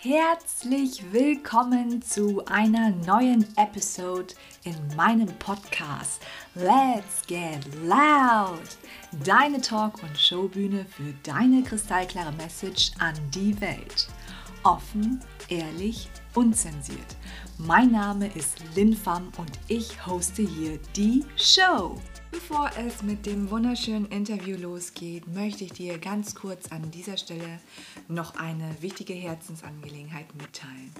[0.00, 4.32] Herzlich willkommen zu einer neuen Episode
[4.62, 6.20] in meinem Podcast
[6.54, 8.62] Let's Get Loud.
[9.24, 14.06] Deine Talk- und Showbühne für deine kristallklare Message an die Welt.
[14.62, 17.16] Offen, ehrlich, unzensiert.
[17.58, 21.96] Mein Name ist Lin Pham und ich hoste hier die Show.
[22.30, 27.58] Bevor es mit dem wunderschönen Interview losgeht, möchte ich dir ganz kurz an dieser Stelle
[28.06, 30.92] noch eine wichtige Herzensangelegenheit mitteilen.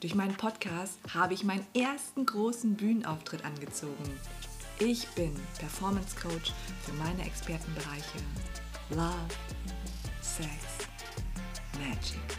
[0.00, 4.10] Durch meinen Podcast habe ich meinen ersten großen Bühnenauftritt angezogen.
[4.78, 6.52] Ich bin Performance Coach
[6.84, 8.18] für meine Expertenbereiche
[8.90, 9.34] Love,
[10.20, 10.48] Sex,
[11.78, 12.37] Magic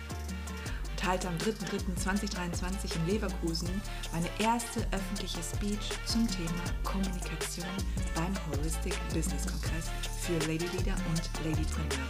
[1.05, 3.69] halte am 3.3.2023 in Leverkusen
[4.11, 7.67] meine erste öffentliche Speech zum Thema Kommunikation
[8.15, 9.89] beim Holistic Business Kongress
[10.21, 12.09] für Lady Leader und Ladypreneure.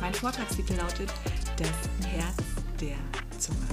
[0.00, 1.12] Mein Vortragstitel lautet
[1.56, 2.36] Das Herz
[2.80, 2.96] der
[3.38, 3.66] Zunge.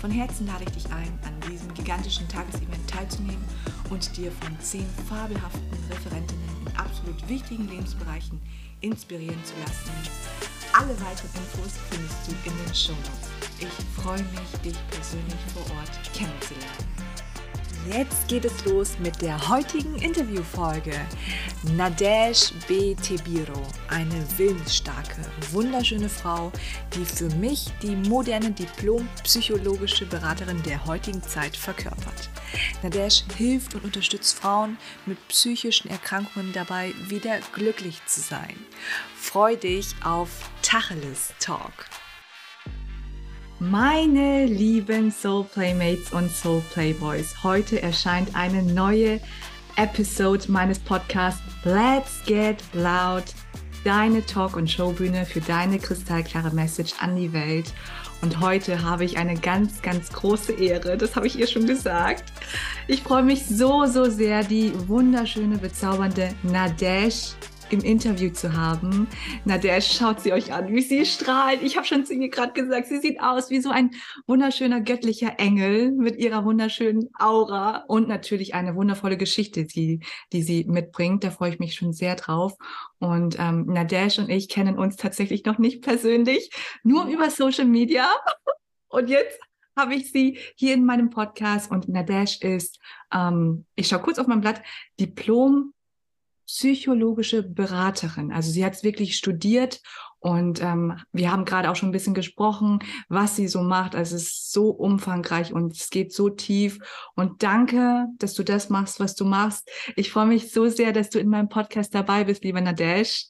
[0.00, 3.44] Von Herzen lade ich dich ein, an diesem gigantischen Tagesevent teilzunehmen
[3.90, 8.40] und dir von zehn fabelhaften Referentinnen in absolut wichtigen Lebensbereichen
[8.80, 10.59] inspirieren zu lassen.
[10.72, 13.28] Alle weiteren Infos findest du in den Show Notes.
[13.58, 17.09] Ich freue mich, dich persönlich vor Ort kennenzulernen.
[17.88, 20.92] Jetzt geht es los mit der heutigen Interviewfolge.
[21.76, 22.94] Nadesh B.
[22.94, 26.52] Tebiro, eine willensstarke, wunderschöne Frau,
[26.94, 32.28] die für mich die moderne Diplom-psychologische Beraterin der heutigen Zeit verkörpert.
[32.82, 38.56] Nadesh hilft und unterstützt Frauen mit psychischen Erkrankungen dabei, wieder glücklich zu sein.
[39.16, 40.28] Freu dich auf
[40.60, 41.86] Tacheles Talk.
[43.62, 49.20] Meine lieben Soul Playmates und Soul Playboys, heute erscheint eine neue
[49.76, 53.24] Episode meines Podcasts Let's Get Loud,
[53.84, 57.74] deine Talk- und Showbühne für deine kristallklare Message an die Welt.
[58.22, 62.32] Und heute habe ich eine ganz, ganz große Ehre, das habe ich ihr schon gesagt.
[62.88, 67.34] Ich freue mich so, so sehr, die wunderschöne, bezaubernde Nadesh
[67.72, 69.08] im Interview zu haben.
[69.44, 71.62] Na, der schaut sie euch an, wie sie strahlt.
[71.62, 73.90] Ich habe schon zu ihr gerade gesagt, sie sieht aus wie so ein
[74.26, 80.00] wunderschöner göttlicher Engel mit ihrer wunderschönen Aura und natürlich eine wundervolle Geschichte, die,
[80.32, 81.24] die sie mitbringt.
[81.24, 82.54] Da freue ich mich schon sehr drauf.
[82.98, 86.50] Und ähm, Nadesh und ich kennen uns tatsächlich noch nicht persönlich,
[86.82, 88.08] nur über Social Media.
[88.92, 89.38] Und jetzt
[89.76, 92.80] habe ich sie hier in meinem Podcast und Nadesh ist,
[93.12, 94.62] ähm, ich schaue kurz auf mein Blatt,
[94.98, 95.72] Diplom
[96.50, 98.32] psychologische Beraterin.
[98.32, 99.80] Also sie hat es wirklich studiert
[100.18, 103.94] und ähm, wir haben gerade auch schon ein bisschen gesprochen, was sie so macht.
[103.94, 106.78] Also es ist so umfangreich und es geht so tief.
[107.14, 109.70] Und danke, dass du das machst, was du machst.
[109.94, 113.28] Ich freue mich so sehr, dass du in meinem Podcast dabei bist, lieber Nadesh.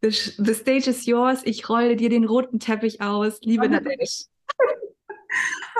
[0.00, 1.42] The, the stage is yours.
[1.44, 3.68] Ich rolle dir den roten Teppich aus, liebe oh.
[3.68, 4.24] Nadesh.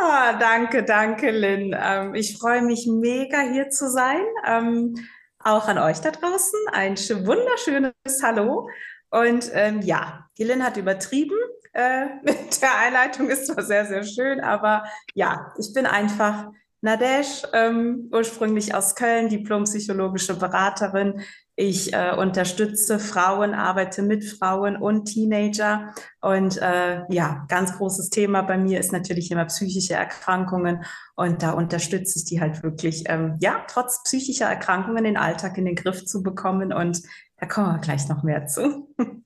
[0.00, 1.74] Ah, danke, danke, Lynn.
[1.76, 4.20] Ähm, ich freue mich mega hier zu sein.
[4.46, 4.94] Ähm,
[5.42, 8.68] auch an euch da draußen ein wunderschönes Hallo.
[9.10, 11.36] Und ähm, ja, Gillen hat übertrieben
[11.72, 14.84] äh, mit der Einleitung, ist zwar sehr, sehr schön, aber
[15.14, 16.48] ja, ich bin einfach
[16.80, 21.22] Nadesh, ähm, ursprünglich aus Köln, diplompsychologische Beraterin.
[21.60, 25.92] Ich äh, unterstütze Frauen, arbeite mit Frauen und Teenager.
[26.20, 30.84] Und äh, ja, ganz großes Thema bei mir ist natürlich immer psychische Erkrankungen.
[31.16, 35.64] Und da unterstütze ich die halt wirklich, ähm, ja, trotz psychischer Erkrankungen den Alltag in
[35.64, 36.72] den Griff zu bekommen.
[36.72, 37.02] Und
[37.38, 38.94] da kommen wir gleich noch mehr zu.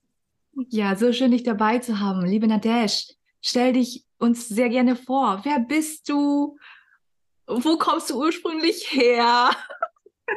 [0.69, 2.23] Ja, so schön, dich dabei zu haben.
[2.27, 3.07] Liebe Nadesh,
[3.41, 5.41] stell dich uns sehr gerne vor.
[5.43, 6.59] Wer bist du?
[7.47, 9.49] Wo kommst du ursprünglich her?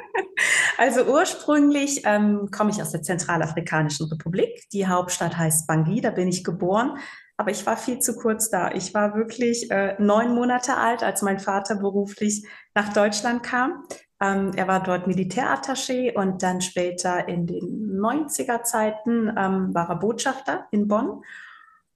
[0.79, 4.69] Also ursprünglich ähm, komme ich aus der Zentralafrikanischen Republik.
[4.73, 6.99] Die Hauptstadt heißt Bangui, da bin ich geboren.
[7.39, 8.71] Aber ich war viel zu kurz da.
[8.73, 13.85] Ich war wirklich äh, neun Monate alt, als mein Vater beruflich nach Deutschland kam.
[14.21, 19.97] Ähm, er war dort Militärattaché und dann später in den 90er Zeiten ähm, war er
[19.97, 21.23] Botschafter in Bonn.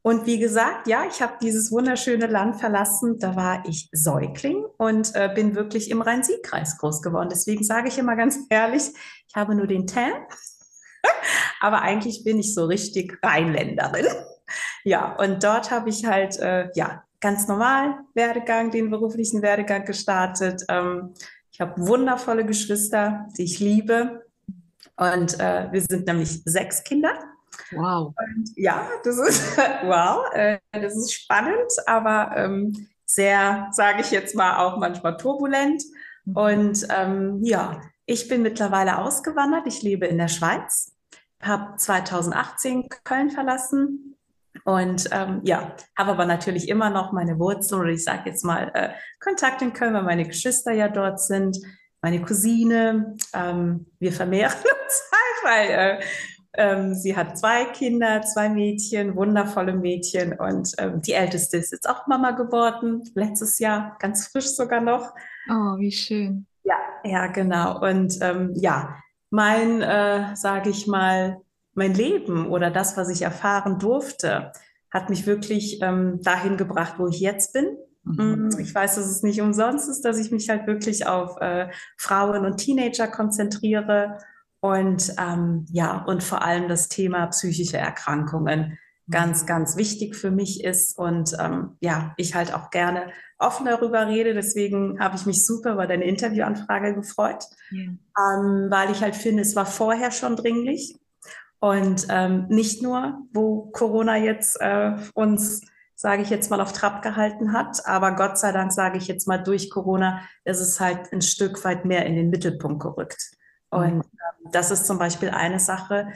[0.02, 3.18] Und wie gesagt, ja, ich habe dieses wunderschöne Land verlassen.
[3.18, 7.28] Da war ich Säugling und äh, bin wirklich im Rhein-Sieg-Kreis groß geworden.
[7.30, 8.90] Deswegen sage ich immer ganz ehrlich,
[9.28, 10.12] ich habe nur den Tan,
[11.60, 14.06] aber eigentlich bin ich so richtig Rheinländerin.
[14.84, 20.64] Ja, und dort habe ich halt, äh, ja, ganz normal Werdegang, den beruflichen Werdegang gestartet.
[20.68, 21.14] Ähm,
[21.52, 24.24] ich habe wundervolle Geschwister, die ich liebe.
[24.96, 27.12] Und äh, wir sind nämlich sechs Kinder.
[27.72, 28.14] Wow.
[28.16, 34.34] Und ja, das ist wow, äh, das ist spannend, aber ähm, sehr, sage ich jetzt
[34.34, 35.82] mal, auch manchmal turbulent.
[36.24, 36.36] Mhm.
[36.36, 39.66] Und ähm, ja, ich bin mittlerweile ausgewandert.
[39.66, 40.92] Ich lebe in der Schweiz,
[41.42, 44.16] habe 2018 Köln verlassen
[44.64, 48.70] Und ähm, ja, habe aber natürlich immer noch meine Wurzeln oder ich sage jetzt mal
[48.74, 48.90] äh,
[49.20, 51.58] Kontakt in Köln, weil meine Geschwister ja dort sind,
[52.02, 53.16] meine Cousine.
[53.32, 56.04] Ähm, wir vermehren uns halt, weil äh,
[56.54, 61.88] ähm, sie hat zwei Kinder, zwei Mädchen, wundervolle Mädchen und ähm, die älteste ist jetzt
[61.88, 65.14] auch Mama geworden, letztes Jahr, ganz frisch sogar noch.
[65.48, 66.46] Oh, wie schön.
[66.64, 67.80] Ja, ja, genau.
[67.80, 68.96] Und ähm, ja,
[69.30, 71.40] mein, äh, sage ich mal,
[71.74, 74.52] mein Leben oder das, was ich erfahren durfte,
[74.90, 77.76] hat mich wirklich ähm, dahin gebracht, wo ich jetzt bin.
[78.02, 78.48] Mhm.
[78.48, 81.70] Mm, ich weiß, dass es nicht umsonst ist, dass ich mich halt wirklich auf äh,
[81.96, 84.18] Frauen und Teenager konzentriere
[84.60, 88.78] und ähm, ja, und vor allem das Thema psychische Erkrankungen
[89.10, 90.96] ganz, ganz wichtig für mich ist.
[90.98, 94.34] Und ähm, ja, ich halt auch gerne offen darüber rede.
[94.34, 97.80] Deswegen habe ich mich super über deine Interviewanfrage gefreut, ja.
[97.82, 100.96] ähm, weil ich halt finde, es war vorher schon dringlich.
[101.58, 105.60] Und ähm, nicht nur, wo Corona jetzt äh, uns,
[105.94, 109.28] sage ich jetzt mal, auf Trab gehalten hat, aber Gott sei Dank, sage ich jetzt
[109.28, 113.32] mal, durch Corona ist es halt ein Stück weit mehr in den Mittelpunkt gerückt.
[113.70, 116.12] Und ähm, das ist zum Beispiel eine Sache,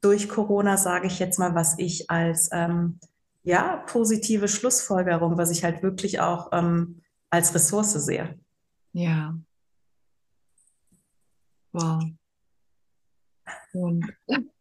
[0.00, 3.00] durch Corona, sage ich jetzt mal, was ich als ähm,
[3.42, 8.38] ja, positive Schlussfolgerung, was ich halt wirklich auch ähm, als Ressource sehe.
[8.92, 9.34] Ja.
[11.72, 12.04] Wow.
[13.72, 14.12] Und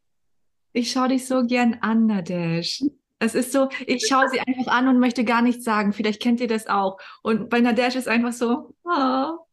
[0.74, 2.84] ich schaue dich so gern an, Nadesh.
[3.20, 5.92] Es ist so, ich schaue sie einfach an und möchte gar nichts sagen.
[5.92, 7.00] Vielleicht kennt ihr das auch.
[7.24, 9.47] Und bei Nadesh ist einfach so, oh,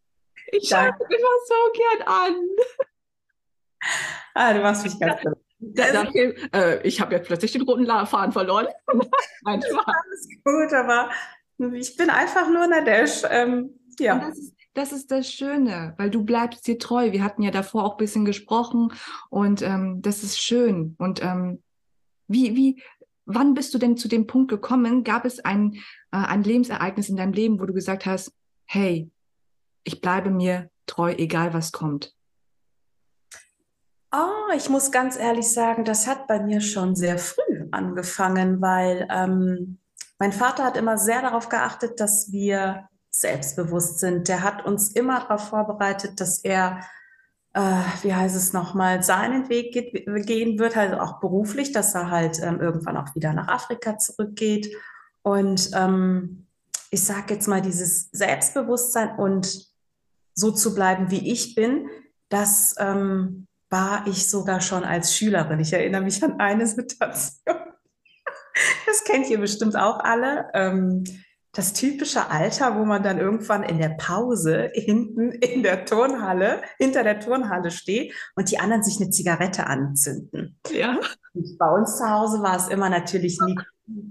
[0.57, 2.35] ich schaue dich immer so gern an.
[4.35, 5.39] Ah, du machst mich ganz gut.
[5.59, 6.35] Danke.
[6.53, 8.67] Äh, ich habe jetzt plötzlich den roten Faden verloren.
[9.43, 11.11] Nein, Alles gut, aber
[11.73, 13.23] ich bin einfach nur Nadesh.
[13.31, 14.19] Ähm, ja.
[14.19, 17.13] Das ist, das ist, das Schöne, weil du bleibst dir treu.
[17.13, 18.93] Wir hatten ja davor auch ein bisschen gesprochen
[19.31, 20.97] und ähm, das ist schön.
[20.99, 21.63] Und ähm,
[22.27, 22.83] wie, wie,
[23.25, 25.05] wann bist du denn zu dem Punkt gekommen?
[25.05, 25.75] Gab es ein,
[26.11, 28.33] äh, ein Lebensereignis in deinem Leben, wo du gesagt hast,
[28.67, 29.11] hey,
[29.85, 32.15] ich bleibe mir treu, egal was kommt?
[34.13, 39.09] Oh, ich muss ganz ehrlich sagen, das hat bei mir schon sehr früh angefangen, weil
[39.11, 39.79] ähm,
[40.19, 44.29] mein Vater hat immer sehr darauf geachtet, dass wir selbstbewusst sind.
[44.29, 46.81] Der hat uns immer darauf vorbereitet, dass er,
[47.55, 52.11] äh, wie heißt es nochmal, seinen Weg geht, gehen wird, also auch beruflich, dass er
[52.11, 54.77] halt ähm, irgendwann auch wieder nach Afrika zurückgeht.
[55.23, 56.47] Und ähm,
[56.91, 59.74] ich sage jetzt mal, dieses Selbstbewusstsein und
[60.35, 61.89] so zu bleiben, wie ich bin,
[62.29, 65.61] das ähm, war ich sogar schon als Schülerin.
[65.61, 67.57] Ich erinnere mich an eine Situation.
[68.87, 70.49] Das kennt ihr bestimmt auch alle.
[70.55, 71.03] Ähm,
[71.55, 77.03] das typische Alter, wo man dann irgendwann in der Pause hinten in der Turnhalle, hinter
[77.03, 80.59] der Turnhalle steht und die anderen sich eine Zigarette anzünden.
[80.71, 80.99] Ja.
[81.33, 83.57] Und bei uns zu Hause war es immer natürlich nie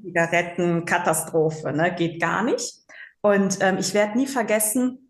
[0.04, 1.94] Zigarettenkatastrophe, ne?
[1.94, 2.84] geht gar nicht.
[3.22, 5.03] Und ähm, ich werde nie vergessen,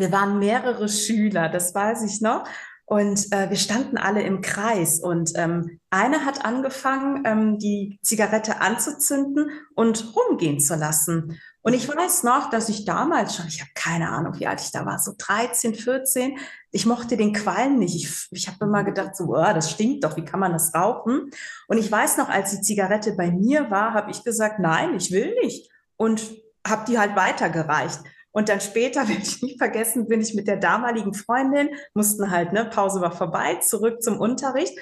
[0.00, 2.44] wir waren mehrere Schüler, das weiß ich noch.
[2.86, 8.60] Und äh, wir standen alle im Kreis und ähm, eine hat angefangen, ähm, die Zigarette
[8.60, 11.38] anzuzünden und rumgehen zu lassen.
[11.62, 14.72] Und ich weiß noch, dass ich damals schon, ich habe keine Ahnung, wie alt ich
[14.72, 16.38] da war, so 13, 14,
[16.72, 17.94] ich mochte den Qualm nicht.
[17.94, 21.30] Ich, ich habe immer gedacht, so, oh, das stinkt doch, wie kann man das rauchen?
[21.68, 25.12] Und ich weiß noch, als die Zigarette bei mir war, habe ich gesagt, nein, ich
[25.12, 25.70] will nicht.
[25.96, 26.22] Und
[26.66, 28.00] habe die halt weitergereicht.
[28.32, 32.52] Und dann später, werde ich nicht vergessen, bin ich mit der damaligen Freundin, mussten halt,
[32.52, 34.76] ne, Pause war vorbei, zurück zum Unterricht.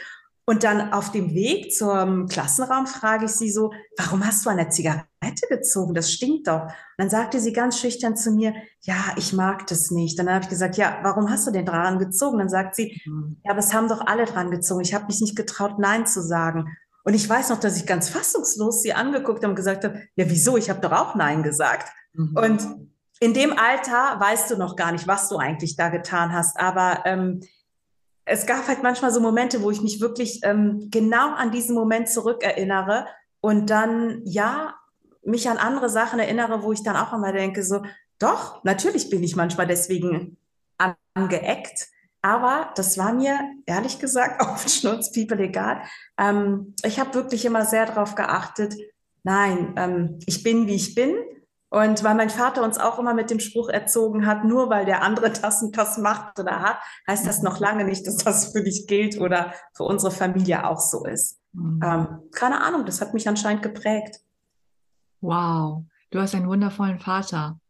[0.48, 4.70] Und dann auf dem Weg zum Klassenraum frage ich sie so, warum hast du eine
[4.70, 5.92] Zigarette gezogen?
[5.92, 6.62] Das stinkt doch.
[6.62, 10.18] Und dann sagte sie ganz schüchtern zu mir, ja, ich mag das nicht.
[10.18, 12.38] Dann habe ich gesagt, ja, warum hast du den dran gezogen?
[12.38, 13.36] Dann sagt sie, mhm.
[13.44, 14.80] ja, aber es haben doch alle dran gezogen.
[14.80, 16.74] Ich habe mich nicht getraut, Nein zu sagen.
[17.04, 20.30] Und ich weiß noch, dass ich ganz fassungslos sie angeguckt habe und gesagt habe, ja,
[20.30, 20.56] wieso?
[20.56, 21.92] Ich habe doch auch Nein gesagt.
[22.14, 22.34] Mhm.
[22.34, 22.88] Und
[23.20, 26.58] in dem Alter weißt du noch gar nicht, was du eigentlich da getan hast.
[26.58, 27.40] Aber ähm,
[28.24, 32.08] es gab halt manchmal so Momente, wo ich mich wirklich ähm, genau an diesen Moment
[32.08, 33.06] zurückerinnere
[33.40, 34.74] und dann, ja,
[35.24, 37.82] mich an andere Sachen erinnere, wo ich dann auch immer denke, so,
[38.18, 40.36] doch, natürlich bin ich manchmal deswegen
[41.14, 41.88] angeeckt.
[42.22, 45.82] Aber das war mir ehrlich gesagt auf den Schnurz, people egal.
[46.18, 48.74] Ähm, ich habe wirklich immer sehr darauf geachtet,
[49.22, 51.14] nein, ähm, ich bin, wie ich bin.
[51.70, 55.02] Und weil mein Vater uns auch immer mit dem Spruch erzogen hat, nur weil der
[55.02, 58.62] andere das und das macht oder hat, heißt das noch lange nicht, dass das für
[58.62, 61.38] dich gilt oder für unsere Familie auch so ist.
[61.52, 61.80] Mhm.
[61.84, 64.20] Ähm, keine Ahnung, das hat mich anscheinend geprägt.
[65.20, 67.60] Wow, du hast einen wundervollen Vater.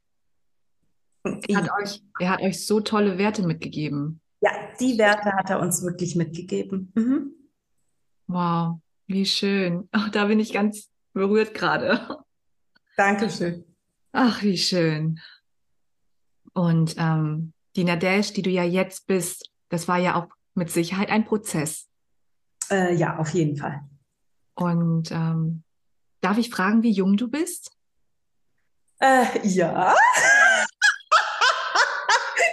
[1.24, 4.20] Er hat, euch, er hat euch so tolle Werte mitgegeben.
[4.40, 6.92] Ja, die Werte hat er uns wirklich mitgegeben.
[6.94, 7.32] Mhm.
[8.28, 9.88] Wow, wie schön.
[9.94, 12.22] Oh, da bin ich ganz berührt gerade.
[12.96, 13.64] Dankeschön.
[14.20, 15.20] Ach, wie schön.
[16.52, 21.08] Und ähm, die Nadesh, die du ja jetzt bist, das war ja auch mit Sicherheit
[21.08, 21.86] ein Prozess.
[22.68, 23.80] Äh, ja, auf jeden Fall.
[24.54, 25.62] Und ähm,
[26.20, 27.70] darf ich fragen, wie jung du bist?
[28.98, 29.94] Äh, ja.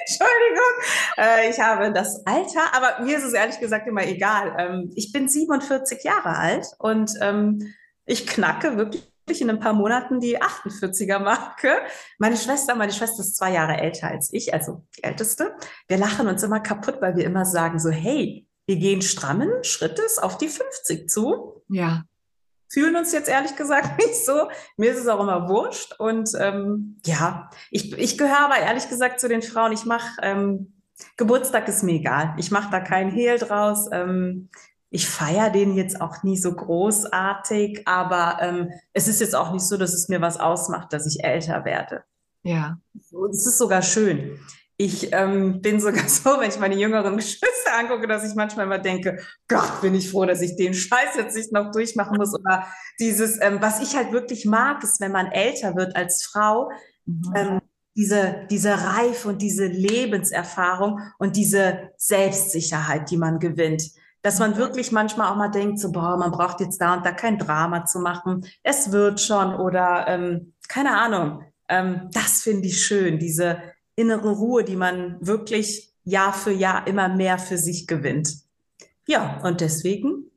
[0.02, 0.74] Entschuldigung.
[1.18, 4.56] Äh, ich habe das Alter, aber mir ist es ehrlich gesagt immer egal.
[4.60, 7.74] Ähm, ich bin 47 Jahre alt und ähm,
[8.06, 11.80] ich knacke wirklich in ein paar Monaten die 48er-Marke.
[12.18, 15.56] Meine Schwester, meine Schwester ist zwei Jahre älter als ich, also die älteste.
[15.88, 20.18] Wir lachen uns immer kaputt, weil wir immer sagen so, hey, wir gehen strammen Schrittes
[20.18, 21.64] auf die 50 zu.
[21.70, 22.04] Ja.
[22.68, 24.50] Fühlen uns jetzt ehrlich gesagt nicht so.
[24.78, 26.00] Mir ist es auch immer wurscht.
[26.00, 29.72] Und ähm, ja, ich, ich gehöre aber ehrlich gesagt zu den Frauen.
[29.72, 30.72] Ich mache ähm,
[31.18, 32.36] Geburtstag ist mir egal.
[32.38, 33.90] Ich mache da keinen Hehl draus.
[33.92, 34.50] Ähm,
[34.96, 39.66] ich feiere den jetzt auch nie so großartig, aber ähm, es ist jetzt auch nicht
[39.68, 42.06] so, dass es mir was ausmacht, dass ich älter werde.
[42.44, 42.78] Ja.
[43.30, 44.40] Es ist sogar schön.
[44.78, 48.80] Ich ähm, bin sogar so, wenn ich meine jüngeren Geschwister angucke, dass ich manchmal immer
[48.80, 52.34] denke, Gott, bin ich froh, dass ich den Scheiß jetzt nicht noch durchmachen muss.
[52.34, 52.66] Oder
[52.98, 56.72] dieses, ähm, was ich halt wirklich mag, ist, wenn man älter wird als Frau,
[57.06, 57.34] mhm.
[57.36, 57.62] ähm,
[57.98, 63.84] diese, diese Reife und diese Lebenserfahrung und diese Selbstsicherheit, die man gewinnt
[64.26, 67.12] dass man wirklich manchmal auch mal denkt, so, boah, man braucht jetzt da und da
[67.12, 68.44] kein Drama zu machen.
[68.64, 71.44] Es wird schon oder ähm, keine Ahnung.
[71.70, 73.62] Ähm, das finde ich schön, diese
[73.96, 78.34] innere Ruhe, die man wirklich Jahr für Jahr immer mehr für sich gewinnt.
[79.06, 80.32] Ja, und deswegen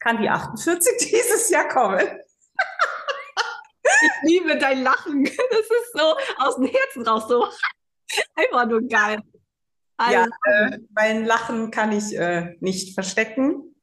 [0.00, 2.00] kann die 48 dieses Jahr kommen.
[3.82, 5.22] Ich liebe dein Lachen.
[5.24, 7.46] Das ist so aus dem Herzen raus, so
[8.36, 9.20] einfach nur geil.
[9.96, 10.14] Also.
[10.14, 13.74] Ja, äh, mein Lachen kann ich äh, nicht verstecken.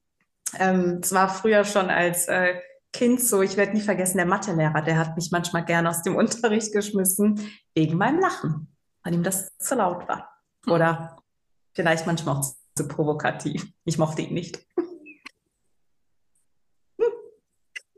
[0.59, 2.55] Ähm, es war früher schon als äh,
[2.91, 6.15] Kind so, ich werde nie vergessen, der Mathelehrer, der hat mich manchmal gerne aus dem
[6.17, 7.39] Unterricht geschmissen,
[7.73, 10.29] wegen meinem Lachen, weil ihm das zu laut war.
[10.67, 11.17] Oder
[11.73, 13.67] vielleicht manchmal auch zu provokativ.
[13.83, 14.65] Ich mochte ihn nicht.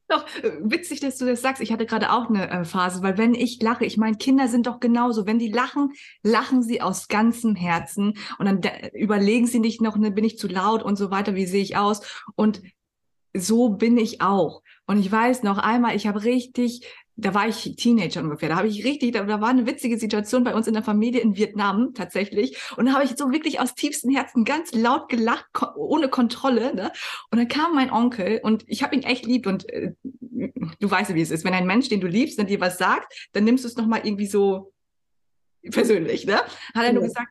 [0.08, 1.62] Doch äh, witzig, dass du das sagst.
[1.62, 4.68] Ich hatte gerade auch eine äh, Phase, weil wenn ich lache, ich meine, Kinder sind
[4.68, 5.26] doch genauso.
[5.26, 5.94] Wenn die lachen,
[6.24, 8.62] lachen sie aus ganzem Herzen und dann
[8.94, 11.78] überlegen sie nicht noch, ne, bin ich zu laut und so weiter, wie sehe ich
[11.78, 12.02] aus?
[12.36, 12.62] Und
[13.36, 14.62] so bin ich auch.
[14.88, 16.86] Und ich weiß noch einmal, ich habe richtig
[17.18, 18.50] da war ich Teenager ungefähr.
[18.50, 21.22] Da habe ich richtig, da, da, war eine witzige Situation bei uns in der Familie
[21.22, 22.58] in Vietnam tatsächlich.
[22.76, 26.76] Und da habe ich so wirklich aus tiefstem Herzen ganz laut gelacht, ko ohne Kontrolle.
[26.76, 26.92] Ne?
[27.32, 29.48] Und dann kam mein Onkel und ich habe ihn echt lieb.
[29.48, 31.46] Und äh, du weißt ja, wie es ist.
[31.46, 34.02] Wenn ein Mensch, den du liebst, dann dir was sagt, dann nimmst du es nochmal
[34.04, 34.74] irgendwie so
[35.72, 36.26] persönlich.
[36.26, 36.36] Ne?
[36.36, 36.94] Hat er ja.
[36.94, 37.30] nur gesagt,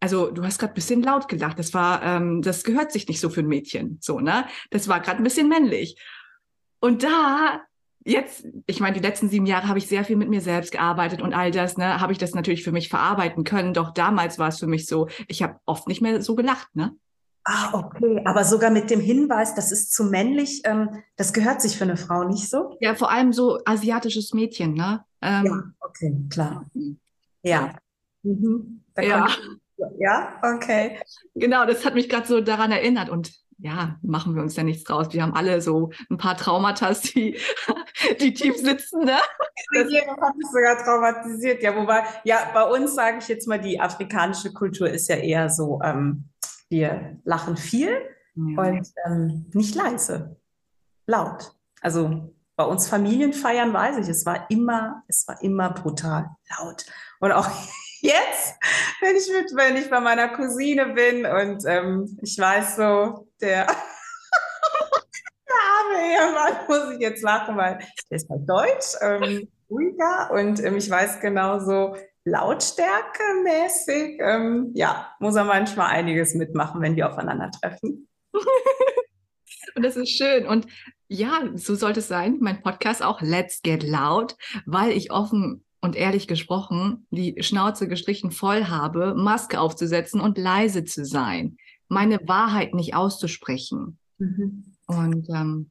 [0.00, 1.58] also du hast gerade ein bisschen laut gelacht.
[1.58, 3.98] Das war, ähm, das gehört sich nicht so für ein Mädchen.
[4.00, 4.46] So, ne?
[4.70, 6.00] Das war gerade ein bisschen männlich.
[6.80, 7.62] Und da
[8.08, 11.22] jetzt, ich meine, die letzten sieben Jahre habe ich sehr viel mit mir selbst gearbeitet
[11.22, 13.74] und all das, ne, habe ich das natürlich für mich verarbeiten können.
[13.74, 16.94] Doch damals war es für mich so, ich habe oft nicht mehr so gelacht, ne?
[17.44, 18.20] Ah, okay.
[18.24, 21.96] Aber sogar mit dem Hinweis, das ist zu männlich, ähm, das gehört sich für eine
[21.96, 22.76] Frau nicht so?
[22.80, 25.04] Ja, vor allem so asiatisches Mädchen, ne?
[25.22, 26.66] Ähm, ja, okay, klar.
[27.42, 27.74] Ja.
[28.22, 28.82] Mhm.
[29.00, 29.28] ja.
[29.98, 30.98] ja, okay.
[31.34, 34.84] Genau, das hat mich gerade so daran erinnert und ja, machen wir uns ja nichts
[34.84, 35.12] draus.
[35.12, 37.38] Wir haben alle so ein paar Traumata, die,
[38.20, 39.04] die tief sitzen.
[39.04, 39.16] Ne?
[39.16, 40.02] Hat sich
[40.52, 41.62] sogar traumatisiert.
[41.62, 45.50] Ja, wobei, ja, bei uns sage ich jetzt mal, die afrikanische Kultur ist ja eher
[45.50, 46.28] so, ähm,
[46.68, 47.90] wir lachen viel
[48.34, 48.62] ja.
[48.62, 50.36] und ähm, nicht leise,
[51.06, 51.52] laut.
[51.80, 56.84] Also bei uns Familienfeiern weiß ich, es war immer, es war immer brutal laut.
[57.20, 57.48] Und auch
[58.00, 58.54] jetzt,
[59.00, 63.66] wenn ich mit, wenn ich bei meiner Cousine bin und ähm, ich weiß so, der,
[65.48, 67.78] der arme Ehemann muss ich jetzt lachen, weil
[68.10, 75.36] der ist halt deutsch, ähm, ruhiger und ähm, ich weiß genauso lautstärkemäßig, ähm, ja, muss
[75.36, 78.08] er manchmal einiges mitmachen, wenn wir aufeinandertreffen.
[79.74, 80.46] und das ist schön.
[80.46, 80.66] Und
[81.08, 82.36] ja, so sollte es sein.
[82.40, 84.36] Mein Podcast auch Let's Get Loud,
[84.66, 90.84] weil ich offen und ehrlich gesprochen die Schnauze gestrichen voll habe, Maske aufzusetzen und leise
[90.84, 91.56] zu sein,
[91.88, 93.98] meine Wahrheit nicht auszusprechen.
[94.18, 94.74] Mhm.
[94.86, 95.70] Und ähm,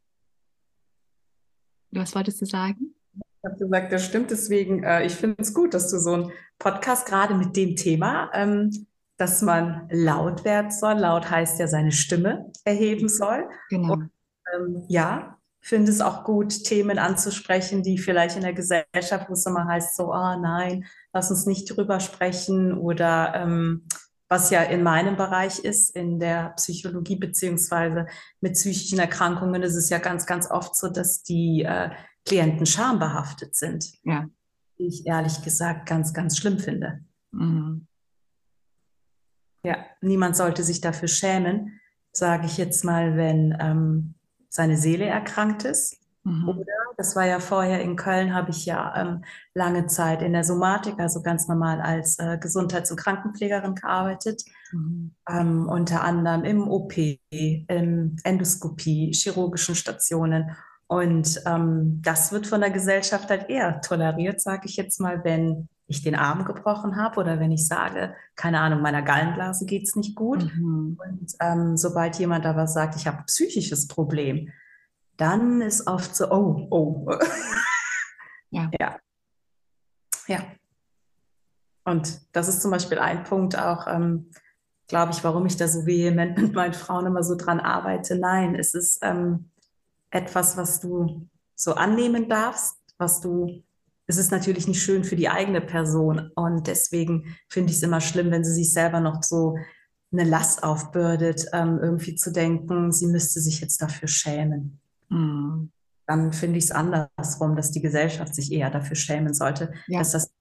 [1.91, 2.95] was wolltest du sagen?
[3.15, 4.31] Ich habe gesagt, das stimmt.
[4.31, 8.29] Deswegen, äh, ich finde es gut, dass du so einen Podcast gerade mit dem Thema,
[8.33, 8.87] ähm,
[9.17, 10.93] dass man laut werden soll.
[10.93, 13.47] Laut heißt ja seine Stimme erheben soll.
[13.69, 13.93] Genau.
[13.93, 14.11] Und,
[14.55, 15.36] ähm, ja,
[15.67, 19.97] finde es auch gut, Themen anzusprechen, die vielleicht in der Gesellschaft, wo es immer heißt,
[19.97, 23.85] so, ah oh, nein, lass uns nicht drüber sprechen oder ähm,
[24.29, 28.07] was ja in meinem Bereich ist, in der Psychologie beziehungsweise
[28.39, 31.89] mit psychischen Erkrankungen ist es ja ganz, ganz oft so, dass die äh,
[32.25, 33.91] Klienten schambehaftet sind.
[34.03, 34.25] Ja.
[34.79, 36.99] Die ich ehrlich gesagt ganz, ganz schlimm finde.
[37.31, 37.87] Mhm.
[39.63, 41.81] Ja, niemand sollte sich dafür schämen,
[42.13, 44.16] sage ich jetzt mal, wenn ähm,
[44.49, 45.97] seine Seele erkrankt ist.
[46.23, 46.49] Mhm.
[46.49, 46.65] Oder,
[46.97, 49.23] das war ja vorher in Köln, habe ich ja ähm,
[49.53, 54.43] lange Zeit in der Somatik, also ganz normal als äh, Gesundheits- und Krankenpflegerin gearbeitet.
[54.71, 55.15] Mhm.
[55.29, 56.97] Ähm, unter anderem im OP,
[57.29, 60.51] in Endoskopie, chirurgischen Stationen.
[60.87, 65.69] Und ähm, das wird von der Gesellschaft halt eher toleriert, sage ich jetzt mal, wenn
[65.87, 69.95] ich den Arm gebrochen habe oder wenn ich sage, keine Ahnung, meiner Gallenblase geht es
[69.95, 70.43] nicht gut.
[70.55, 70.99] Mhm.
[71.01, 74.51] Und ähm, sobald jemand aber sagt, ich habe ein psychisches Problem,
[75.15, 77.11] dann ist oft so, oh, oh.
[78.49, 78.69] Ja.
[78.79, 78.97] ja.
[80.27, 80.39] Ja.
[81.83, 84.31] Und das ist zum Beispiel ein Punkt auch, ähm,
[84.87, 88.17] glaube ich, warum ich da so vehement mit meinen Frauen immer so dran arbeite.
[88.17, 89.51] Nein, es ist ähm,
[90.11, 93.63] etwas, was du so annehmen darfst, was du,
[94.07, 96.31] es ist natürlich nicht schön für die eigene Person.
[96.35, 99.57] Und deswegen finde ich es immer schlimm, wenn sie sich selber noch so
[100.13, 104.79] eine Last aufbürdet, ähm, irgendwie zu denken, sie müsste sich jetzt dafür schämen.
[105.09, 105.71] Mhm.
[106.05, 109.99] Dann finde ich es andersrum, dass die Gesellschaft sich eher dafür schämen sollte, Ja.
[109.99, 110.31] dass das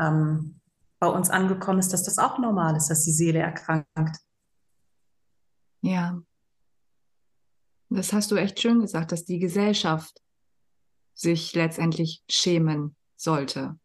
[0.00, 0.58] ähm,
[0.98, 4.16] bei uns angekommen ist, dass das auch normal ist, dass die Seele erkrankt.
[5.82, 6.22] Ja.
[7.90, 10.22] Das hast du echt schön gesagt, dass die Gesellschaft
[11.12, 13.78] sich letztendlich schämen sollte.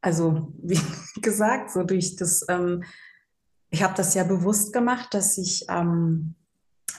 [0.00, 0.80] Also, wie
[1.22, 2.84] gesagt, so durch das, ähm,
[3.70, 6.34] ich habe das ja bewusst gemacht, dass ich ähm,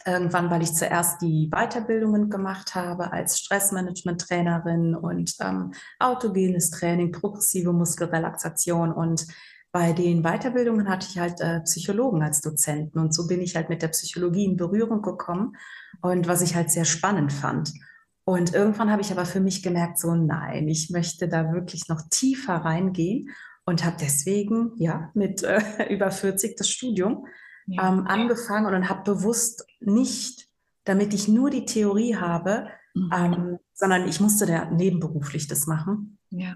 [0.05, 7.73] irgendwann, weil ich zuerst die Weiterbildungen gemacht habe als Stressmanagement-Trainerin und ähm, autogenes Training, progressive
[7.73, 9.27] Muskelrelaxation und
[9.71, 13.67] bei den Weiterbildungen hatte ich halt äh, Psychologen als Dozenten und so bin ich halt
[13.67, 15.57] mit der Psychologie in Berührung gekommen
[16.01, 17.73] und was ich halt sehr spannend fand.
[18.25, 22.01] Und irgendwann habe ich aber für mich gemerkt, so nein, ich möchte da wirklich noch
[22.09, 23.29] tiefer reingehen
[23.65, 25.59] und habe deswegen ja mit äh,
[25.93, 27.27] über 40 das Studium
[27.67, 27.87] Ja.
[27.93, 30.47] ähm, angefangen und habe bewusst nicht,
[30.85, 33.09] damit ich nur die Theorie habe, Mhm.
[33.13, 36.17] ähm, sondern ich musste da nebenberuflich das machen.
[36.29, 36.53] ja.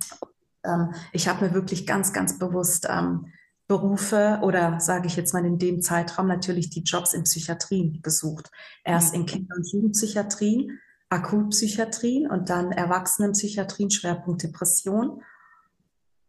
[0.63, 3.27] Ähm, ich habe mir wirklich ganz, ganz bewusst ähm,
[3.67, 8.51] Berufe oder sage ich jetzt mal in dem Zeitraum natürlich die Jobs in Psychiatrien gesucht.
[8.85, 9.19] Erst Ja.
[9.19, 15.21] in Kinder- und Jugendpsychiatrien, Akutpsychiatrien und dann Erwachsenenpsychiatrien, Schwerpunkt Depression.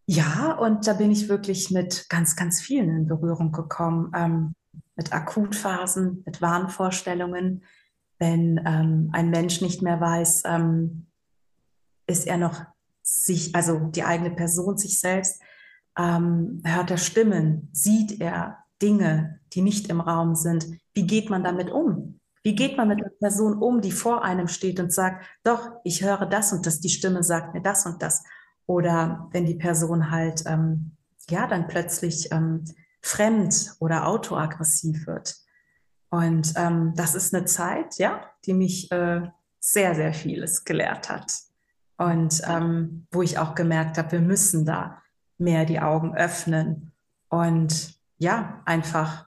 [0.07, 4.55] Ja, und da bin ich wirklich mit ganz, ganz vielen in Berührung gekommen, ähm,
[4.97, 7.65] mit Akutphasen, mit Wahnvorstellungen,
[8.19, 11.07] wenn ähm, ein Mensch nicht mehr weiß, ähm,
[12.07, 12.65] ist er noch
[13.03, 15.41] sich, also die eigene Person, sich selbst,
[15.99, 20.67] ähm, hört er Stimmen, sieht er Dinge, die nicht im Raum sind.
[20.93, 22.20] Wie geht man damit um?
[22.43, 26.03] Wie geht man mit einer Person um, die vor einem steht und sagt, doch, ich
[26.03, 28.23] höre das und das, die Stimme sagt mir das und das.
[28.67, 30.97] Oder wenn die Person halt, ähm,
[31.29, 32.65] ja, dann plötzlich ähm,
[33.03, 35.37] fremd oder autoaggressiv wird.
[36.11, 39.23] Und ähm, das ist eine Zeit, ja, die mich äh,
[39.61, 41.33] sehr, sehr vieles gelehrt hat.
[41.99, 45.03] Und ähm, wo ich auch gemerkt habe, wir müssen da
[45.37, 46.93] mehr die Augen öffnen
[47.29, 49.27] und ja, einfach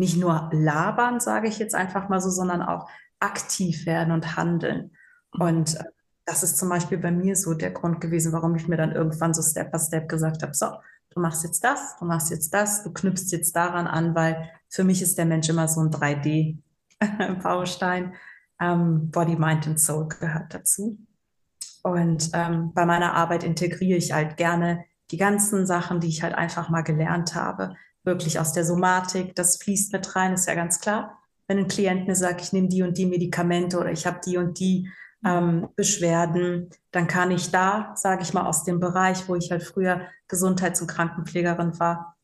[0.00, 2.88] nicht nur labern, sage ich jetzt einfach mal so, sondern auch
[3.20, 4.92] aktiv werden und handeln.
[5.38, 5.84] Und äh,
[6.24, 9.34] das ist zum Beispiel bei mir so der Grund gewesen, warum ich mir dann irgendwann
[9.34, 10.68] so Step by Step gesagt habe, so,
[11.10, 14.84] du machst jetzt das, du machst jetzt das, du knüpfst jetzt daran an, weil für
[14.84, 18.14] mich ist der Mensch immer so ein 3D-Baustein.
[18.62, 20.98] Ähm, Body, Mind and Soul gehört dazu.
[21.82, 26.34] Und ähm, bei meiner Arbeit integriere ich halt gerne die ganzen Sachen, die ich halt
[26.34, 29.34] einfach mal gelernt habe, wirklich aus der Somatik.
[29.34, 31.18] Das fließt mit rein, ist ja ganz klar.
[31.46, 34.36] Wenn ein Klient mir sagt, ich nehme die und die Medikamente oder ich habe die
[34.36, 34.88] und die
[35.24, 39.62] ähm, Beschwerden, dann kann ich da, sage ich mal, aus dem Bereich, wo ich halt
[39.62, 42.16] früher Gesundheits- und Krankenpflegerin war,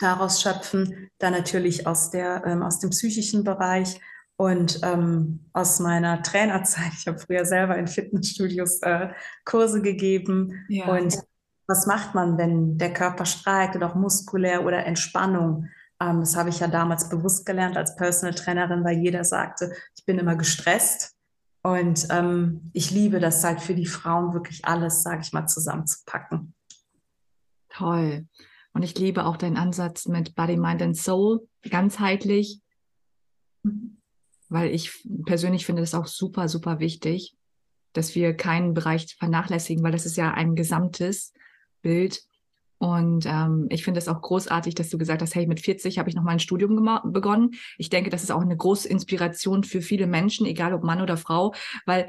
[0.00, 1.10] daraus schöpfen.
[1.18, 4.00] Dann natürlich aus, der, ähm, aus dem psychischen Bereich
[4.36, 6.92] und ähm, aus meiner Trainerzeit.
[6.98, 9.10] Ich habe früher selber in Fitnessstudios äh,
[9.44, 10.64] Kurse gegeben.
[10.68, 10.86] Ja.
[10.86, 11.18] Und
[11.66, 15.68] was macht man, wenn der Körper streikt oder auch muskulär oder Entspannung?
[16.00, 20.04] Ähm, das habe ich ja damals bewusst gelernt als Personal Trainerin, weil jeder sagte, ich
[20.04, 21.16] bin immer gestresst.
[21.62, 26.54] Und ähm, ich liebe das halt für die Frauen wirklich alles, sage ich mal, zusammenzupacken.
[27.70, 28.26] Toll.
[28.74, 32.60] Und ich liebe auch deinen Ansatz mit Body, Mind and Soul, ganzheitlich,
[34.48, 37.34] weil ich persönlich finde das auch super, super wichtig,
[37.94, 41.32] dass wir keinen Bereich vernachlässigen, weil das ist ja ein gesamtes
[41.84, 42.22] Bild.
[42.78, 46.08] Und ähm, ich finde es auch großartig, dass du gesagt hast, hey, mit 40 habe
[46.08, 47.52] ich noch mal ein Studium begonnen.
[47.78, 51.16] Ich denke, das ist auch eine große Inspiration für viele Menschen, egal ob Mann oder
[51.16, 51.54] Frau,
[51.86, 52.08] weil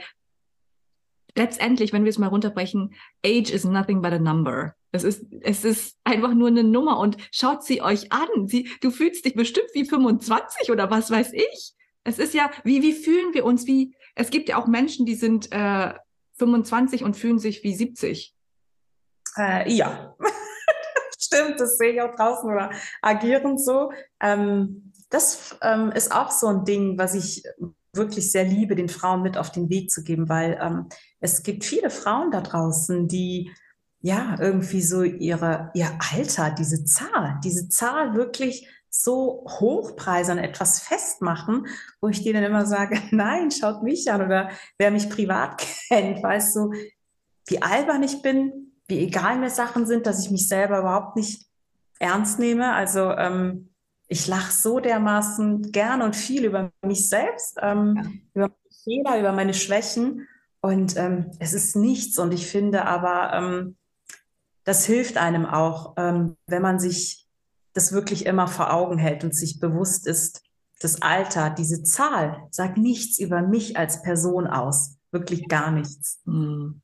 [1.35, 4.73] letztendlich, wenn wir es mal runterbrechen, Age is nothing but a number.
[4.91, 8.47] Es ist, es ist einfach nur eine Nummer und schaut sie euch an.
[8.47, 11.73] Sie, du fühlst dich bestimmt wie 25 oder was weiß ich.
[12.03, 13.67] Es ist ja, wie, wie fühlen wir uns?
[13.67, 15.93] Wie, es gibt ja auch Menschen, die sind äh,
[16.33, 18.34] 25 und fühlen sich wie 70.
[19.37, 20.15] Äh, ja.
[21.19, 22.71] Stimmt, das sehe ich auch draußen oder
[23.01, 23.91] agieren so.
[24.19, 27.43] Ähm, das ähm, ist auch so ein Ding, was ich
[27.93, 30.87] wirklich sehr liebe, den Frauen mit auf den Weg zu geben, weil ähm,
[31.19, 33.51] es gibt viele Frauen da draußen, die
[34.01, 41.67] ja irgendwie so ihre, ihr Alter, diese Zahl, diese Zahl wirklich so hochpreisern, etwas festmachen,
[42.01, 46.55] wo ich denen immer sage, nein, schaut mich an oder wer mich privat kennt, weißt
[46.55, 46.73] du,
[47.47, 51.45] wie albern ich bin, wie egal mir Sachen sind, dass ich mich selber überhaupt nicht
[51.99, 52.73] ernst nehme.
[52.73, 53.69] Also ähm,
[54.07, 58.45] ich lache so dermaßen gern und viel über mich selbst, ähm, ja.
[58.45, 60.27] über meine Fehler, über meine Schwächen.
[60.61, 62.19] Und ähm, es ist nichts.
[62.19, 63.77] Und ich finde aber, ähm,
[64.63, 67.27] das hilft einem auch, ähm, wenn man sich
[67.73, 70.43] das wirklich immer vor Augen hält und sich bewusst ist,
[70.79, 74.97] das Alter, diese Zahl sagt nichts über mich als Person aus.
[75.11, 76.21] Wirklich gar nichts.
[76.25, 76.81] Mhm.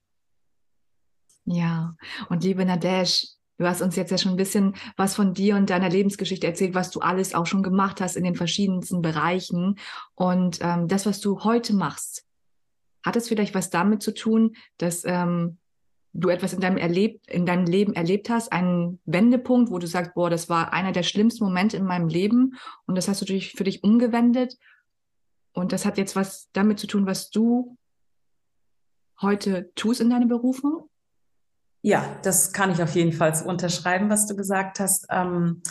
[1.46, 1.96] Ja,
[2.30, 3.28] und liebe Nadesh,
[3.58, 6.76] du hast uns jetzt ja schon ein bisschen was von dir und deiner Lebensgeschichte erzählt,
[6.76, 9.78] was du alles auch schon gemacht hast in den verschiedensten Bereichen.
[10.16, 12.26] Und ähm, das, was du heute machst,
[13.04, 15.58] hat es vielleicht was damit zu tun, dass ähm,
[16.14, 20.14] du etwas in deinem, erlebt, in deinem Leben erlebt hast, einen Wendepunkt, wo du sagst,
[20.14, 23.54] boah, das war einer der schlimmsten Momente in meinem Leben und das hast du natürlich
[23.54, 24.58] für dich umgewendet.
[25.54, 27.78] Und das hat jetzt was damit zu tun, was du
[29.22, 30.90] heute tust in deiner Berufung?
[31.82, 35.08] Ja, das kann ich auf jeden Fall unterschreiben, was du gesagt hast.
[35.10, 35.64] Ähm,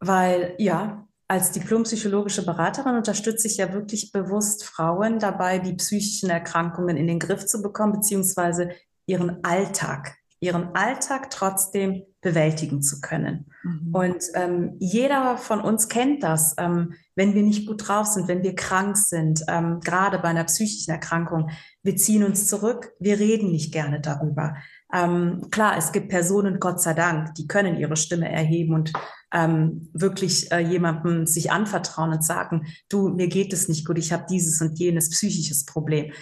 [0.00, 6.96] weil ja, als diplompsychologische Beraterin unterstütze ich ja wirklich bewusst Frauen dabei, die psychischen Erkrankungen
[6.96, 8.70] in den Griff zu bekommen, beziehungsweise
[9.06, 13.46] ihren Alltag, ihren Alltag trotzdem bewältigen zu können.
[13.62, 13.94] Mhm.
[13.94, 18.42] Und ähm, jeder von uns kennt das, ähm, wenn wir nicht gut drauf sind, wenn
[18.42, 21.50] wir krank sind, ähm, gerade bei einer psychischen Erkrankung.
[21.82, 24.56] Wir ziehen uns zurück, wir reden nicht gerne darüber.
[24.92, 28.92] Ähm, klar, es gibt Personen, Gott sei Dank, die können ihre Stimme erheben und
[29.32, 34.12] ähm, wirklich äh, jemandem sich anvertrauen und sagen, du, mir geht es nicht gut, ich
[34.12, 36.12] habe dieses und jenes psychisches Problem.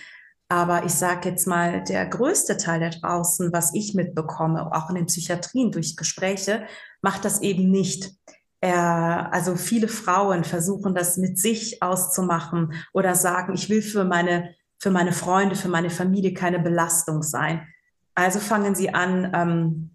[0.48, 4.96] Aber ich sage jetzt mal, der größte Teil da draußen, was ich mitbekomme, auch in
[4.96, 6.66] den Psychiatrien durch Gespräche,
[7.02, 8.12] macht das eben nicht.
[8.60, 14.54] Er, also viele Frauen versuchen das mit sich auszumachen oder sagen, ich will für meine,
[14.78, 17.66] für meine Freunde, für meine Familie keine Belastung sein.
[18.14, 19.90] Also fangen sie an, ähm,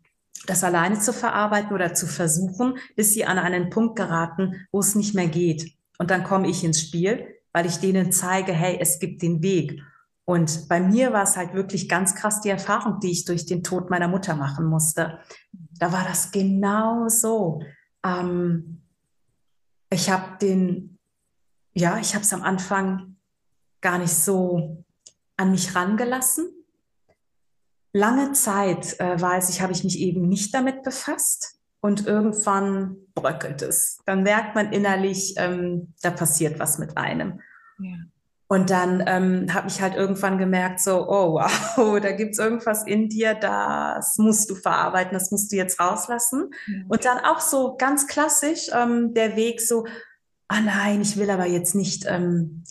[0.47, 4.95] das alleine zu verarbeiten oder zu versuchen, bis sie an einen Punkt geraten, wo es
[4.95, 5.73] nicht mehr geht.
[5.97, 9.81] Und dann komme ich ins Spiel, weil ich denen zeige, hey, es gibt den Weg.
[10.31, 13.63] Und bei mir war es halt wirklich ganz krass die Erfahrung, die ich durch den
[13.63, 15.19] Tod meiner Mutter machen musste.
[15.77, 17.61] Da war das genau so.
[18.01, 18.81] Ähm,
[19.89, 20.97] ich habe den,
[21.73, 23.17] ja, ich habe es am Anfang
[23.81, 24.85] gar nicht so
[25.35, 26.49] an mich rangelassen.
[27.91, 33.63] Lange Zeit, äh, weiß ich, habe ich mich eben nicht damit befasst und irgendwann bröckelt
[33.63, 33.99] es.
[34.05, 37.41] Dann merkt man innerlich, ähm, da passiert was mit einem.
[37.79, 37.97] Ja.
[38.51, 41.35] Und dann ähm, habe ich halt irgendwann gemerkt, so, oh
[41.77, 45.79] wow, da gibt es irgendwas in dir, das musst du verarbeiten, das musst du jetzt
[45.79, 46.49] rauslassen.
[46.67, 46.85] Mhm.
[46.89, 49.85] Und dann auch so ganz klassisch ähm, der Weg so,
[50.49, 52.65] ah nein, ich will aber jetzt nicht ähm,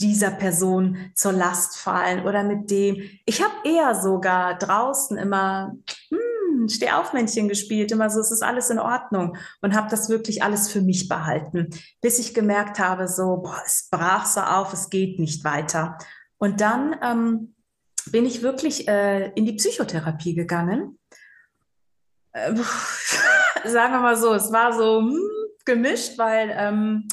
[0.00, 3.02] dieser Person zur Last fallen oder mit dem.
[3.24, 5.74] Ich habe eher sogar draußen immer,
[6.08, 6.20] hm,
[6.68, 10.42] Steh auf Männchen gespielt, immer so, es ist alles in Ordnung und habe das wirklich
[10.42, 14.90] alles für mich behalten, bis ich gemerkt habe, so, boah, es brach so auf, es
[14.90, 15.98] geht nicht weiter.
[16.38, 17.54] Und dann ähm,
[18.10, 20.98] bin ich wirklich äh, in die Psychotherapie gegangen.
[22.32, 22.54] Äh,
[23.64, 25.18] sagen wir mal so, es war so hm,
[25.64, 27.08] gemischt, weil ähm,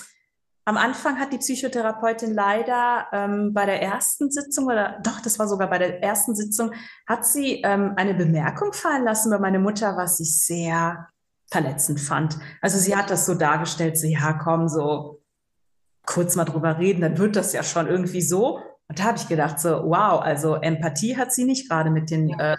[0.65, 5.47] am Anfang hat die Psychotherapeutin leider ähm, bei der ersten Sitzung oder doch, das war
[5.47, 6.71] sogar bei der ersten Sitzung,
[7.07, 11.09] hat sie ähm, eine Bemerkung fallen lassen bei meiner Mutter, was ich sehr
[11.51, 12.37] verletzend fand.
[12.61, 15.21] Also sie hat das so dargestellt, so ja, komm, so
[16.05, 18.59] kurz mal drüber reden, dann wird das ja schon irgendwie so.
[18.87, 22.37] Und da habe ich gedacht, so, wow, also Empathie hat sie nicht gerade mit den,
[22.39, 22.57] äh,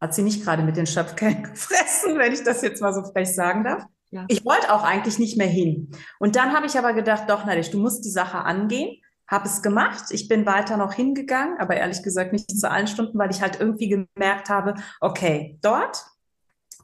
[0.00, 3.34] hat sie nicht gerade mit den Schöpfkellen gefressen, wenn ich das jetzt mal so frech
[3.34, 3.84] sagen darf.
[4.14, 4.26] Ja.
[4.28, 5.90] Ich wollte auch eigentlich nicht mehr hin.
[6.20, 9.02] Und dann habe ich aber gedacht, doch, Nadisch, du musst die Sache angehen.
[9.26, 10.04] Habe es gemacht.
[10.10, 13.58] Ich bin weiter noch hingegangen, aber ehrlich gesagt nicht zu allen Stunden, weil ich halt
[13.58, 16.04] irgendwie gemerkt habe, okay, dort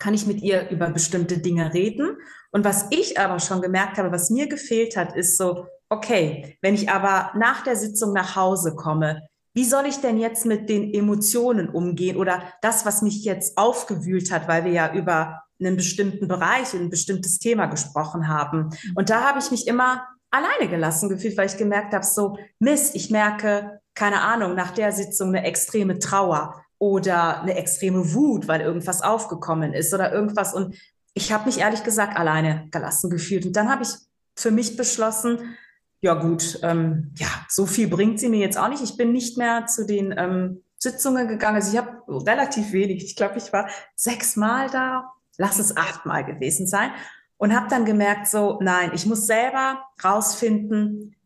[0.00, 2.16] kann ich mit ihr über bestimmte Dinge reden.
[2.50, 6.74] Und was ich aber schon gemerkt habe, was mir gefehlt hat, ist so, okay, wenn
[6.74, 9.22] ich aber nach der Sitzung nach Hause komme,
[9.54, 14.32] wie soll ich denn jetzt mit den Emotionen umgehen oder das, was mich jetzt aufgewühlt
[14.32, 18.70] hat, weil wir ja über einen bestimmten Bereich, ein bestimmtes Thema gesprochen haben.
[18.94, 22.94] Und da habe ich mich immer alleine gelassen gefühlt, weil ich gemerkt habe, so Mist,
[22.94, 28.60] ich merke, keine Ahnung, nach der Sitzung eine extreme Trauer oder eine extreme Wut, weil
[28.60, 30.54] irgendwas aufgekommen ist oder irgendwas.
[30.54, 30.74] Und
[31.14, 33.44] ich habe mich ehrlich gesagt alleine gelassen gefühlt.
[33.44, 33.90] Und dann habe ich
[34.36, 35.56] für mich beschlossen,
[36.00, 38.82] ja gut, ähm, ja, so viel bringt sie mir jetzt auch nicht.
[38.82, 41.56] Ich bin nicht mehr zu den ähm, Sitzungen gegangen.
[41.56, 43.04] Also ich habe relativ wenig.
[43.04, 46.90] Ich glaube, ich war sechsmal da, lass es achtmal gewesen sein.
[47.36, 51.16] Und habe dann gemerkt, so, nein, ich muss selber rausfinden,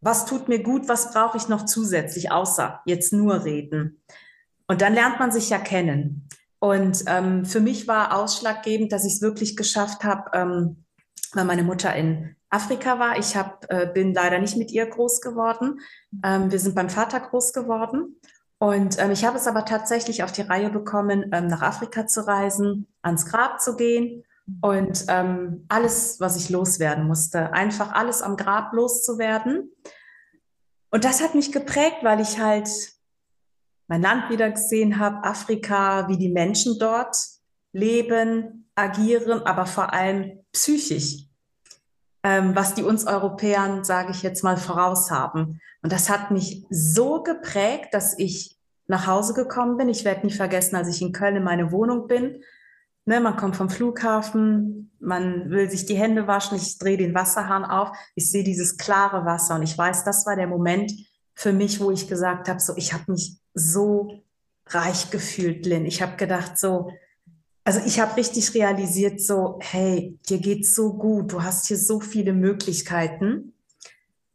[0.00, 4.02] was tut mir gut, was brauche ich noch zusätzlich, außer jetzt nur reden.
[4.66, 6.28] Und dann lernt man sich ja kennen.
[6.60, 10.84] Und ähm, für mich war ausschlaggebend, dass ich es wirklich geschafft habe, ähm,
[11.32, 13.18] weil meine Mutter in Afrika war.
[13.18, 15.80] Ich hab, äh, bin leider nicht mit ihr groß geworden.
[16.24, 18.20] Ähm, wir sind beim Vater groß geworden.
[18.58, 22.26] Und ähm, ich habe es aber tatsächlich auf die Reihe bekommen, ähm, nach Afrika zu
[22.26, 24.24] reisen, ans Grab zu gehen
[24.60, 29.70] und ähm, alles, was ich loswerden musste, einfach alles am Grab loszuwerden.
[30.90, 32.68] Und das hat mich geprägt, weil ich halt
[33.86, 37.16] mein Land wieder gesehen habe, Afrika, wie die Menschen dort
[37.72, 41.27] leben, agieren, aber vor allem psychisch
[42.22, 45.60] ähm, was die uns Europäern, sage ich jetzt mal, voraus haben.
[45.82, 49.88] Und das hat mich so geprägt, dass ich nach Hause gekommen bin.
[49.88, 52.42] Ich werde nie vergessen, als ich in Köln in meine Wohnung bin.
[53.04, 57.64] Ne, man kommt vom Flughafen, man will sich die Hände waschen, ich drehe den Wasserhahn
[57.64, 60.92] auf, ich sehe dieses klare Wasser und ich weiß, das war der Moment
[61.34, 64.24] für mich, wo ich gesagt habe, so ich habe mich so
[64.66, 65.86] reich gefühlt, Lynn.
[65.86, 66.90] Ich habe gedacht, so
[67.68, 72.00] also ich habe richtig realisiert, so, hey, dir geht's so gut, du hast hier so
[72.00, 73.52] viele Möglichkeiten.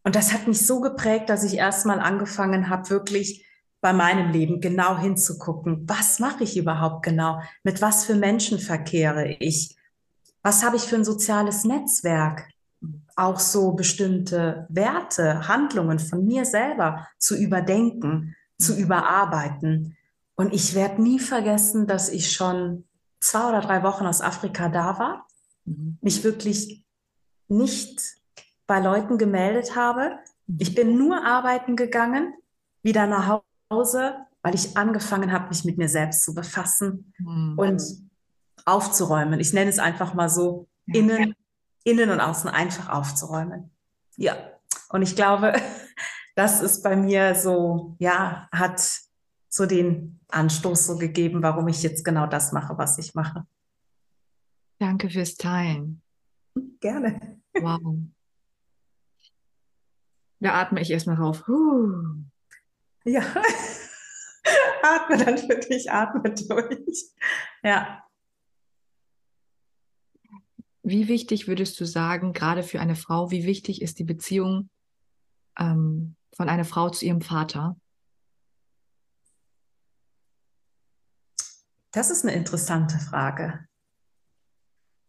[0.03, 3.43] Und das hat mich so geprägt, dass ich erstmal angefangen habe, wirklich
[3.81, 5.83] bei meinem Leben genau hinzugucken.
[5.89, 7.41] Was mache ich überhaupt genau?
[7.63, 9.77] Mit was für Menschen verkehre ich?
[10.43, 12.47] Was habe ich für ein soziales Netzwerk?
[13.15, 19.97] Auch so bestimmte Werte, Handlungen von mir selber zu überdenken, zu überarbeiten.
[20.35, 22.83] Und ich werde nie vergessen, dass ich schon
[23.23, 25.27] zwei oder drei Wochen aus Afrika da war,
[25.65, 25.97] mhm.
[26.01, 26.85] mich wirklich
[27.47, 28.01] nicht
[28.67, 30.19] bei Leuten gemeldet habe.
[30.57, 32.33] Ich bin nur arbeiten gegangen,
[32.81, 37.57] wieder nach Hause, weil ich angefangen habe, mich mit mir selbst zu befassen mhm.
[37.57, 37.81] und
[38.65, 39.39] aufzuräumen.
[39.39, 40.99] Ich nenne es einfach mal so, ja.
[40.99, 41.35] innen,
[41.83, 43.71] innen und außen einfach aufzuräumen.
[44.17, 44.35] Ja,
[44.89, 45.53] und ich glaube,
[46.35, 48.81] das ist bei mir so, ja, hat
[49.53, 53.45] so den Anstoß so gegeben, warum ich jetzt genau das mache, was ich mache.
[54.79, 56.01] Danke fürs Teilen.
[56.79, 57.39] Gerne.
[57.53, 57.97] Wow.
[60.39, 61.47] Da atme ich erstmal rauf.
[61.47, 62.23] Huh.
[63.05, 63.21] Ja.
[64.81, 67.11] atme dann für dich, atme durch.
[67.63, 68.03] Ja.
[70.81, 74.71] Wie wichtig würdest du sagen, gerade für eine Frau, wie wichtig ist die Beziehung
[75.59, 77.77] ähm, von einer Frau zu ihrem Vater?
[81.93, 83.67] Das ist eine interessante Frage.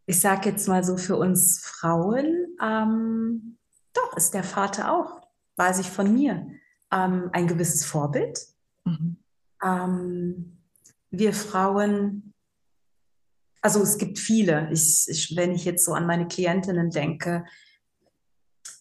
[0.07, 3.57] Ich sage jetzt mal so für uns Frauen, ähm,
[3.95, 6.47] doch ist der Vater auch, weiß ich von mir,
[6.93, 8.39] ähm, ein gewisses Vorbild.
[8.85, 9.17] Mhm.
[9.63, 10.59] Ähm,
[11.11, 12.35] wir Frauen,
[13.63, 17.47] also es gibt viele, ich, ich, wenn ich jetzt so an meine Klientinnen denke,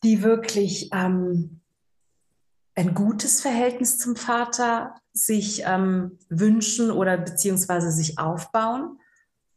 [0.03, 1.61] die wirklich ähm,
[2.75, 8.99] ein gutes Verhältnis zum Vater sich ähm, wünschen oder beziehungsweise sich aufbauen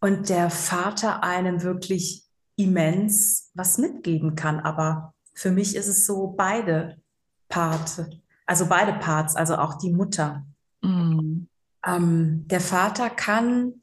[0.01, 2.25] und der Vater einem wirklich
[2.57, 4.61] immens was mitgeben kann.
[4.61, 7.01] Aber für mich ist es so beide
[7.49, 8.03] Parts,
[8.45, 10.45] also beide Parts, also auch die Mutter.
[10.83, 11.49] Mhm.
[11.85, 13.83] Ähm, der Vater kann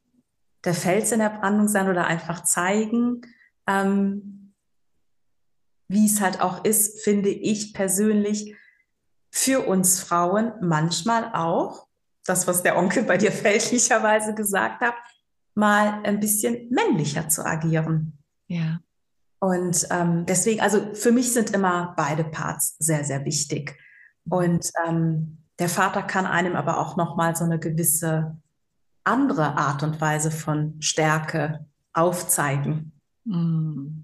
[0.64, 3.22] der Fels in der Brandung sein oder einfach zeigen,
[3.68, 4.54] ähm,
[5.88, 8.56] wie es halt auch ist, finde ich persönlich,
[9.36, 11.88] für uns Frauen manchmal auch,
[12.24, 14.94] das, was der Onkel bei dir fälschlicherweise gesagt hat,
[15.56, 18.20] mal ein bisschen männlicher zu agieren.
[18.46, 18.80] Ja.
[19.40, 23.76] Und ähm, deswegen, also für mich sind immer beide Parts sehr, sehr wichtig.
[24.30, 28.38] Und ähm, der Vater kann einem aber auch nochmal so eine gewisse
[29.04, 32.92] andere Art und Weise von Stärke aufzeigen.
[33.26, 34.04] Mm.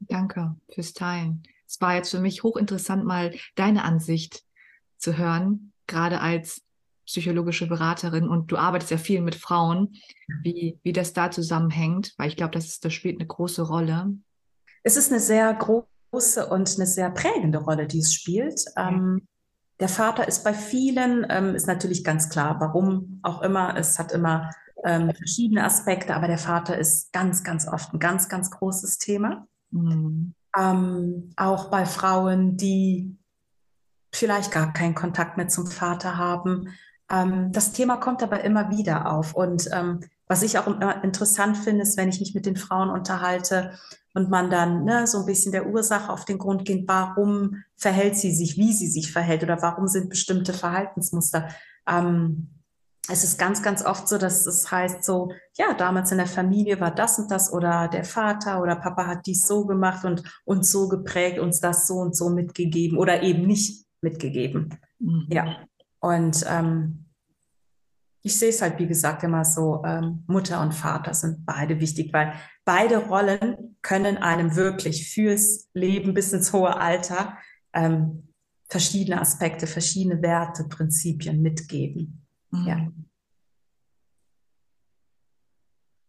[0.00, 4.42] Danke fürs Teilen es war jetzt für mich hochinteressant, mal deine Ansicht
[4.98, 6.60] zu hören, gerade als
[7.06, 9.96] psychologische Beraterin und du arbeitest ja viel mit Frauen,
[10.42, 14.12] wie, wie das da zusammenhängt, weil ich glaube, das, ist, das spielt eine große Rolle.
[14.82, 18.62] Es ist eine sehr große und eine sehr prägende Rolle, die es spielt.
[18.76, 18.90] Ja.
[18.90, 19.26] Ähm,
[19.80, 23.78] der Vater ist bei vielen, ähm, ist natürlich ganz klar, warum auch immer.
[23.78, 24.50] Es hat immer
[24.84, 29.46] ähm, verschiedene Aspekte, aber der Vater ist ganz, ganz oft ein ganz, ganz großes Thema.
[29.70, 30.34] Mhm.
[30.56, 33.16] Ähm, auch bei Frauen, die
[34.14, 36.68] vielleicht gar keinen Kontakt mehr zum Vater haben.
[37.10, 39.34] Ähm, das Thema kommt aber immer wieder auf.
[39.34, 42.90] Und ähm, was ich auch immer interessant finde, ist, wenn ich mich mit den Frauen
[42.90, 43.72] unterhalte
[44.14, 48.16] und man dann ne, so ein bisschen der Ursache auf den Grund geht, warum verhält
[48.16, 51.48] sie sich, wie sie sich verhält oder warum sind bestimmte Verhaltensmuster.
[51.86, 52.61] Ähm,
[53.08, 56.80] es ist ganz, ganz oft so, dass es heißt so, ja, damals in der Familie
[56.80, 60.70] war das und das oder der Vater oder Papa hat dies so gemacht und uns
[60.70, 64.78] so geprägt, uns das so und so mitgegeben oder eben nicht mitgegeben.
[65.00, 65.26] Mhm.
[65.30, 65.56] Ja.
[65.98, 67.06] Und ähm,
[68.22, 72.12] ich sehe es halt, wie gesagt, immer so, ähm, Mutter und Vater sind beide wichtig,
[72.12, 72.34] weil
[72.64, 77.36] beide Rollen können einem wirklich fürs Leben bis ins hohe Alter
[77.72, 78.28] ähm,
[78.68, 82.21] verschiedene Aspekte, verschiedene Werte, Prinzipien mitgeben.
[82.52, 82.66] Mhm.
[82.66, 82.92] Ja.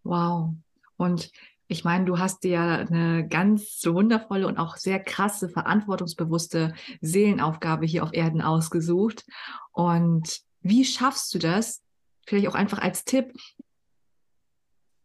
[0.04, 0.54] Wow.
[0.98, 1.32] Und
[1.68, 7.86] ich meine, du hast dir ja eine ganz wundervolle und auch sehr krasse, verantwortungsbewusste Seelenaufgabe
[7.86, 9.26] hier auf Erden ausgesucht.
[9.72, 11.82] Und wie schaffst du das,
[12.28, 13.34] vielleicht auch einfach als Tipp,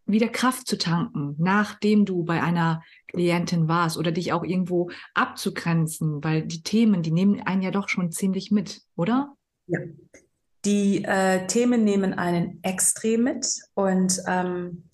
[0.04, 6.24] wieder Kraft zu tanken, nachdem du bei einer Klientin warst oder dich auch irgendwo abzugrenzen,
[6.24, 9.34] weil die Themen, die nehmen einen ja doch schon ziemlich mit, oder?
[9.66, 9.80] Ja,
[10.68, 14.84] die äh, Themen nehmen einen extrem mit und ähm,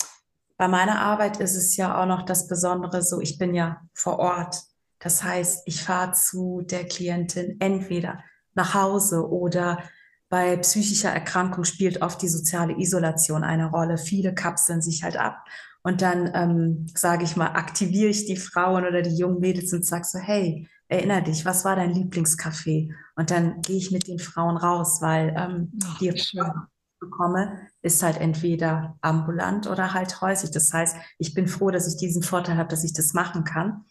[0.57, 4.21] bei meiner Arbeit ist es ja auch noch das Besondere so, ich bin ja vor
[4.21, 4.57] Ort.
[5.01, 8.23] Das heißt, ich fahre zu der Klientin entweder
[8.55, 9.83] nach Hause oder
[10.29, 13.99] bei psychischer Erkrankung spielt oft die soziale Isolation eine Rolle.
[13.99, 15.45] Viele kapseln sich halt ab.
[15.83, 19.85] Und dann, ähm, sage ich mal, aktiviere ich die Frauen oder die jungen Mädels und
[19.85, 22.93] sage so, hey, erinner dich, was war dein Lieblingscafé?
[23.17, 26.67] Und dann gehe ich mit den Frauen raus, weil ähm, Ach, die Frauen
[27.01, 30.51] bekomme, ist halt entweder ambulant oder halt häuslich.
[30.51, 33.85] Das heißt, ich bin froh, dass ich diesen Vorteil habe, dass ich das machen kann.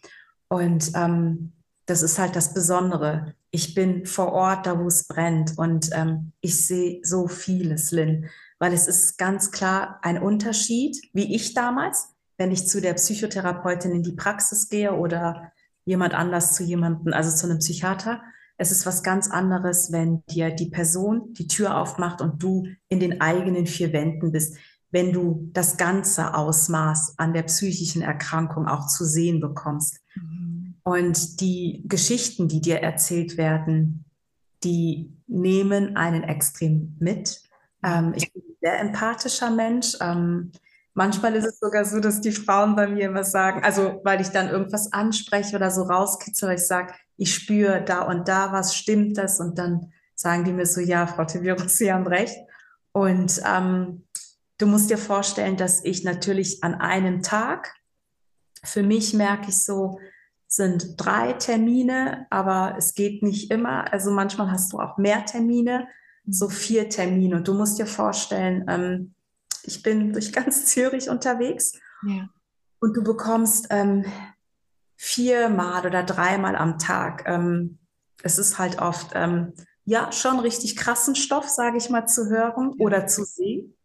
[0.48, 1.52] Und ähm,
[1.86, 3.34] das ist halt das Besondere.
[3.50, 8.28] Ich bin vor Ort, da wo es brennt und ähm, ich sehe so vieles, Lynn,
[8.58, 13.92] weil es ist ganz klar ein Unterschied, wie ich damals, wenn ich zu der Psychotherapeutin
[13.92, 15.52] in die Praxis gehe oder
[15.84, 18.22] jemand anders zu jemandem, also zu einem Psychiater.
[18.56, 23.00] Es ist was ganz anderes, wenn dir die Person die Tür aufmacht und du in
[23.00, 24.56] den eigenen vier Wänden bist,
[24.90, 30.00] wenn du das ganze Ausmaß an der psychischen Erkrankung auch zu sehen bekommst.
[30.14, 30.74] Mhm.
[30.84, 34.04] Und die Geschichten, die dir erzählt werden,
[34.62, 37.42] die nehmen einen extrem mit.
[37.82, 39.96] Ähm, ich bin ein sehr empathischer Mensch.
[40.00, 40.52] Ähm,
[40.94, 44.28] manchmal ist es sogar so, dass die Frauen bei mir immer sagen, also weil ich
[44.28, 49.18] dann irgendwas anspreche oder so rauskitzel, ich sage, ich spüre da und da was, stimmt
[49.18, 49.40] das?
[49.40, 52.36] Und dann sagen die mir so, ja, Frau Tivirus, Sie haben recht.
[52.92, 54.04] Und ähm,
[54.58, 57.74] du musst dir vorstellen, dass ich natürlich an einem Tag,
[58.64, 59.98] für mich merke ich so,
[60.46, 63.92] sind drei Termine, aber es geht nicht immer.
[63.92, 65.88] Also manchmal hast du auch mehr Termine,
[66.26, 67.36] so vier Termine.
[67.36, 69.13] Und du musst dir vorstellen, ähm,
[69.66, 71.72] ich bin durch ganz Zürich unterwegs
[72.06, 72.28] ja.
[72.80, 74.04] und du bekommst ähm,
[74.96, 77.24] viermal oder dreimal am Tag.
[77.26, 77.78] Ähm,
[78.22, 79.52] es ist halt oft, ähm,
[79.84, 83.76] ja, schon richtig krassen Stoff, sage ich mal, zu hören oder zu sehen.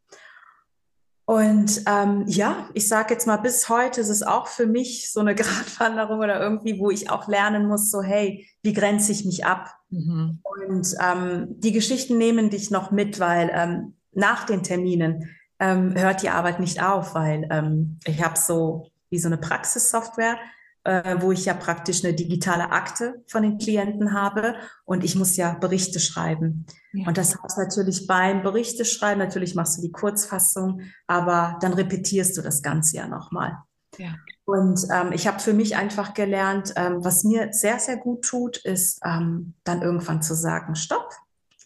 [1.25, 5.19] Und ähm, ja, ich sage jetzt mal, bis heute ist es auch für mich so
[5.19, 9.45] eine Gratwanderung oder irgendwie, wo ich auch lernen muss, so hey, wie grenze ich mich
[9.45, 9.75] ab?
[9.89, 10.41] Mhm.
[10.41, 16.23] Und ähm, die Geschichten nehmen dich noch mit, weil ähm, nach den Terminen ähm, hört
[16.23, 20.37] die Arbeit nicht auf, weil ähm, ich habe so wie so eine Praxissoftware,
[20.83, 25.35] äh, wo ich ja praktisch eine digitale Akte von den Klienten habe und ich muss
[25.35, 26.65] ja Berichte schreiben.
[26.93, 27.07] Ja.
[27.07, 32.37] Und das heißt natürlich beim Berichte schreiben, natürlich machst du die Kurzfassung, aber dann repetierst
[32.37, 33.57] du das Ganze ja nochmal.
[33.97, 34.15] Ja.
[34.45, 38.57] Und ähm, ich habe für mich einfach gelernt, ähm, was mir sehr, sehr gut tut,
[38.57, 41.13] ist ähm, dann irgendwann zu sagen, stopp,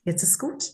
[0.04, 0.74] jetzt ist gut.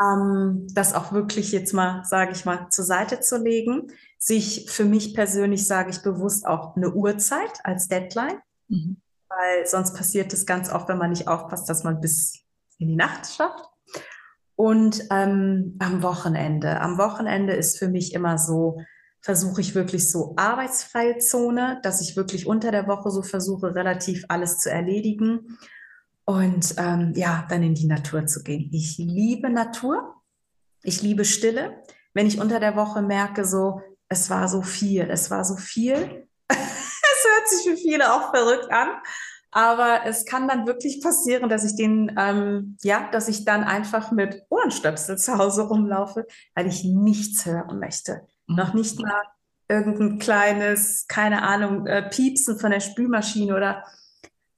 [0.00, 3.88] Ähm, das auch wirklich jetzt mal, sage ich mal, zur Seite zu legen
[4.18, 9.00] sich für mich persönlich, sage ich bewusst, auch eine Uhrzeit als Deadline, mhm.
[9.28, 12.40] weil sonst passiert es ganz oft, wenn man nicht aufpasst, dass man bis
[12.78, 13.64] in die Nacht schafft.
[14.56, 16.80] Und ähm, am Wochenende.
[16.80, 18.80] Am Wochenende ist für mich immer so,
[19.20, 24.24] versuche ich wirklich so arbeitsfreie Zone, dass ich wirklich unter der Woche so versuche, relativ
[24.28, 25.58] alles zu erledigen.
[26.26, 28.68] Und ähm, ja, dann in die Natur zu gehen.
[28.72, 30.16] Ich liebe Natur,
[30.82, 31.82] ich liebe Stille.
[32.14, 36.28] Wenn ich unter der Woche merke, so, es war so viel, es war so viel.
[36.48, 38.88] es hört sich für viele auch verrückt an,
[39.52, 44.10] aber es kann dann wirklich passieren, dass ich den, ähm, ja, dass ich dann einfach
[44.10, 48.22] mit Ohrenstöpsel zu Hause rumlaufe, weil ich nichts hören möchte.
[48.48, 48.56] Mhm.
[48.56, 49.22] Noch nicht mal
[49.68, 53.84] irgendein kleines, keine Ahnung, äh, Piepsen von der Spülmaschine oder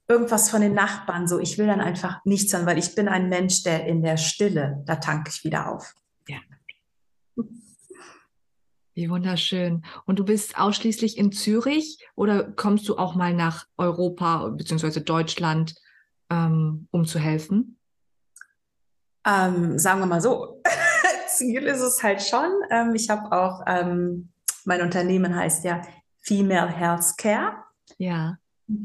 [0.08, 1.28] irgendwas von den Nachbarn.
[1.28, 4.16] So, ich will dann einfach nichts hören, weil ich bin ein Mensch, der in der
[4.16, 5.94] Stille, da tanke ich wieder auf.
[6.26, 6.38] Ja.
[8.94, 9.84] Wie wunderschön.
[10.06, 15.00] Und du bist ausschließlich in Zürich oder kommst du auch mal nach Europa bzw.
[15.00, 15.74] Deutschland,
[16.30, 17.78] ähm, um zu helfen?
[19.24, 20.62] Ähm, sagen wir mal so.
[21.28, 22.50] Ziel ist es halt schon.
[22.70, 24.32] Ähm, ich habe auch, ähm,
[24.64, 25.82] mein Unternehmen heißt ja
[26.18, 27.64] Female Health Care.
[27.98, 28.38] Ja.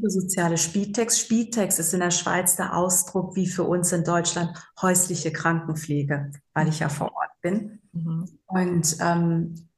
[0.06, 1.18] Soziale Spitex.
[1.18, 6.68] Spitex ist in der Schweiz der Ausdruck wie für uns in Deutschland häusliche Krankenpflege, weil
[6.68, 7.80] ich ja vor Ort bin.
[7.92, 8.28] Mhm.
[8.46, 9.68] Und ähm,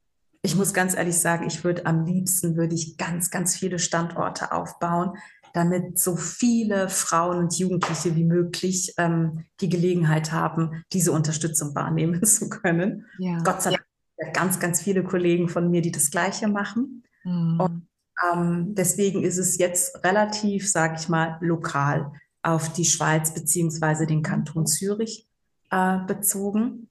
[0.42, 4.52] ich muss ganz ehrlich sagen, ich würde am liebsten würde ich ganz, ganz viele Standorte
[4.52, 5.18] aufbauen,
[5.52, 12.22] damit so viele Frauen und Jugendliche wie möglich ähm, die Gelegenheit haben, diese Unterstützung wahrnehmen
[12.24, 13.06] zu können.
[13.18, 13.42] Ja.
[13.42, 17.02] Gott sei Dank ganz, ganz viele Kollegen von mir, die das Gleiche machen.
[17.24, 17.60] Mhm.
[17.60, 17.88] Und
[18.22, 22.12] ähm, deswegen ist es jetzt relativ, sage ich mal, lokal
[22.42, 25.26] auf die Schweiz beziehungsweise den Kanton Zürich
[25.70, 26.88] äh, bezogen.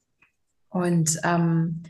[0.69, 1.84] Und ähm,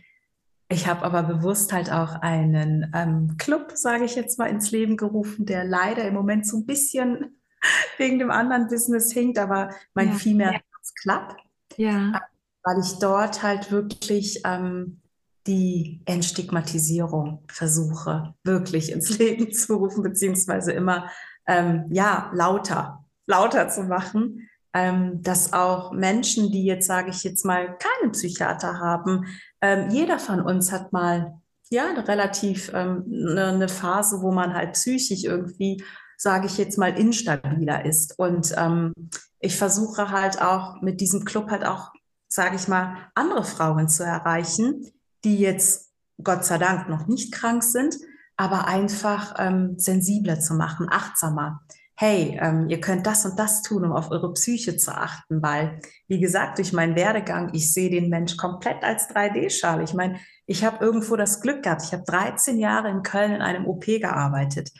[0.69, 4.97] ich habe aber bewusst halt auch einen ähm, Club, sage ich jetzt mal, ins Leben
[4.97, 7.39] gerufen, der leider im Moment so ein bisschen
[7.97, 10.13] wegen dem anderen Business hinkt, aber mein ja.
[10.13, 10.61] Female
[11.01, 11.35] Club.
[11.77, 12.11] Ja.
[12.11, 12.19] Äh,
[12.63, 15.01] weil ich dort halt wirklich ähm,
[15.47, 21.09] die Entstigmatisierung versuche, wirklich ins Leben zu rufen, beziehungsweise immer
[21.47, 27.45] ähm, ja lauter, lauter zu machen, ähm, dass auch Menschen, die jetzt, sage ich jetzt
[27.45, 29.25] mal, keinen Psychiater haben,
[29.61, 31.39] ähm, jeder von uns hat mal
[31.69, 35.83] ja eine relativ ähm, eine, eine, Phase, wo man halt psychisch irgendwie,
[36.17, 38.19] sage ich jetzt mal, instabiler ist.
[38.19, 38.93] Und ähm,
[39.39, 41.91] ich versuche halt auch mit diesem Club halt auch,
[42.27, 44.91] sage ich mal, andere Frauen zu erreichen,
[45.25, 45.91] die jetzt
[46.23, 47.97] Gott sei Dank noch nicht krank sind,
[48.37, 51.61] aber einfach ähm, sensibler zu machen, achtsamer.
[51.97, 55.79] Hey, ähm, ihr könnt das und das tun, um auf eure Psyche zu achten, weil,
[56.07, 59.83] wie gesagt, durch meinen Werdegang, ich sehe den Mensch komplett als 3D-Schale.
[59.83, 61.83] Ich meine, ich habe irgendwo das Glück gehabt.
[61.83, 64.71] Ich habe 13 Jahre in Köln in einem OP gearbeitet.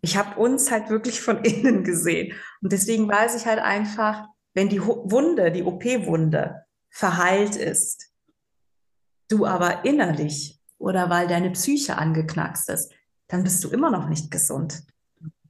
[0.00, 2.34] Ich habe uns halt wirklich von innen gesehen.
[2.60, 4.24] Und deswegen weiß ich halt einfach,
[4.54, 8.10] wenn die Wunde, die OP-Wunde verheilt ist,
[9.28, 12.92] du aber innerlich oder weil deine Psyche angeknackst ist,
[13.28, 14.84] dann bist du immer noch nicht gesund.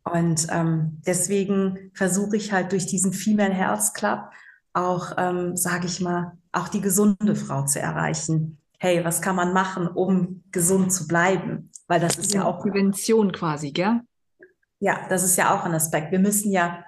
[0.04, 4.30] Und ähm, deswegen versuche ich halt durch diesen Female Health Club
[4.72, 8.58] auch, ähm, sage ich mal, auch die gesunde Frau zu erreichen.
[8.78, 11.70] Hey, was kann man machen, um gesund zu bleiben?
[11.88, 14.00] Weil das ist ja, ja auch Prävention quasi, gell?
[14.78, 16.12] Ja, das ist ja auch ein Aspekt.
[16.12, 16.84] Wir müssen ja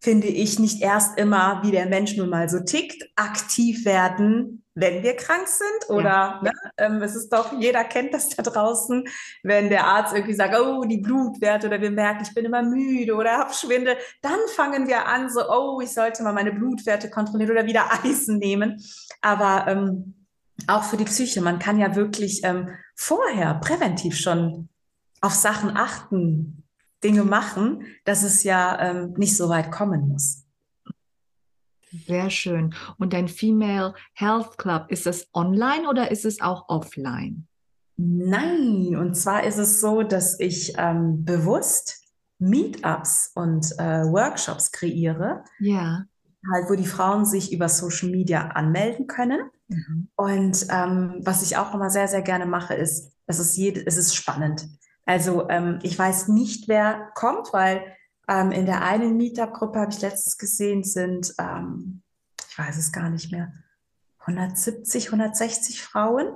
[0.00, 5.02] finde ich, nicht erst immer, wie der Mensch nun mal so tickt, aktiv werden, wenn
[5.02, 5.90] wir krank sind.
[5.90, 6.40] Oder ja.
[6.42, 9.04] ne, ähm, es ist doch, jeder kennt das da draußen,
[9.42, 13.14] wenn der Arzt irgendwie sagt, oh, die Blutwerte oder wir merken, ich bin immer müde
[13.14, 17.50] oder habe Schwindel, dann fangen wir an, so, oh, ich sollte mal meine Blutwerte kontrollieren
[17.50, 18.80] oder wieder Eisen nehmen.
[19.22, 20.26] Aber ähm,
[20.68, 24.68] auch für die Psyche, man kann ja wirklich ähm, vorher präventiv schon
[25.20, 26.62] auf Sachen achten,
[27.02, 30.45] Dinge machen, dass es ja ähm, nicht so weit kommen muss.
[32.06, 32.74] Sehr schön.
[32.98, 37.46] Und dein Female Health Club, ist das online oder ist es auch offline?
[37.96, 42.02] Nein, und zwar ist es so, dass ich ähm, bewusst
[42.38, 45.44] Meetups und äh, Workshops kreiere.
[45.58, 46.04] Ja.
[46.52, 49.50] Halt, wo die Frauen sich über Social Media anmelden können.
[49.68, 50.08] Mhm.
[50.14, 53.96] Und ähm, was ich auch immer sehr, sehr gerne mache, ist, es ist, jede, es
[53.96, 54.68] ist spannend.
[55.06, 57.82] Also ähm, ich weiß nicht, wer kommt, weil
[58.28, 62.02] ähm, in der einen Meetup-Gruppe habe ich letztens gesehen, sind, ähm,
[62.48, 63.52] ich weiß es gar nicht mehr,
[64.20, 66.32] 170, 160 Frauen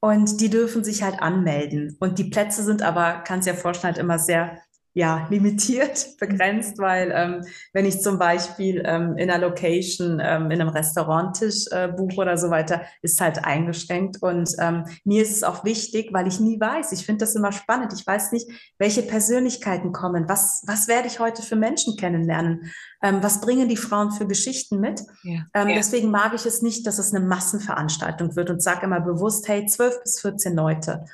[0.00, 1.96] und die dürfen sich halt anmelden.
[2.00, 4.60] Und die Plätze sind aber, kannst dir ja vorstellen, halt immer sehr
[4.94, 10.60] ja, limitiert, begrenzt, weil ähm, wenn ich zum Beispiel ähm, in einer Location, ähm, in
[10.60, 14.22] einem Restauranttisch äh, buche oder so weiter, ist halt eingeschränkt.
[14.22, 17.52] Und ähm, mir ist es auch wichtig, weil ich nie weiß, ich finde das immer
[17.52, 22.70] spannend, ich weiß nicht, welche Persönlichkeiten kommen, was, was werde ich heute für Menschen kennenlernen,
[23.02, 25.00] ähm, was bringen die Frauen für Geschichten mit.
[25.22, 25.46] Ja.
[25.54, 25.74] Ähm, ja.
[25.76, 29.64] Deswegen mag ich es nicht, dass es eine Massenveranstaltung wird und sage immer bewusst, hey,
[29.66, 31.04] zwölf bis 14 Leute.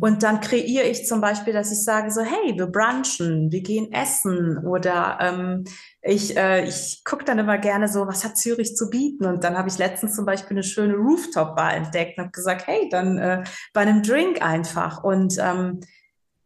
[0.00, 3.92] Und dann kreiere ich zum Beispiel, dass ich sage so, hey, wir brunchen, wir gehen
[3.92, 5.64] essen oder ähm,
[6.00, 9.26] ich, äh, ich gucke dann immer gerne so, was hat Zürich zu bieten?
[9.26, 12.88] Und dann habe ich letztens zum Beispiel eine schöne Rooftop-Bar entdeckt und habe gesagt, hey,
[12.90, 15.04] dann äh, bei einem Drink einfach.
[15.04, 15.80] Und ähm,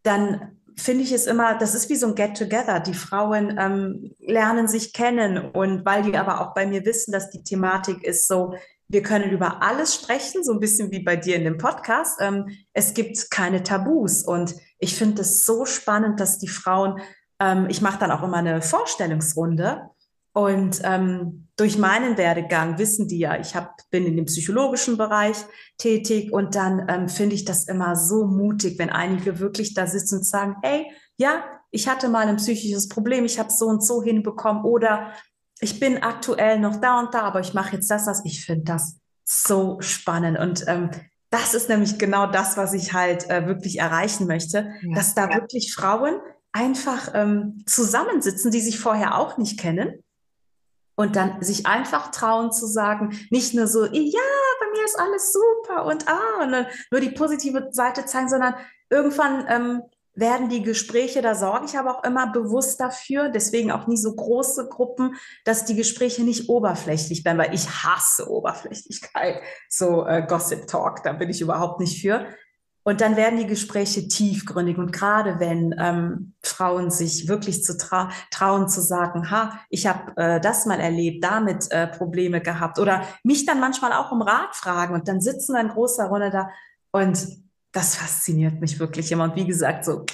[0.03, 2.81] dann finde ich es immer, das ist wie so ein Get-Together.
[2.81, 7.31] Die Frauen ähm, lernen sich kennen und weil die aber auch bei mir wissen, dass
[7.31, 8.55] die Thematik ist so,
[8.89, 12.21] wir können über alles sprechen, so ein bisschen wie bei dir in dem Podcast.
[12.21, 14.25] Ähm, es gibt keine Tabus.
[14.25, 17.01] Und ich finde es so spannend, dass die Frauen,
[17.39, 19.91] ähm, ich mache dann auch immer eine Vorstellungsrunde.
[20.33, 25.37] Und ähm, durch meinen Werdegang wissen die ja, ich hab, bin in dem psychologischen Bereich
[25.79, 30.19] tätig und dann ähm, finde ich das immer so mutig, wenn einige wirklich da sitzen
[30.19, 30.87] und sagen, hey,
[31.17, 35.13] ja, ich hatte mal ein psychisches Problem, ich habe so und so hinbekommen oder
[35.61, 38.25] ich bin aktuell noch da und da, aber ich mache jetzt das, das.
[38.25, 40.39] Ich finde das so spannend.
[40.39, 40.91] Und ähm,
[41.31, 44.95] das ist nämlich genau das, was ich halt äh, wirklich erreichen möchte, ja.
[44.95, 46.21] dass da wirklich Frauen
[46.53, 50.03] einfach ähm, zusammensitzen, die sich vorher auch nicht kennen
[50.97, 55.33] und dann sich einfach trauen zu sagen, nicht nur so, ja, bei mir ist alles
[55.33, 58.55] super und ah, und dann nur die positive Seite zeigen, sondern
[58.91, 59.83] irgendwann ähm,
[60.19, 64.15] werden die Gespräche, da sorge ich aber auch immer bewusst dafür, deswegen auch nie so
[64.15, 70.67] große Gruppen, dass die Gespräche nicht oberflächlich werden, weil ich hasse Oberflächlichkeit, so äh, Gossip
[70.67, 72.27] Talk, da bin ich überhaupt nicht für.
[72.83, 74.79] Und dann werden die Gespräche tiefgründig.
[74.79, 80.17] Und gerade wenn ähm, Frauen sich wirklich zu tra trauen zu sagen, ha, ich habe
[80.17, 84.57] äh, das mal erlebt, damit äh, Probleme gehabt oder mich dann manchmal auch um Rat
[84.57, 86.49] fragen und dann sitzen wir in großer Runde da
[86.91, 89.25] und das fasziniert mich wirklich immer.
[89.25, 90.05] Und wie gesagt, so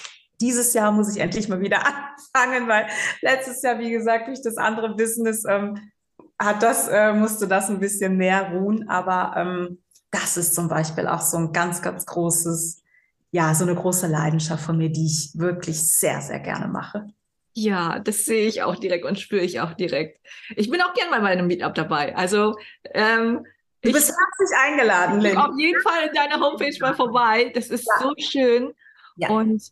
[0.40, 1.78] dieses Jahr muss ich endlich mal wieder
[2.34, 2.86] anfangen, weil
[3.20, 5.90] letztes Jahr, wie gesagt, durch das andere Business ähm,
[6.38, 8.88] hat das, äh, musste das ein bisschen mehr ruhen.
[8.88, 9.78] Aber ähm,
[10.10, 12.82] das ist zum Beispiel auch so ein ganz, ganz großes,
[13.30, 17.08] ja, so eine große Leidenschaft von mir, die ich wirklich sehr, sehr gerne mache.
[17.56, 20.20] Ja, das sehe ich auch direkt und spüre ich auch direkt.
[20.56, 22.16] Ich bin auch gern bei meinem Meetup dabei.
[22.16, 22.56] Also
[22.92, 23.46] ähm,
[23.84, 25.36] Du bist herzlich eingeladen, Lynn.
[25.36, 27.52] Auf jeden Fall in deiner Homepage mal vorbei.
[27.54, 28.02] Das ist ja.
[28.02, 28.72] so schön.
[29.16, 29.28] Ja.
[29.28, 29.62] Und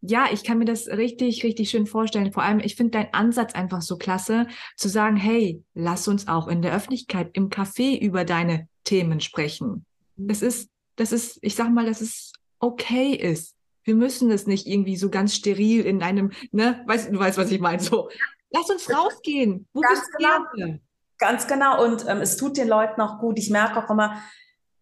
[0.00, 2.32] ja, ich kann mir das richtig, richtig schön vorstellen.
[2.32, 4.46] Vor allem, ich finde deinen Ansatz einfach so klasse,
[4.76, 9.84] zu sagen, hey, lass uns auch in der Öffentlichkeit, im Café über deine Themen sprechen.
[10.16, 13.56] Das ist, das ist, ich sag mal, dass es okay ist.
[13.84, 17.50] Wir müssen es nicht irgendwie so ganz steril in einem, ne, weißt du, weißt, was
[17.50, 18.08] ich meine, so.
[18.52, 19.66] Lass uns rausgehen.
[19.74, 20.24] Wo Ganz bist du
[20.56, 20.78] genau.
[21.20, 21.84] Ganz genau.
[21.84, 23.38] Und ähm, es tut den Leuten auch gut.
[23.38, 24.20] Ich merke auch immer,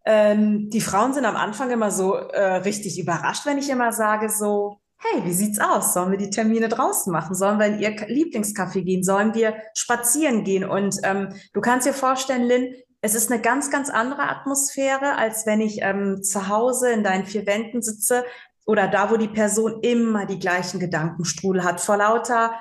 [0.06, 4.30] ähm, die Frauen sind am Anfang immer so äh, richtig überrascht, wenn ich immer sage
[4.30, 5.92] so, hey, wie sieht's aus?
[5.92, 7.34] Sollen wir die Termine draußen machen?
[7.34, 9.02] Sollen wir in ihr Lieblingscafé gehen?
[9.02, 10.64] Sollen wir spazieren gehen?
[10.64, 15.44] Und ähm, du kannst dir vorstellen, Lynn, es ist eine ganz, ganz andere Atmosphäre, als
[15.44, 18.24] wenn ich ähm, zu Hause in deinen vier Wänden sitze
[18.64, 22.52] oder da, wo die Person immer die gleichen Gedankenstrudel hat, vor lauter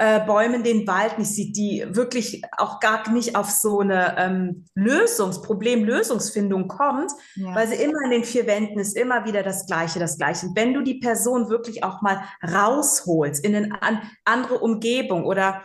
[0.00, 4.64] äh, Bäumen den Wald nicht sieht, die wirklich auch gar nicht auf so eine ähm,
[4.74, 7.54] Lösungs-, Problemlösungsfindung kommt, ja.
[7.54, 10.46] weil sie immer in den vier Wänden ist, immer wieder das Gleiche, das Gleiche.
[10.46, 15.60] Und wenn du die Person wirklich auch mal rausholst in eine an, andere Umgebung oder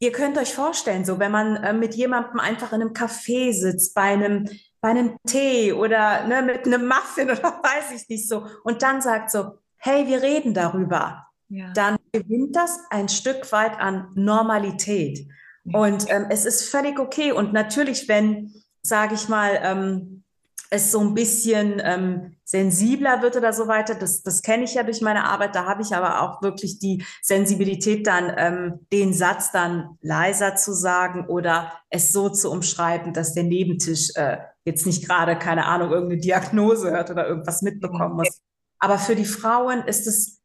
[0.00, 3.94] ihr könnt euch vorstellen, so wenn man äh, mit jemandem einfach in einem Café sitzt,
[3.94, 4.50] bei einem
[4.82, 9.00] bei einem Tee oder ne, mit einem Muffin oder weiß ich nicht so und dann
[9.00, 11.72] sagt so, hey, wir reden darüber ja.
[11.72, 15.28] dann gewinnt das ein Stück weit an Normalität.
[15.72, 17.32] Und ähm, es ist völlig okay.
[17.32, 20.24] Und natürlich, wenn, sage ich mal, ähm,
[20.70, 24.82] es so ein bisschen ähm, sensibler wird oder so weiter, das, das kenne ich ja
[24.82, 29.50] durch meine Arbeit, da habe ich aber auch wirklich die Sensibilität dann, ähm, den Satz
[29.50, 35.06] dann leiser zu sagen oder es so zu umschreiben, dass der Nebentisch äh, jetzt nicht
[35.06, 38.42] gerade, keine Ahnung, irgendeine Diagnose hört oder irgendwas mitbekommen muss.
[38.78, 40.37] Aber für die Frauen ist es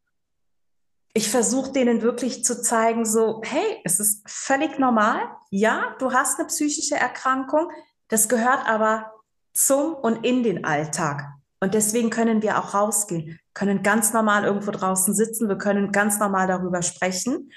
[1.13, 5.21] ich versuche denen wirklich zu zeigen, so, hey, es ist völlig normal.
[5.51, 7.69] Ja, du hast eine psychische Erkrankung.
[8.07, 9.13] Das gehört aber
[9.53, 11.29] zum und in den Alltag.
[11.59, 16.19] Und deswegen können wir auch rausgehen, können ganz normal irgendwo draußen sitzen, wir können ganz
[16.19, 17.51] normal darüber sprechen.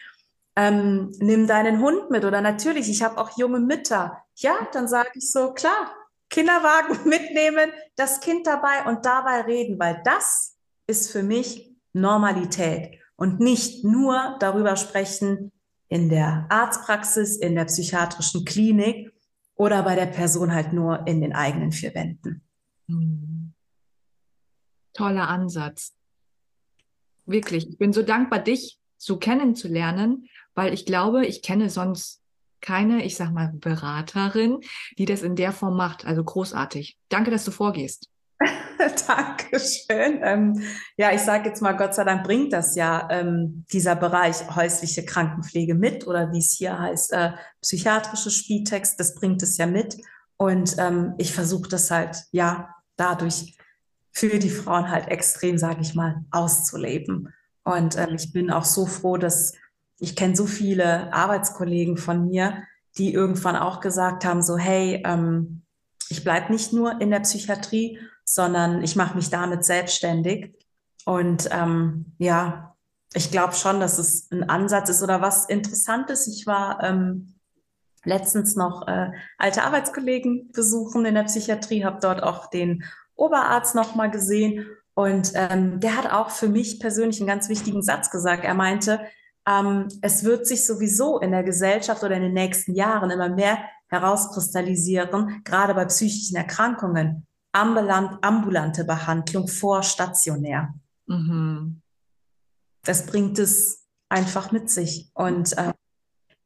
[0.55, 4.23] Ähm, nimm deinen Hund mit oder natürlich, ich habe auch junge Mütter.
[4.37, 5.93] Ja, dann sage ich so, klar,
[6.31, 13.41] Kinderwagen mitnehmen, das Kind dabei und dabei reden, weil das ist für mich Normalität und
[13.41, 15.53] nicht nur darüber sprechen
[15.89, 19.13] in der Arztpraxis, in der psychiatrischen Klinik
[19.55, 22.43] oder bei der Person halt nur in den eigenen vier Wänden.
[22.89, 23.55] Hm.
[24.93, 25.95] Toller Ansatz.
[27.27, 27.69] Wirklich.
[27.69, 32.23] Ich bin so dankbar, dich so kennenzulernen, weil ich glaube, ich kenne sonst
[32.61, 34.61] keine, ich sag mal, Beraterin,
[34.99, 36.07] die das in der Form macht.
[36.07, 36.99] Also großartig.
[37.09, 38.09] Danke, dass du vorgehst.
[39.07, 40.21] Dankeschön.
[40.23, 40.63] Ähm,
[40.97, 45.05] ja, ich sage jetzt mal, Gott sei Dank bringt das ja ähm, dieser Bereich häusliche
[45.05, 47.33] Krankenpflege mit oder wie es hier heißt, äh,
[47.63, 49.97] psychiatrische Spieltext, das bringt es ja mit.
[50.37, 53.57] Und ähm, ich versuche das halt, ja, dadurch
[54.13, 57.33] für die Frauen halt extrem, sage ich mal, auszuleben.
[57.65, 59.53] Und ähm, ich bin auch so froh, dass
[59.99, 62.63] ich kenne so viele Arbeitskollegen von mir,
[62.99, 65.63] die irgendwann auch gesagt haben, so, hey, ähm,
[66.09, 70.55] ich bleibe nicht nur in der Psychiatrie, sondern ich mache mich damit selbstständig.
[71.07, 72.75] Und ähm, ja,
[73.15, 76.27] ich glaube schon, dass es ein Ansatz ist oder was Interessantes.
[76.27, 77.37] Ich war ähm,
[78.05, 83.95] letztens noch äh, alte Arbeitskollegen besuchen in der Psychiatrie, habe dort auch den Oberarzt noch
[83.95, 88.45] mal gesehen und ähm, der hat auch für mich persönlich einen ganz wichtigen Satz gesagt.
[88.45, 89.01] Er meinte,
[89.47, 93.59] ähm, es wird sich sowieso in der Gesellschaft oder in den nächsten Jahren immer mehr
[93.89, 97.26] herauskristallisieren, gerade bei psychischen Erkrankungen,
[97.57, 100.75] ambulant, ambulante Behandlung vor stationär.
[101.07, 101.81] Mhm.
[102.85, 105.11] Das bringt es einfach mit sich.
[105.15, 105.73] Und äh,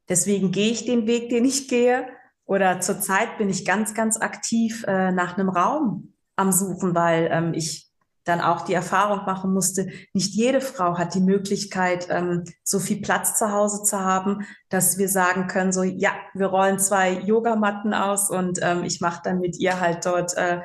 [0.09, 2.07] deswegen gehe ich den Weg, den ich gehe.
[2.45, 7.53] Oder zurzeit bin ich ganz, ganz aktiv äh, nach einem Raum am Suchen, weil ähm,
[7.53, 7.91] ich
[8.23, 13.01] dann auch die Erfahrung machen musste, nicht jede Frau hat die Möglichkeit, ähm, so viel
[13.01, 17.93] Platz zu Hause zu haben, dass wir sagen können, so, ja, wir rollen zwei Yogamatten
[17.93, 20.61] aus und ähm, ich mache dann mit ihr halt dort äh,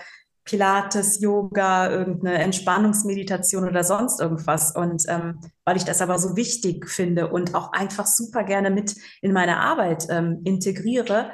[0.46, 4.74] Pilates, Yoga, irgendeine Entspannungsmeditation oder sonst irgendwas.
[4.74, 8.96] Und ähm, weil ich das aber so wichtig finde und auch einfach super gerne mit
[9.20, 11.30] in meine Arbeit ähm, integriere,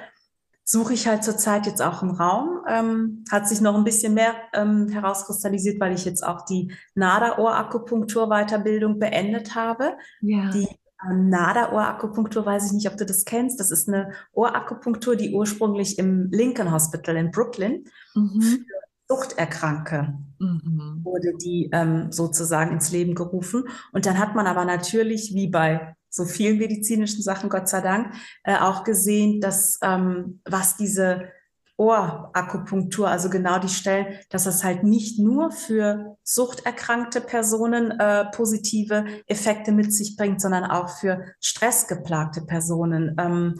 [0.64, 2.62] suche ich halt zurzeit jetzt auch einen Raum.
[2.66, 8.98] Ähm, hat sich noch ein bisschen mehr ähm, herauskristallisiert, weil ich jetzt auch die NADA-Ohrakupunktur-Weiterbildung
[8.98, 9.92] beendet habe.
[10.22, 10.48] Ja.
[10.50, 10.66] Die
[11.06, 13.60] ähm, NADA-Ohrakupunktur, weiß ich nicht, ob du das kennst.
[13.60, 17.84] Das ist eine Ohrakupunktur, die ursprünglich im Lincoln Hospital in Brooklyn
[18.14, 18.64] mhm.
[19.12, 21.00] Suchterkranke mhm.
[21.02, 23.64] wurde die ähm, sozusagen ins Leben gerufen.
[23.92, 28.14] Und dann hat man aber natürlich, wie bei so vielen medizinischen Sachen, Gott sei Dank,
[28.44, 31.28] äh, auch gesehen, dass ähm, was diese
[31.76, 39.04] Ohrakupunktur, also genau die Stellen, dass das halt nicht nur für suchterkrankte Personen äh, positive
[39.26, 43.16] Effekte mit sich bringt, sondern auch für stressgeplagte Personen.
[43.18, 43.56] Ähm,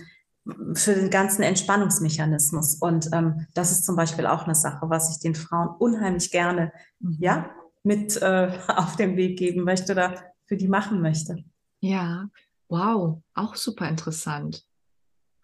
[0.75, 2.77] für den ganzen Entspannungsmechanismus.
[2.77, 6.73] Und ähm, das ist zum Beispiel auch eine Sache, was ich den Frauen unheimlich gerne
[6.99, 7.17] mhm.
[7.21, 7.51] ja,
[7.83, 11.45] mit äh, auf den Weg geben möchte oder für die machen möchte.
[11.81, 12.29] Ja,
[12.69, 14.65] wow, auch super interessant.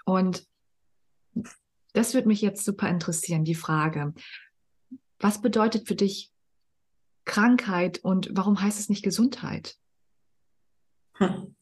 [0.05, 0.47] Und
[1.93, 4.15] das würde mich jetzt super interessieren, die Frage.
[5.21, 6.33] Was bedeutet für dich
[7.25, 9.77] Krankheit und warum heißt es nicht Gesundheit?
[11.15, 11.57] Hm.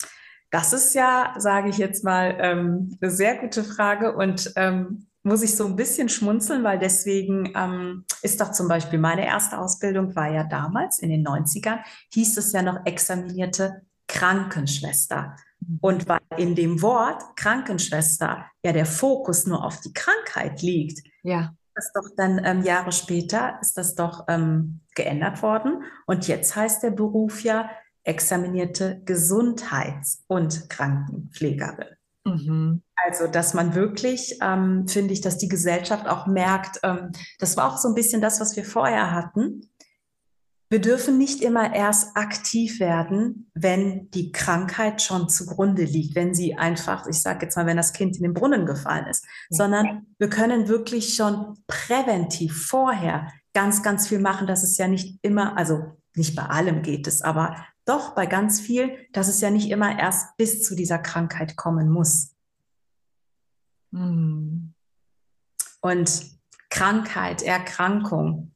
[0.50, 5.42] Das ist ja, sage ich jetzt mal, ähm, eine sehr gute Frage und ähm, muss
[5.42, 10.14] ich so ein bisschen schmunzeln, weil deswegen ähm, ist doch zum Beispiel meine erste Ausbildung
[10.14, 11.80] war ja damals in den 90ern,
[12.12, 15.34] hieß es ja noch examinierte Krankenschwester.
[15.80, 21.52] Und weil in dem Wort Krankenschwester ja der Fokus nur auf die Krankheit liegt, ja.
[21.74, 25.82] das doch dann ähm, Jahre später ist das doch ähm, geändert worden.
[26.06, 27.68] Und jetzt heißt der Beruf ja
[28.06, 31.96] examinierte Gesundheits- und Krankenpflegerin.
[32.24, 32.82] Mhm.
[32.94, 37.72] Also, dass man wirklich, ähm, finde ich, dass die Gesellschaft auch merkt, ähm, das war
[37.72, 39.68] auch so ein bisschen das, was wir vorher hatten,
[40.68, 46.56] wir dürfen nicht immer erst aktiv werden, wenn die Krankheit schon zugrunde liegt, wenn sie
[46.56, 49.58] einfach, ich sage jetzt mal, wenn das Kind in den Brunnen gefallen ist, ja.
[49.58, 55.20] sondern wir können wirklich schon präventiv vorher ganz, ganz viel machen, dass es ja nicht
[55.22, 57.54] immer, also nicht bei allem geht es, aber
[57.86, 61.88] doch bei ganz viel, dass es ja nicht immer erst bis zu dieser Krankheit kommen
[61.88, 62.34] muss.
[63.92, 64.74] Hm.
[65.80, 66.36] Und
[66.68, 68.52] Krankheit, Erkrankung,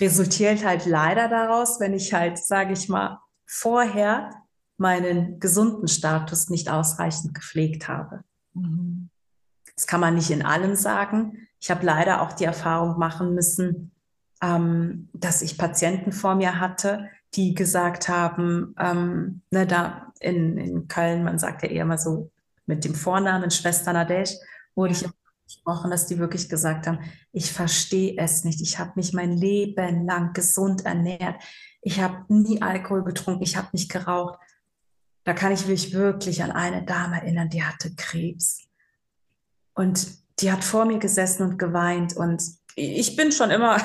[0.00, 4.30] resultiert halt leider daraus, wenn ich halt, sage ich mal, vorher
[4.76, 8.24] meinen gesunden Status nicht ausreichend gepflegt habe.
[8.54, 9.10] Mhm.
[9.74, 11.46] Das kann man nicht in allem sagen.
[11.58, 13.92] Ich habe leider auch die Erfahrung machen müssen,
[14.42, 20.88] ähm, dass ich Patienten vor mir hatte, die gesagt haben, ähm, ne, da in, in
[20.88, 22.30] Köln, man sagt ja eher mal so
[22.66, 24.34] mit dem Vornamen Schwester Nadesh,
[24.74, 25.04] wurde ich
[25.44, 27.00] gesprochen, dass die wirklich gesagt haben,
[27.32, 28.60] ich verstehe es nicht.
[28.60, 31.42] Ich habe mich mein Leben lang gesund ernährt.
[31.82, 33.42] Ich habe nie Alkohol getrunken.
[33.42, 34.38] Ich habe nicht geraucht.
[35.24, 38.68] Da kann ich mich wirklich an eine Dame erinnern, die hatte Krebs.
[39.74, 40.08] Und
[40.40, 42.16] die hat vor mir gesessen und geweint.
[42.16, 42.42] Und
[42.76, 43.78] ich bin schon immer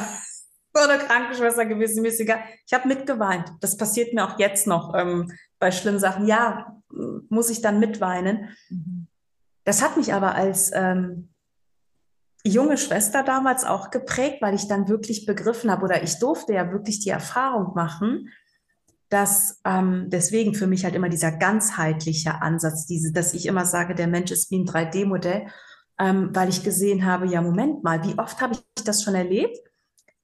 [0.84, 2.40] eine Krankenschwester gewesen, mir ist egal.
[2.66, 3.52] Ich habe mitgeweint.
[3.62, 6.28] Das passiert mir auch jetzt noch ähm, bei schlimmen Sachen.
[6.28, 6.76] Ja,
[7.30, 8.50] muss ich dann mitweinen.
[8.70, 9.08] Mhm.
[9.64, 11.30] Das hat mich aber als ähm,
[12.46, 16.72] junge Schwester damals auch geprägt, weil ich dann wirklich begriffen habe oder ich durfte ja
[16.72, 18.30] wirklich die Erfahrung machen,
[19.10, 23.96] dass ähm, deswegen für mich halt immer dieser ganzheitliche Ansatz, diese, dass ich immer sage,
[23.96, 25.48] der Mensch ist wie ein 3D-Modell,
[26.00, 29.58] ähm, weil ich gesehen habe, ja, Moment mal, wie oft habe ich das schon erlebt,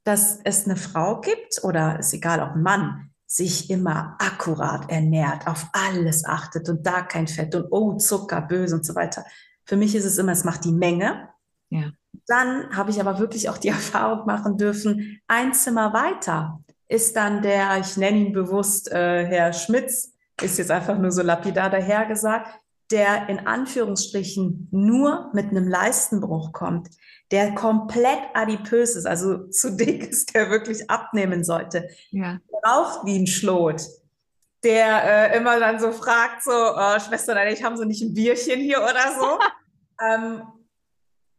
[0.03, 5.47] dass es eine Frau gibt oder ist egal, auch ein Mann, sich immer akkurat ernährt,
[5.47, 9.23] auf alles achtet und da kein Fett und oh, Zucker, böse und so weiter.
[9.65, 11.29] Für mich ist es immer, es macht die Menge.
[11.69, 11.91] Ja.
[12.27, 17.41] Dann habe ich aber wirklich auch die Erfahrung machen dürfen, ein Zimmer weiter ist dann
[17.41, 22.47] der, ich nenne ihn bewusst äh, Herr Schmitz, ist jetzt einfach nur so lapidar dahergesagt,
[22.91, 26.89] der in Anführungsstrichen nur mit einem Leistenbruch kommt,
[27.31, 32.39] der komplett adipös ist, also zu dick ist, der wirklich abnehmen sollte, ja.
[32.65, 33.81] raucht wie ein Schlot,
[34.63, 38.59] der äh, immer dann so fragt, so, oh, Schwester, ich haben Sie nicht ein Bierchen
[38.59, 39.39] hier oder so.
[40.05, 40.41] ähm,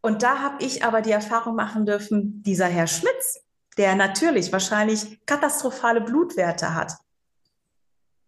[0.00, 3.40] und da habe ich aber die Erfahrung machen dürfen, dieser Herr Schmitz,
[3.76, 6.94] der natürlich wahrscheinlich katastrophale Blutwerte hat,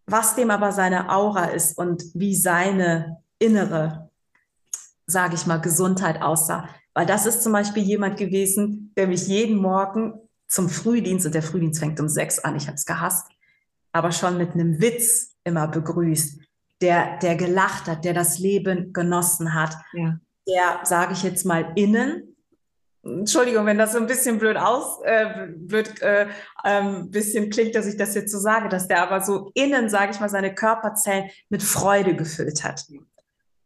[0.06, 4.10] was dem aber seine Aura ist und wie seine innere,
[5.06, 6.68] sage ich mal, Gesundheit aussah.
[6.94, 10.14] Weil das ist zum Beispiel jemand gewesen, der mich jeden Morgen
[10.46, 13.26] zum Frühdienst, und der Frühdienst fängt um sechs an, ich habe es gehasst,
[13.92, 16.40] aber schon mit einem Witz immer begrüßt,
[16.80, 20.18] der, der gelacht hat, der das Leben genossen hat, ja.
[20.46, 22.34] der, sage ich jetzt mal, innen
[23.04, 26.26] Entschuldigung, wenn das so ein bisschen blöd aus, äh, blöd, äh,
[26.64, 30.12] ähm, bisschen klingt, dass ich das jetzt so sage, dass der aber so innen, sage
[30.12, 32.86] ich mal, seine Körperzellen mit Freude gefüllt hat.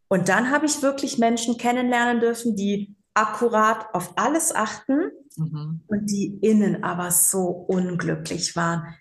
[0.08, 5.80] Und dann habe ich wirklich Menschen kennenlernen dürfen, die akkurat auf alles achten mhm.
[5.88, 8.94] und die innen aber so unglücklich waren.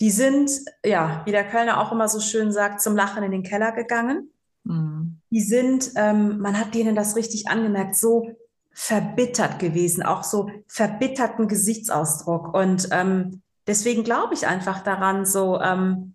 [0.00, 0.50] Die sind,
[0.82, 4.30] ja, wie der Kölner auch immer so schön sagt, zum Lachen in den Keller gegangen.
[4.64, 5.20] Mhm.
[5.28, 8.30] Die sind, ähm, man hat denen das richtig angemerkt, so
[8.72, 12.54] verbittert gewesen, auch so verbitterten Gesichtsausdruck.
[12.54, 16.14] Und ähm, deswegen glaube ich einfach daran, so, ähm,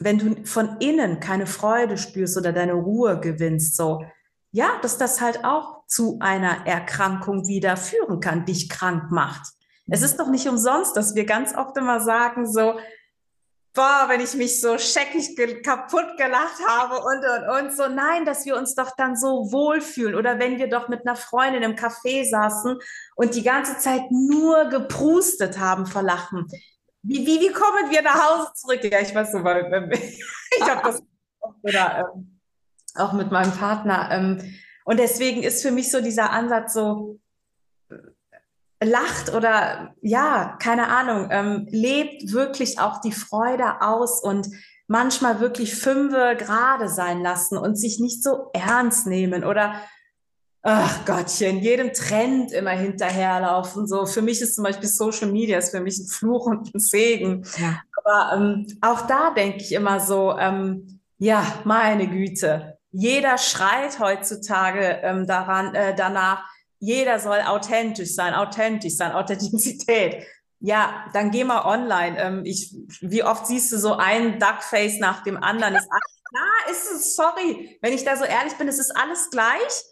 [0.00, 4.02] wenn du von innen keine Freude spürst oder deine Ruhe gewinnst, so,
[4.50, 9.48] ja, dass das halt auch zu einer Erkrankung wieder führen kann, dich krank macht.
[9.90, 12.78] Es ist doch nicht umsonst, dass wir ganz oft immer sagen, so,
[13.74, 17.88] boah, wenn ich mich so scheckig ge kaputt gelacht habe und, und, und so.
[17.88, 20.14] Nein, dass wir uns doch dann so wohlfühlen.
[20.14, 22.78] Oder wenn wir doch mit einer Freundin im Café saßen
[23.16, 26.46] und die ganze Zeit nur geprustet haben vor Lachen.
[27.02, 28.84] Wie, wie, wie kommen wir nach Hause zurück?
[28.84, 29.90] Ja, ich weiß so, weil
[30.58, 31.02] ich habe das
[31.62, 32.40] oder, ähm,
[32.94, 34.08] auch mit meinem Partner.
[34.10, 34.54] Ähm,
[34.88, 37.18] und deswegen ist für mich so dieser Ansatz so,
[38.82, 44.48] lacht oder ja, keine Ahnung, ähm, lebt wirklich auch die Freude aus und
[44.86, 49.74] manchmal wirklich fünfe gerade sein lassen und sich nicht so ernst nehmen oder
[50.62, 53.86] ach Gottchen, jedem Trend immer hinterherlaufen.
[53.86, 56.80] So für mich ist zum Beispiel Social Media ist für mich ein Fluch und ein
[56.80, 57.44] Segen.
[57.58, 57.82] Ja.
[58.02, 65.00] Aber ähm, auch da denke ich immer so, ähm, ja, meine Güte, jeder schreit heutzutage
[65.02, 66.44] ähm, daran, äh, danach,
[66.78, 70.26] jeder soll authentisch sein, authentisch sein, Authentizität.
[70.60, 72.18] Ja, dann geh mal online.
[72.18, 75.76] Ähm, ich, wie oft siehst du so ein Duckface nach dem anderen?
[75.76, 79.30] Ist alles, na, ist es, sorry, wenn ich da so ehrlich bin, es ist alles
[79.30, 79.84] gleich.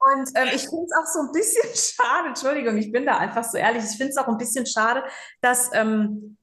[0.00, 3.44] Und ähm, ich finde es auch so ein bisschen schade, Entschuldigung, ich bin da einfach
[3.44, 5.04] so ehrlich, ich finde es auch ein bisschen schade,
[5.40, 6.37] dass ähm,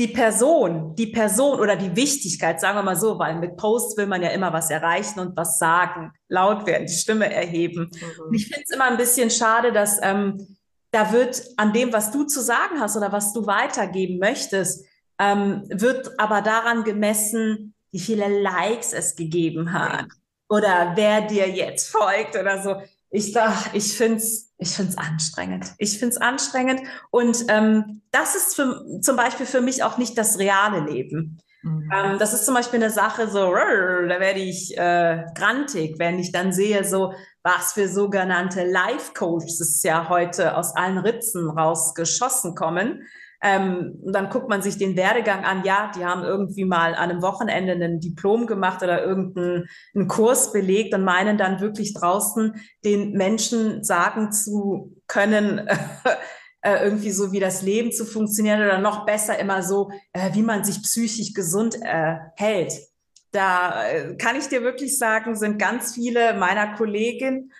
[0.00, 4.06] die Person, die Person oder die Wichtigkeit, sagen wir mal so, weil mit Posts will
[4.06, 7.90] man ja immer was erreichen und was sagen, laut werden, die Stimme erheben.
[7.92, 8.24] Mhm.
[8.24, 10.56] Und ich finde es immer ein bisschen schade, dass ähm,
[10.90, 14.86] da wird an dem, was du zu sagen hast oder was du weitergeben möchtest,
[15.18, 20.06] ähm, wird aber daran gemessen, wie viele Likes es gegeben hat
[20.48, 22.76] oder wer dir jetzt folgt oder so.
[23.10, 23.36] Ich,
[23.72, 25.72] ich finde es ich finde es anstrengend.
[25.78, 26.82] Ich finde es anstrengend.
[27.10, 31.38] Und ähm, das ist für, zum Beispiel für mich auch nicht das reale Leben.
[31.62, 31.90] Mhm.
[31.92, 36.30] Ähm, das ist zum Beispiel eine Sache, so, da werde ich äh, grantig, wenn ich
[36.30, 43.02] dann sehe, so, was für sogenannte Life-Coaches ja heute aus allen Ritzen rausgeschossen kommen.
[43.42, 45.64] Ähm, und dann guckt man sich den Werdegang an.
[45.64, 50.94] Ja, die haben irgendwie mal an einem Wochenende ein Diplom gemacht oder irgendeinen Kurs belegt
[50.94, 55.66] und meinen dann wirklich draußen den Menschen sagen zu können,
[56.62, 60.42] äh, irgendwie so wie das Leben zu funktionieren oder noch besser immer so, äh, wie
[60.42, 62.74] man sich psychisch gesund äh, hält.
[63.32, 67.52] Da äh, kann ich dir wirklich sagen, sind ganz viele meiner Kolleginnen,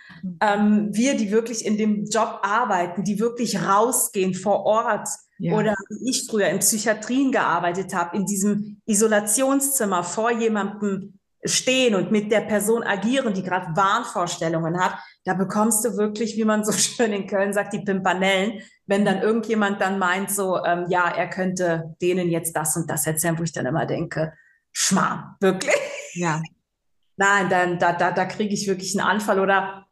[0.42, 5.08] ähm, wir, die wirklich in dem Job arbeiten, die wirklich rausgehen vor Ort,
[5.40, 5.56] ja.
[5.56, 12.12] Oder wie ich früher in Psychiatrien gearbeitet habe, in diesem Isolationszimmer vor jemandem stehen und
[12.12, 16.72] mit der Person agieren, die gerade Wahnvorstellungen hat, da bekommst du wirklich, wie man so
[16.78, 21.30] schön in Köln sagt, die Pimpanellen, wenn dann irgendjemand dann meint, so, ähm, ja, er
[21.30, 24.34] könnte denen jetzt das und das erzählen, wo ich dann immer denke,
[24.72, 25.74] Schmarrn, wirklich?
[26.12, 26.42] Ja.
[27.16, 29.86] Nein, dann, da, da, da kriege ich wirklich einen Anfall oder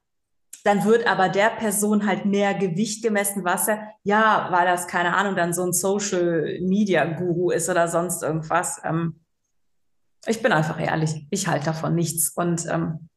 [0.64, 5.16] dann wird aber der Person halt mehr Gewicht gemessen, was er, ja, weil das, keine
[5.16, 8.80] Ahnung, dann so ein Social Media Guru ist oder sonst irgendwas.
[8.84, 9.20] Ähm,
[10.26, 12.30] ich bin einfach ehrlich, ich halte davon nichts.
[12.30, 13.08] Und ähm,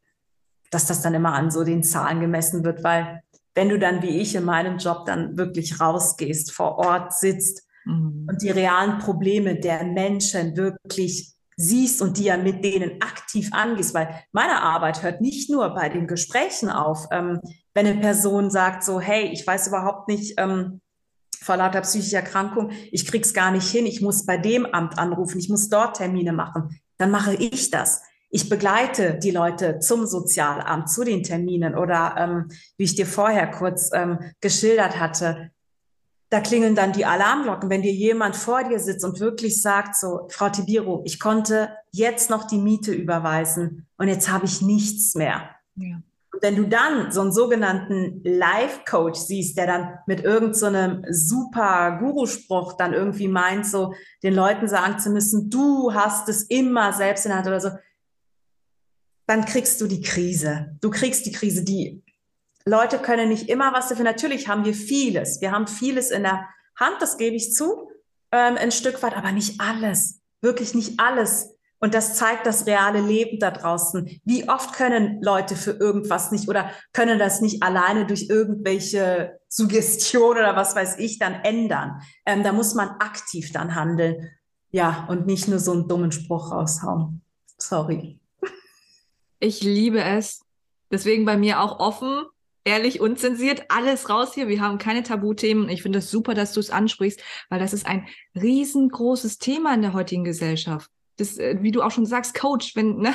[0.69, 3.21] dass das dann immer an so den Zahlen gemessen wird, weil
[3.53, 8.27] wenn du dann wie ich in meinem Job dann wirklich rausgehst, vor Ort sitzt mhm.
[8.29, 13.93] und die realen Probleme der Menschen wirklich siehst und die ja mit denen aktiv angehst,
[13.93, 17.05] weil meine Arbeit hört nicht nur bei den Gesprächen auf.
[17.11, 17.39] Ähm,
[17.73, 20.81] wenn eine Person sagt so, hey, ich weiß überhaupt nicht, ähm,
[21.43, 25.39] vor lauter psychischer Erkrankung, ich krieg's gar nicht hin, ich muss bei dem Amt anrufen,
[25.39, 28.03] ich muss dort Termine machen dann mache ich das.
[28.29, 33.49] Ich begleite die Leute zum Sozialamt, zu den Terminen oder ähm, wie ich dir vorher
[33.49, 35.49] kurz ähm, geschildert hatte,
[36.31, 40.27] da klingeln dann die Alarmglocken, wenn dir jemand vor dir sitzt und wirklich sagt, so,
[40.29, 45.49] Frau Tibiro, ich konnte jetzt noch die Miete überweisen und jetzt habe ich nichts mehr.
[45.75, 46.01] Ja.
[46.33, 51.97] Und wenn du dann so einen sogenannten Life-Coach siehst, der dann mit irgendeinem so super
[51.99, 57.25] Guru-Spruch dann irgendwie meint, so den Leuten sagen zu müssen, du hast es immer selbst
[57.25, 57.71] in der Hand oder so,
[59.27, 60.77] dann kriegst du die Krise.
[60.79, 61.65] Du kriegst die Krise.
[61.65, 62.01] Die
[62.65, 64.05] Leute können nicht immer was dafür.
[64.05, 65.41] Natürlich haben wir vieles.
[65.41, 67.89] Wir haben vieles in der Hand, das gebe ich zu,
[68.31, 70.21] ähm, ein Stück weit, aber nicht alles.
[70.41, 71.55] Wirklich nicht alles.
[71.79, 74.21] Und das zeigt das reale Leben da draußen.
[74.23, 80.37] Wie oft können Leute für irgendwas nicht oder können das nicht alleine durch irgendwelche Suggestion
[80.37, 82.01] oder was weiß ich dann ändern?
[82.25, 84.29] Ähm, da muss man aktiv dann handeln.
[84.69, 87.23] Ja, und nicht nur so einen dummen Spruch raushauen.
[87.57, 88.19] Sorry.
[89.39, 90.45] Ich liebe es.
[90.91, 92.25] Deswegen bei mir auch offen,
[92.63, 94.47] ehrlich, unzensiert, alles raus hier.
[94.47, 95.69] Wir haben keine Tabuthemen.
[95.69, 99.73] Ich finde es das super, dass du es ansprichst, weil das ist ein riesengroßes Thema
[99.73, 100.89] in der heutigen Gesellschaft
[101.21, 103.13] das, äh, wie du auch schon sagst, Coach, wenn, ne?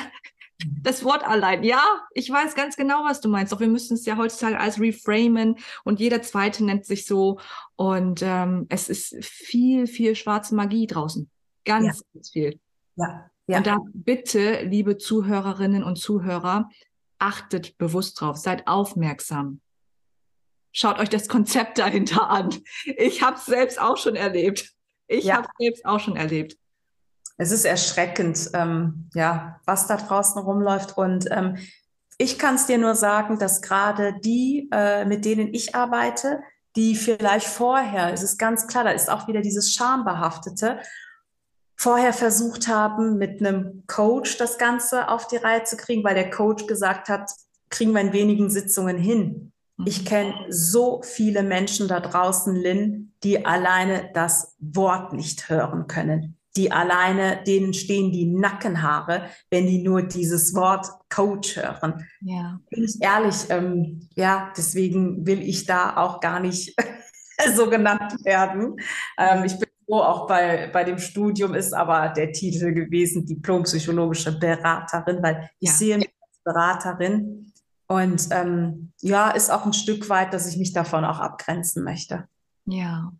[0.81, 1.83] Das Wort allein, ja,
[2.15, 3.53] ich weiß ganz genau, was du meinst.
[3.53, 7.39] Doch wir müssen es ja heutzutage als reframen und jeder zweite nennt sich so.
[7.75, 11.29] Und ähm, es ist viel, viel schwarze Magie draußen.
[11.63, 12.03] Ganz, ja.
[12.11, 12.59] ganz viel.
[12.95, 13.29] Ja.
[13.45, 13.57] ja.
[13.57, 16.71] Und da bitte, liebe Zuhörerinnen und Zuhörer,
[17.19, 19.61] achtet bewusst drauf, seid aufmerksam.
[20.71, 22.49] Schaut euch das Konzept dahinter an.
[22.85, 24.73] Ich habe es selbst auch schon erlebt.
[25.07, 25.37] Ich ja.
[25.37, 26.57] habe es selbst auch schon erlebt
[27.37, 30.97] es ist erschreckend, ähm, ja, was da draußen rumläuft.
[30.97, 31.57] Und ähm,
[32.17, 36.41] ich kann es dir nur sagen, dass gerade die, äh, mit denen ich arbeite,
[36.75, 40.79] die vielleicht vorher, es ist ganz klar, da ist auch wieder dieses Schambehaftete,
[41.77, 46.29] vorher versucht haben, mit einem Coach das Ganze auf die Reihe zu kriegen, weil der
[46.29, 47.31] Coach gesagt hat,
[47.69, 49.51] kriegen wir in wenigen Sitzungen hin.
[49.85, 50.05] Ich mhm.
[50.05, 56.71] kenne so viele Menschen da draußen, Lynn, die alleine das Wort nicht hören können die
[56.71, 62.05] alleine, denen stehen die Nackenhaare, wenn die nur dieses Wort Coach hören.
[62.21, 62.59] Ja.
[62.69, 66.75] Bin ich ehrlich, ähm, ja, deswegen will ich da auch gar nicht
[67.55, 68.75] so genannt werden.
[69.17, 74.37] Ähm, ich bin froh, auch bei, bei dem Studium ist aber der Titel gewesen, Diplompsychologische
[74.37, 75.75] Beraterin, weil ich ja.
[75.75, 77.53] sehe mich als Beraterin
[77.87, 82.27] und ähm, ja, ist auch ein Stück weit, dass ich mich davon auch abgrenzen möchte.
[82.65, 83.11] Ja,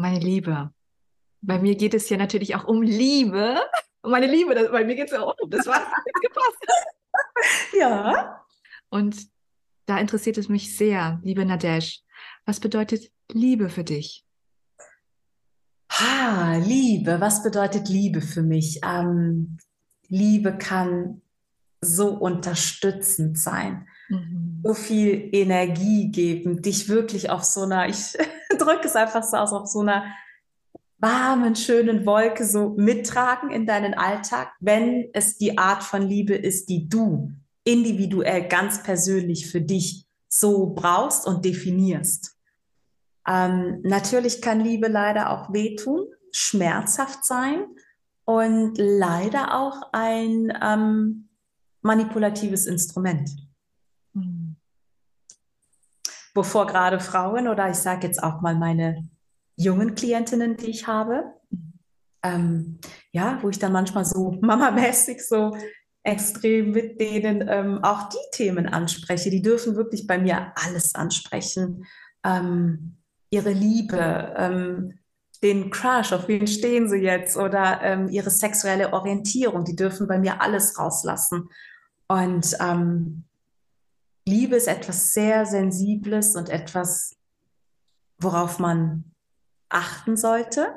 [0.00, 0.72] meine Liebe.
[1.42, 3.60] Bei mir geht es ja natürlich auch um Liebe.
[4.02, 5.82] Und meine Liebe, das, bei mir geht es ja auch um das, was
[6.22, 6.58] gepasst.
[7.72, 8.44] Ja.
[8.90, 9.16] Und
[9.86, 12.02] da interessiert es mich sehr, liebe Nadesh.
[12.46, 14.24] Was bedeutet Liebe für dich?
[15.90, 17.20] Ha, Liebe.
[17.20, 18.80] Was bedeutet Liebe für mich?
[18.84, 19.58] Ähm,
[20.08, 21.22] Liebe kann
[21.80, 24.60] so unterstützend sein, mhm.
[24.62, 28.16] so viel Energie geben, dich wirklich auf so einer, ich
[28.58, 30.04] drücke es einfach so aus, auf so einer
[30.98, 36.68] warmen, schönen Wolke so mittragen in deinen Alltag, wenn es die Art von Liebe ist,
[36.68, 37.32] die du
[37.64, 42.36] individuell ganz persönlich für dich so brauchst und definierst.
[43.26, 47.66] Ähm, natürlich kann Liebe leider auch wehtun, schmerzhaft sein
[48.24, 51.28] und leider auch ein ähm,
[51.82, 53.30] manipulatives Instrument.
[54.14, 54.56] Mhm.
[56.34, 59.08] Wovor gerade Frauen oder ich sage jetzt auch mal meine
[59.56, 61.34] jungen Klientinnen, die ich habe,
[62.22, 62.78] ähm,
[63.12, 65.56] ja, wo ich dann manchmal so mamamäßig so
[66.02, 69.30] extrem mit denen ähm, auch die Themen anspreche.
[69.30, 71.86] Die dürfen wirklich bei mir alles ansprechen.
[72.24, 72.96] Ähm,
[73.30, 74.98] ihre Liebe, ähm,
[75.42, 80.18] den Crush, auf wen stehen sie jetzt oder ähm, ihre sexuelle Orientierung, die dürfen bei
[80.18, 81.48] mir alles rauslassen.
[82.08, 83.24] Und ähm,
[84.26, 87.16] Liebe ist etwas sehr Sensibles und etwas,
[88.18, 89.04] worauf man
[89.68, 90.74] achten sollte,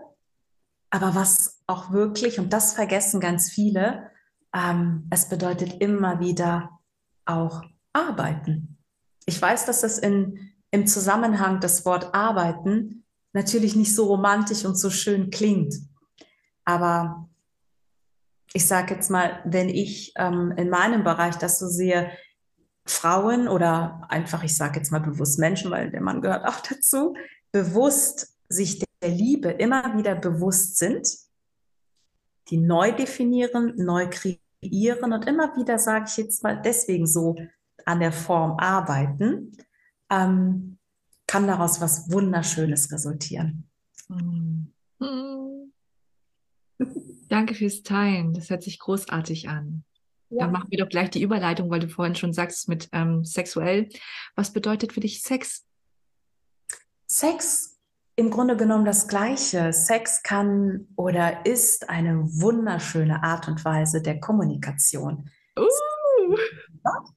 [0.90, 4.12] aber was auch wirklich, und das vergessen ganz viele,
[4.56, 6.80] ähm, es bedeutet immer wieder
[7.26, 8.78] auch arbeiten.
[9.26, 14.78] Ich weiß, dass das in, im Zusammenhang das Wort arbeiten natürlich nicht so romantisch und
[14.78, 15.76] so schön klingt.
[16.66, 17.30] Aber
[18.54, 22.12] ich sage jetzt mal, wenn ich ähm, in meinem Bereich das so sehe,
[22.86, 27.16] Frauen oder einfach, ich sage jetzt mal bewusst Menschen, weil der Mann gehört auch dazu,
[27.52, 31.08] bewusst sich der Liebe immer wieder bewusst sind,
[32.50, 34.43] die neu definieren, neu kreieren
[35.14, 37.36] und immer wieder, sage ich jetzt mal, deswegen so
[37.86, 39.58] an der Form arbeiten,
[40.10, 40.78] ähm,
[41.28, 43.70] kann daraus was Wunderschönes resultieren.
[44.10, 44.74] Mhm.
[47.30, 48.34] Danke fürs Teilen.
[48.34, 49.84] Das hört sich großartig an.
[50.30, 50.46] Ja.
[50.46, 53.90] Dann machen wir doch gleich die Überleitung, weil du vorhin schon sagst mit ähm, sexuell.
[54.36, 55.66] Was bedeutet für dich Sex?
[57.08, 57.73] Sex
[58.16, 59.74] im Grunde genommen das Gleiche.
[59.74, 65.30] Sex kann oder ist eine wunderschöne Art und Weise der Kommunikation.
[65.58, 66.36] Uh.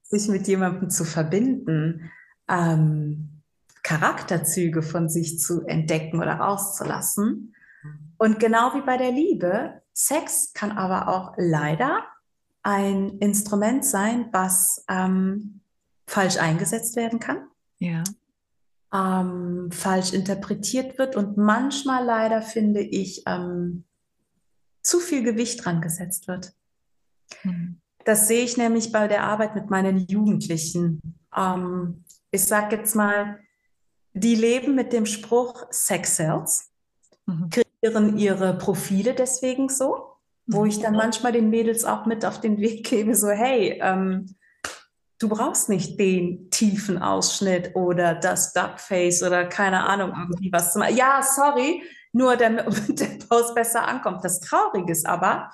[0.02, 2.10] Sich mit jemandem zu verbinden,
[2.48, 3.42] ähm,
[3.82, 7.54] Charakterzüge von sich zu entdecken oder rauszulassen.
[8.18, 12.04] Und genau wie bei der Liebe, Sex kann aber auch leider
[12.62, 15.60] ein Instrument sein, was ähm,
[16.06, 17.46] falsch eingesetzt werden kann.
[17.78, 18.02] Ja
[18.96, 23.84] ähm, falsch interpretiert wird und manchmal leider, finde ich, ähm,
[24.82, 26.52] zu viel Gewicht dran gesetzt wird.
[27.42, 27.80] Mhm.
[28.04, 31.00] Das sehe ich nämlich bei der Arbeit mit meinen Jugendlichen.
[31.36, 33.40] Ähm, ich sage jetzt mal,
[34.12, 36.70] die leben mit dem Spruch Sex Cells,
[37.26, 37.50] mhm.
[37.50, 40.16] kreieren ihre Profile deswegen so,
[40.46, 40.68] wo mhm.
[40.68, 44.36] ich dann manchmal den Mädels auch mit auf den Weg gebe, so hey, ähm,
[45.18, 50.78] du brauchst nicht den tiefen Ausschnitt oder das Duckface oder keine Ahnung, irgendwie was zu
[50.78, 50.96] machen.
[50.96, 52.66] Ja, sorry, nur damit
[53.00, 54.24] der Post besser ankommt.
[54.24, 55.50] Das Traurige ist aber,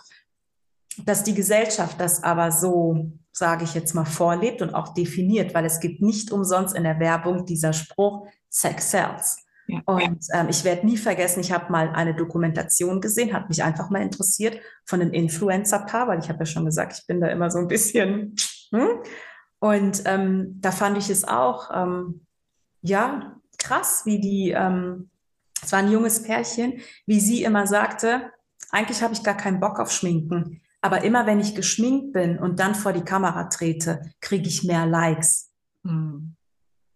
[1.05, 5.65] dass die Gesellschaft das aber so, sage ich jetzt mal, vorlebt und auch definiert, weil
[5.65, 9.39] es gibt nicht umsonst in der Werbung dieser Spruch, Sex sells.
[9.69, 9.81] Ja.
[9.87, 13.91] Und ähm, ich werde nie vergessen, ich habe mal eine Dokumentation gesehen, hat mich einfach
[13.91, 17.51] mal interessiert von einem Influencer-Paar, weil ich habe ja schon gesagt, ich bin da immer
[17.51, 18.35] so ein bisschen,
[18.71, 19.03] hm?
[19.63, 22.27] Und ähm, da fand ich es auch, ähm,
[22.81, 25.09] ja, krass, wie die, ähm,
[25.63, 28.33] es war ein junges Pärchen, wie sie immer sagte,
[28.71, 30.61] eigentlich habe ich gar keinen Bock auf Schminken.
[30.81, 34.85] Aber immer wenn ich geschminkt bin und dann vor die Kamera trete, kriege ich mehr
[34.85, 35.53] Likes.
[35.85, 36.35] Hm.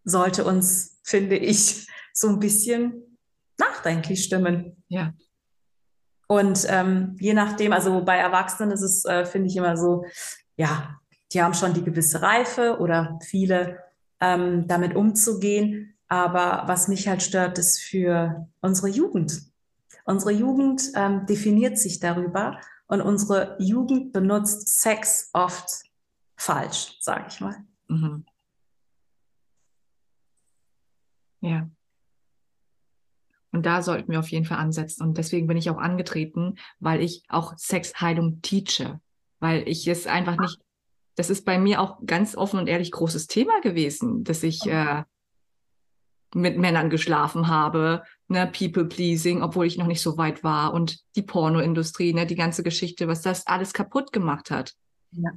[0.03, 3.17] Sollte uns, finde ich, so ein bisschen
[3.59, 4.83] nachdenklich stimmen.
[4.89, 5.13] Ja.
[6.27, 10.05] Und ähm, je nachdem, also bei Erwachsenen ist es, äh, finde ich immer so,
[10.57, 10.99] ja,
[11.33, 13.79] die haben schon die gewisse Reife oder viele
[14.21, 15.95] ähm, damit umzugehen.
[16.09, 19.43] Aber was mich halt stört, ist für unsere Jugend.
[20.05, 25.69] Unsere Jugend ähm, definiert sich darüber und unsere Jugend benutzt Sex oft
[26.37, 27.57] falsch, sage ich mal.
[27.89, 28.25] Mhm.
[31.41, 31.69] Ja.
[33.51, 35.03] Und da sollten wir auf jeden Fall ansetzen.
[35.03, 39.01] Und deswegen bin ich auch angetreten, weil ich auch Sexheilung teache.
[39.41, 40.61] Weil ich es einfach nicht
[41.17, 45.03] das ist bei mir auch ganz offen und ehrlich großes Thema gewesen, dass ich äh,
[46.35, 51.23] mit Männern geschlafen habe, ne, People-Pleasing, obwohl ich noch nicht so weit war und die
[51.23, 54.75] Pornoindustrie, ne, die ganze Geschichte, was das alles kaputt gemacht hat.
[55.13, 55.31] Ja.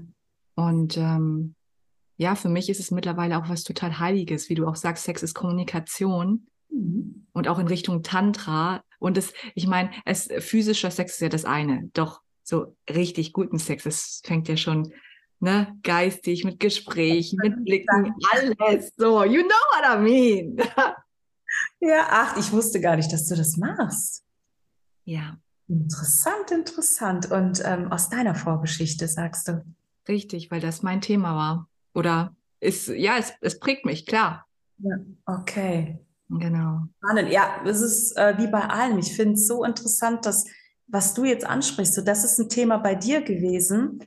[0.55, 1.55] Und ähm,
[2.17, 5.23] ja, für mich ist es mittlerweile auch was total Heiliges, wie du auch sagst, Sex
[5.23, 7.27] ist Kommunikation mhm.
[7.31, 8.83] und auch in Richtung Tantra.
[8.99, 13.59] Und es, ich meine, es physischer Sex ist ja das eine, doch so richtig guten
[13.59, 14.91] Sex, es fängt ja schon
[15.39, 19.23] ne, geistig, mit Gesprächen, mit Blicken, alles so.
[19.23, 20.57] You know what I mean.
[21.79, 24.23] ja, ach, ich wusste gar nicht, dass du das machst.
[25.05, 25.37] Ja.
[25.67, 27.31] Interessant, interessant.
[27.31, 29.63] Und ähm, aus deiner Vorgeschichte sagst du.
[30.07, 31.67] Richtig, weil das mein Thema war.
[31.93, 34.47] Oder ist, ja, es, es prägt mich, klar.
[34.79, 35.99] Ja, okay.
[36.29, 36.83] Genau.
[37.29, 38.99] Ja, es ist äh, wie bei allem.
[38.99, 40.45] Ich finde es so interessant, dass,
[40.87, 43.99] was du jetzt ansprichst, so, das ist ein Thema bei dir gewesen,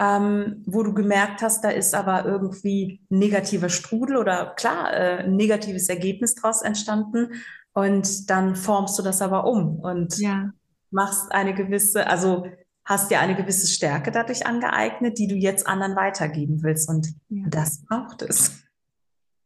[0.00, 5.24] ähm, wo du gemerkt hast, da ist aber irgendwie ein negativer Strudel oder klar, äh,
[5.24, 7.34] ein negatives Ergebnis daraus entstanden.
[7.74, 10.50] Und dann formst du das aber um und ja.
[10.90, 12.46] machst eine gewisse, also
[12.84, 16.88] hast dir eine gewisse Stärke dadurch angeeignet, die du jetzt anderen weitergeben willst.
[16.88, 17.44] Und ja.
[17.48, 18.62] das braucht es.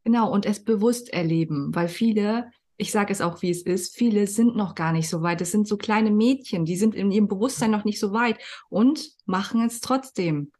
[0.04, 4.26] Genau, und es bewusst erleben, weil viele ich sage es auch, wie es ist, viele
[4.26, 5.40] sind noch gar nicht so weit.
[5.40, 9.10] Es sind so kleine Mädchen, die sind in ihrem Bewusstsein noch nicht so weit und
[9.26, 10.50] machen es trotzdem.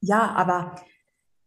[0.00, 0.76] Ja, aber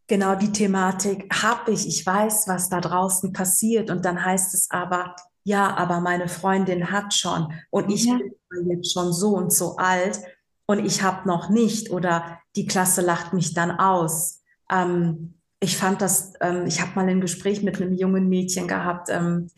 [0.06, 1.86] genau die Thematik habe ich.
[1.86, 3.90] Ich weiß, was da draußen passiert.
[3.90, 8.18] Und dann heißt es aber, ja, aber meine Freundin hat schon und ich ja.
[8.50, 10.20] bin jetzt schon so und so alt
[10.66, 14.42] und ich habe noch nicht oder die Klasse lacht mich dann aus.
[14.70, 19.08] Ähm, ich fand das, ähm, ich habe mal ein Gespräch mit einem jungen Mädchen gehabt,
[19.10, 19.50] ähm,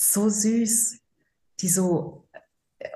[0.00, 0.98] so süß,
[1.60, 2.26] die so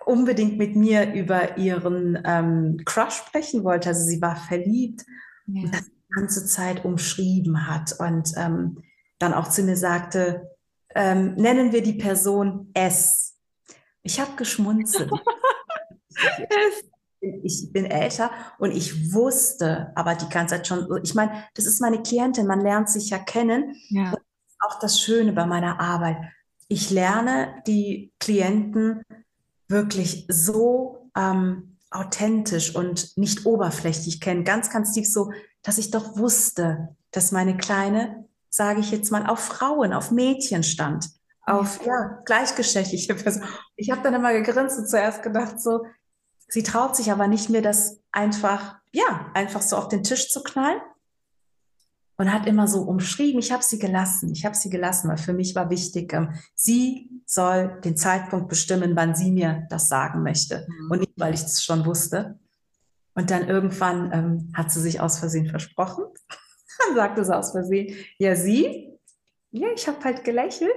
[0.07, 3.91] unbedingt mit mir über ihren ähm, Crush sprechen wollte.
[3.91, 5.05] Also sie war verliebt
[5.47, 5.63] ja.
[5.63, 8.83] und das die ganze Zeit umschrieben hat und ähm,
[9.19, 10.51] dann auch zu mir sagte,
[10.95, 13.37] ähm, nennen wir die Person S.
[14.03, 15.11] Ich habe geschmunzelt.
[17.21, 21.81] ich bin älter und ich wusste aber die ganze Zeit schon, ich meine, das ist
[21.81, 23.75] meine Klientin, man lernt sich ja kennen.
[23.89, 24.13] Ja.
[24.13, 26.19] Das ist auch das Schöne bei meiner Arbeit
[26.75, 29.05] ich lerne die Klienten
[29.69, 35.31] wirklich so ähm, authentisch und nicht oberflächlich kennen, ganz, ganz tief so,
[35.63, 40.65] dass ich doch wusste, dass meine Kleine, sage ich jetzt mal, auf Frauen, auf Mädchen
[40.65, 41.11] stand,
[41.43, 43.47] auf ja, gleichgeschlechtliche Personen.
[43.77, 45.87] Ich habe dann immer gegrinst und zuerst gedacht, so,
[46.49, 50.43] sie traut sich aber nicht mehr, das einfach, ja, einfach so auf den Tisch zu
[50.43, 50.81] knallen,
[52.17, 55.33] und hat immer so umschrieben, ich habe sie gelassen, ich habe sie gelassen, weil für
[55.33, 60.67] mich war wichtig, ähm, sie soll den Zeitpunkt bestimmen, wann sie mir das sagen möchte
[60.69, 60.91] mhm.
[60.91, 62.39] und nicht, weil ich es schon wusste.
[63.15, 66.05] Und dann irgendwann ähm, hat sie sich aus Versehen versprochen.
[66.87, 68.99] dann sagte sie aus Versehen, ja, sie?
[69.51, 70.71] Ja, ich habe halt gelächelt.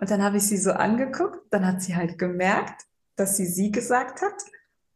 [0.00, 1.38] Und dann habe ich sie so angeguckt.
[1.50, 2.82] Dann hat sie halt gemerkt,
[3.14, 4.34] dass sie sie gesagt hat.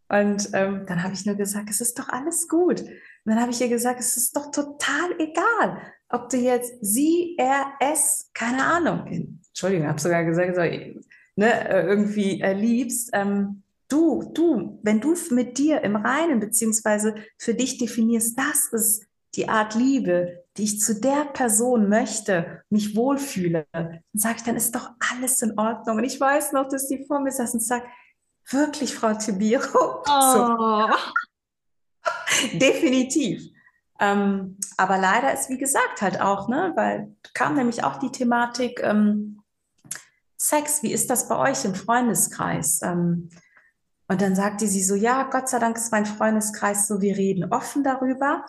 [0.08, 2.84] Und ähm, dann habe ich nur gesagt, es ist doch alles gut.
[3.26, 7.34] Und dann habe ich ihr gesagt, es ist doch total egal, ob du jetzt sie,
[7.36, 9.04] er, es, keine Ahnung,
[9.48, 13.10] Entschuldigung, habe sogar gesagt, so, ne, äh, irgendwie äh, liebst.
[13.12, 19.04] Ähm, du, du, wenn du mit dir im Reinen beziehungsweise für dich definierst, das ist
[19.34, 24.56] die Art Liebe, die ich zu der Person möchte, mich wohlfühle, dann sage ich, dann
[24.56, 25.98] ist doch alles in Ordnung.
[25.98, 27.88] Und ich weiß noch, dass die vor mir saß und sagt,
[28.50, 30.04] wirklich, Frau Tibiro?
[30.08, 30.32] Oh.
[30.32, 30.94] So.
[32.54, 33.50] Definitiv.
[33.98, 38.80] Ähm, aber leider ist, wie gesagt, halt auch, ne, weil kam nämlich auch die Thematik
[38.82, 39.42] ähm,
[40.38, 42.80] Sex, wie ist das bei euch im Freundeskreis?
[42.82, 43.30] Ähm,
[44.08, 47.52] und dann sagte sie so, ja, Gott sei Dank ist mein Freundeskreis so, wir reden
[47.52, 48.44] offen darüber,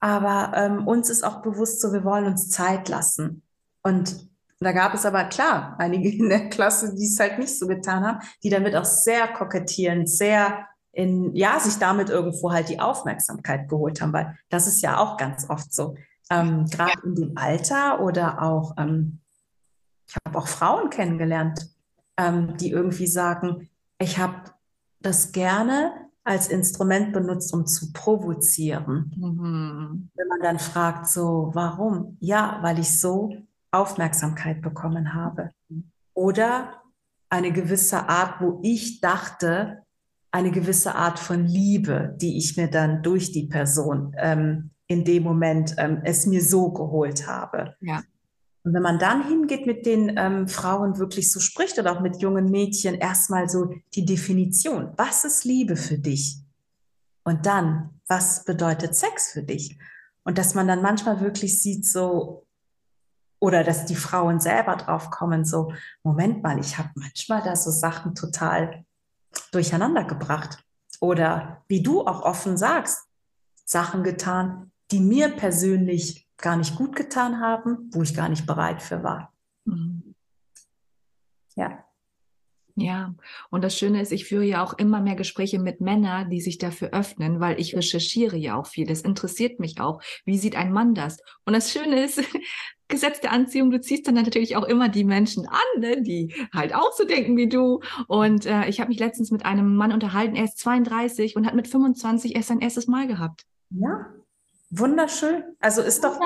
[0.00, 3.42] aber ähm, uns ist auch bewusst so, wir wollen uns Zeit lassen.
[3.82, 7.66] Und da gab es aber klar einige in der Klasse, die es halt nicht so
[7.66, 12.80] getan haben, die damit auch sehr kokettieren, sehr in, ja, sich damit irgendwo halt die
[12.80, 15.96] Aufmerksamkeit geholt haben, weil das ist ja auch ganz oft so.
[16.30, 19.20] Ähm, Gerade in dem Alter oder auch, ähm,
[20.06, 21.70] ich habe auch Frauen kennengelernt,
[22.16, 24.34] ähm, die irgendwie sagen, ich habe
[25.00, 25.92] das gerne
[26.24, 29.12] als Instrument benutzt, um zu provozieren.
[29.16, 30.10] Mhm.
[30.14, 32.16] Wenn man dann fragt, so, warum?
[32.20, 33.34] Ja, weil ich so
[33.72, 35.50] Aufmerksamkeit bekommen habe.
[36.14, 36.82] Oder
[37.28, 39.81] eine gewisse Art, wo ich dachte,
[40.32, 45.22] eine gewisse Art von Liebe, die ich mir dann durch die Person ähm, in dem
[45.22, 47.76] Moment ähm, es mir so geholt habe.
[47.80, 48.02] Ja.
[48.64, 52.22] Und wenn man dann hingeht mit den ähm, Frauen wirklich so spricht oder auch mit
[52.22, 56.38] jungen Mädchen, erstmal so die Definition, was ist Liebe für dich?
[57.24, 59.78] Und dann, was bedeutet Sex für dich?
[60.24, 62.46] Und dass man dann manchmal wirklich sieht, so,
[63.40, 65.72] oder dass die Frauen selber drauf kommen, so,
[66.04, 68.84] Moment mal, ich habe manchmal da so Sachen total
[69.52, 70.64] durcheinander gebracht.
[71.00, 73.08] Oder wie du auch offen sagst,
[73.64, 78.82] Sachen getan, die mir persönlich gar nicht gut getan haben, wo ich gar nicht bereit
[78.82, 79.32] für war.
[79.64, 80.14] Mhm.
[81.56, 81.84] Ja.
[82.74, 83.14] Ja,
[83.50, 86.56] und das Schöne ist, ich führe ja auch immer mehr Gespräche mit Männern, die sich
[86.56, 88.86] dafür öffnen, weil ich recherchiere ja auch viel.
[88.86, 90.00] Das interessiert mich auch.
[90.24, 91.18] Wie sieht ein Mann das?
[91.44, 92.22] Und das Schöne ist,
[92.92, 96.74] Gesetz der Anziehung, du ziehst dann natürlich auch immer die Menschen an, ne, die halt
[96.74, 97.80] auch so denken wie du.
[98.06, 101.54] Und äh, ich habe mich letztens mit einem Mann unterhalten, er ist 32 und hat
[101.54, 103.44] mit 25 erst sein erstes Mal gehabt.
[103.70, 104.06] Ja,
[104.70, 105.42] wunderschön.
[105.58, 106.20] Also ist doch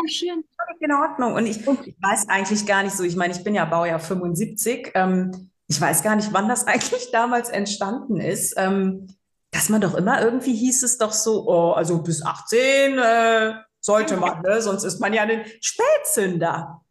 [0.81, 1.35] in Ordnung.
[1.35, 4.93] Und ich, ich, weiß eigentlich gar nicht so, ich meine, ich bin ja Baujahr 75.
[4.95, 8.55] Ähm, ich weiß gar nicht, wann das eigentlich damals entstanden ist.
[8.57, 9.07] Ähm,
[9.53, 13.55] dass man doch immer irgendwie hieß es doch so, oh, also bis 18 äh,
[13.87, 14.61] sollte man, ne?
[14.61, 16.83] sonst ist man ja ein Spätzünder.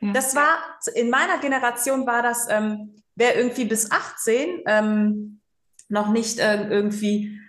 [0.00, 0.12] Ja.
[0.12, 0.58] Das war,
[0.94, 5.40] in meiner Generation war das, ähm, wer irgendwie bis 18 ähm,
[5.88, 7.40] noch nicht äh, irgendwie,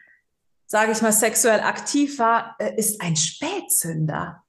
[0.66, 4.44] sage ich mal, sexuell aktiv war, äh, ist ein Spätzünder.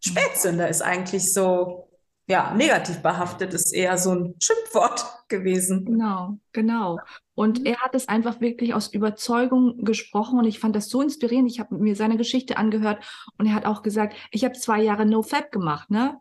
[0.00, 1.90] Spätzünder ist eigentlich so,
[2.26, 5.84] ja, negativ behaftet ist eher so ein Schimpfwort gewesen.
[5.84, 6.98] Genau, genau.
[7.34, 7.66] Und mhm.
[7.66, 11.50] er hat es einfach wirklich aus Überzeugung gesprochen und ich fand das so inspirierend.
[11.50, 13.04] Ich habe mir seine Geschichte angehört
[13.38, 16.20] und er hat auch gesagt, ich habe zwei Jahre NoFap gemacht, ne?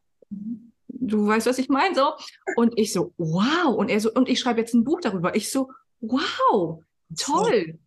[0.88, 2.14] Du weißt, was ich meine, so.
[2.56, 3.76] Und ich so, wow.
[3.76, 5.36] Und er so, und ich schreibe jetzt ein Buch darüber.
[5.36, 5.70] Ich so,
[6.02, 6.84] wow,
[7.18, 7.80] toll,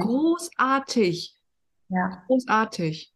[0.00, 1.36] großartig,
[1.88, 2.22] ja.
[2.26, 3.12] großartig.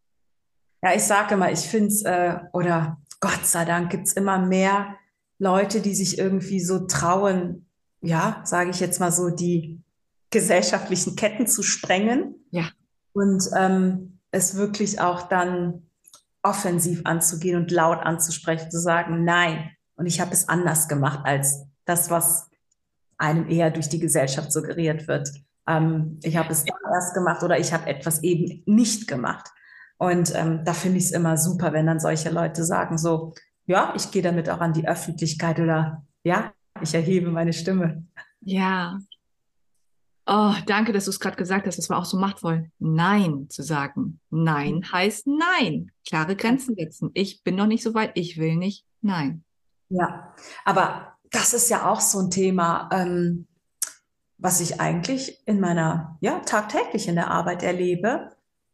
[0.83, 4.39] Ja, ich sage immer, ich finde es, äh, oder Gott sei Dank gibt es immer
[4.39, 4.97] mehr
[5.39, 7.67] Leute, die sich irgendwie so trauen,
[8.05, 9.81] ja, sage ich jetzt mal so, die
[10.31, 12.35] gesellschaftlichen Ketten zu sprengen.
[12.51, 12.69] Ja.
[13.13, 15.87] Und ähm, es wirklich auch dann
[16.43, 19.71] offensiv anzugehen und laut anzusprechen, zu sagen, nein.
[19.97, 22.51] Und ich habe es anders gemacht als das, was
[23.17, 25.31] einem eher durch die Gesellschaft suggeriert wird.
[25.67, 29.49] Ähm, ich habe es erst gemacht oder ich habe etwas eben nicht gemacht.
[29.97, 33.33] Und ähm, da finde ich es immer super, wenn dann solche Leute sagen, so,
[33.67, 36.53] ja, ich gehe damit auch an die Öffentlichkeit oder ja,
[36.83, 38.05] ich erhebe meine Stimme.
[38.41, 38.99] Ja.
[40.27, 41.77] Oh, danke, dass du es gerade gesagt hast.
[41.77, 42.71] Das war auch so machtvoll.
[42.79, 44.21] Nein zu sagen.
[44.31, 44.93] Nein mhm.
[44.93, 45.91] heißt Nein.
[46.07, 47.11] Klare Grenzen setzen.
[47.15, 48.13] Ich bin noch nicht so weit.
[48.15, 48.87] Ich will nicht.
[49.03, 49.45] Nein.
[49.91, 50.35] Ja,
[50.65, 53.47] aber das ist ja auch so ein Thema, ähm,
[54.39, 58.31] was ich eigentlich in meiner, ja, tagtäglich in der Arbeit erlebe.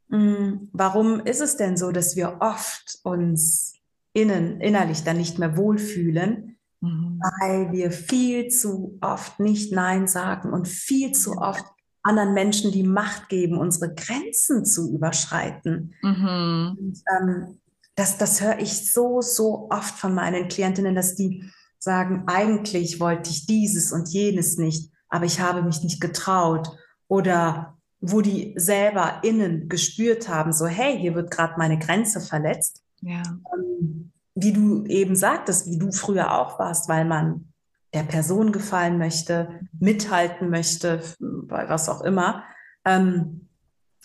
[0.08, 3.74] Mm, warum ist es denn so, dass wir oft uns
[4.12, 6.58] innen, innerlich dann nicht mehr wohlfühlen?
[6.80, 7.20] Mhm.
[7.40, 11.64] Weil wir viel zu oft nicht Nein sagen und viel zu oft
[12.02, 15.94] anderen Menschen die Macht geben, unsere Grenzen zu überschreiten.
[16.02, 16.76] Mhm.
[16.78, 17.60] Und, ähm,
[17.94, 21.44] das, das höre ich so, so oft von meinen Klientinnen, dass die
[21.78, 26.70] sagen, eigentlich wollte ich dieses und jenes nicht, aber ich habe mich nicht getraut.
[27.08, 32.82] Oder wo die selber innen gespürt haben, so hey, hier wird gerade meine Grenze verletzt.
[33.02, 33.22] Ja.
[33.54, 37.52] Ähm, wie du eben sagtest, wie du früher auch warst, weil man
[37.92, 42.44] der Person gefallen möchte, mithalten möchte, was auch immer.
[42.84, 43.48] Ähm,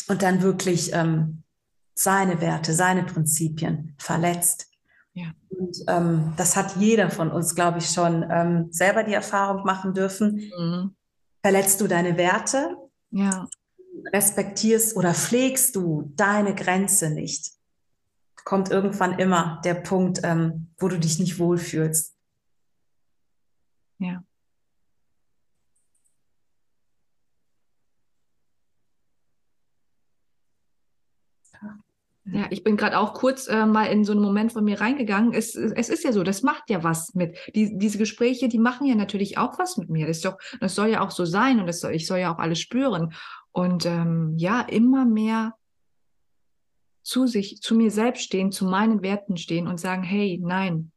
[0.07, 1.43] und dann wirklich ähm,
[1.93, 4.67] seine Werte, seine Prinzipien verletzt.
[5.13, 5.31] Ja.
[5.49, 9.93] Und ähm, das hat jeder von uns, glaube ich, schon ähm, selber die Erfahrung machen
[9.93, 10.51] dürfen.
[10.57, 10.95] Mhm.
[11.41, 12.75] Verletzt du deine Werte?
[13.11, 13.47] Ja
[14.13, 17.51] respektierst oder pflegst du deine Grenze nicht,
[18.45, 22.15] kommt irgendwann immer der Punkt, ähm, wo du dich nicht wohlfühlst.
[23.97, 24.23] Ja.
[32.27, 35.31] Ja, ich bin gerade auch kurz äh, mal in so einen Moment von mir reingegangen.
[35.33, 37.37] Es, es ist ja so, das macht ja was mit.
[37.53, 40.07] Die, diese Gespräche, die machen ja natürlich auch was mit mir.
[40.07, 42.33] Das, ist doch, das soll ja auch so sein und das soll, ich soll ja
[42.33, 43.13] auch alles spüren.
[43.51, 45.53] Und ähm, ja, immer mehr
[47.05, 50.91] zu sich, zu mir selbst stehen, zu meinen Werten stehen und sagen, hey, nein,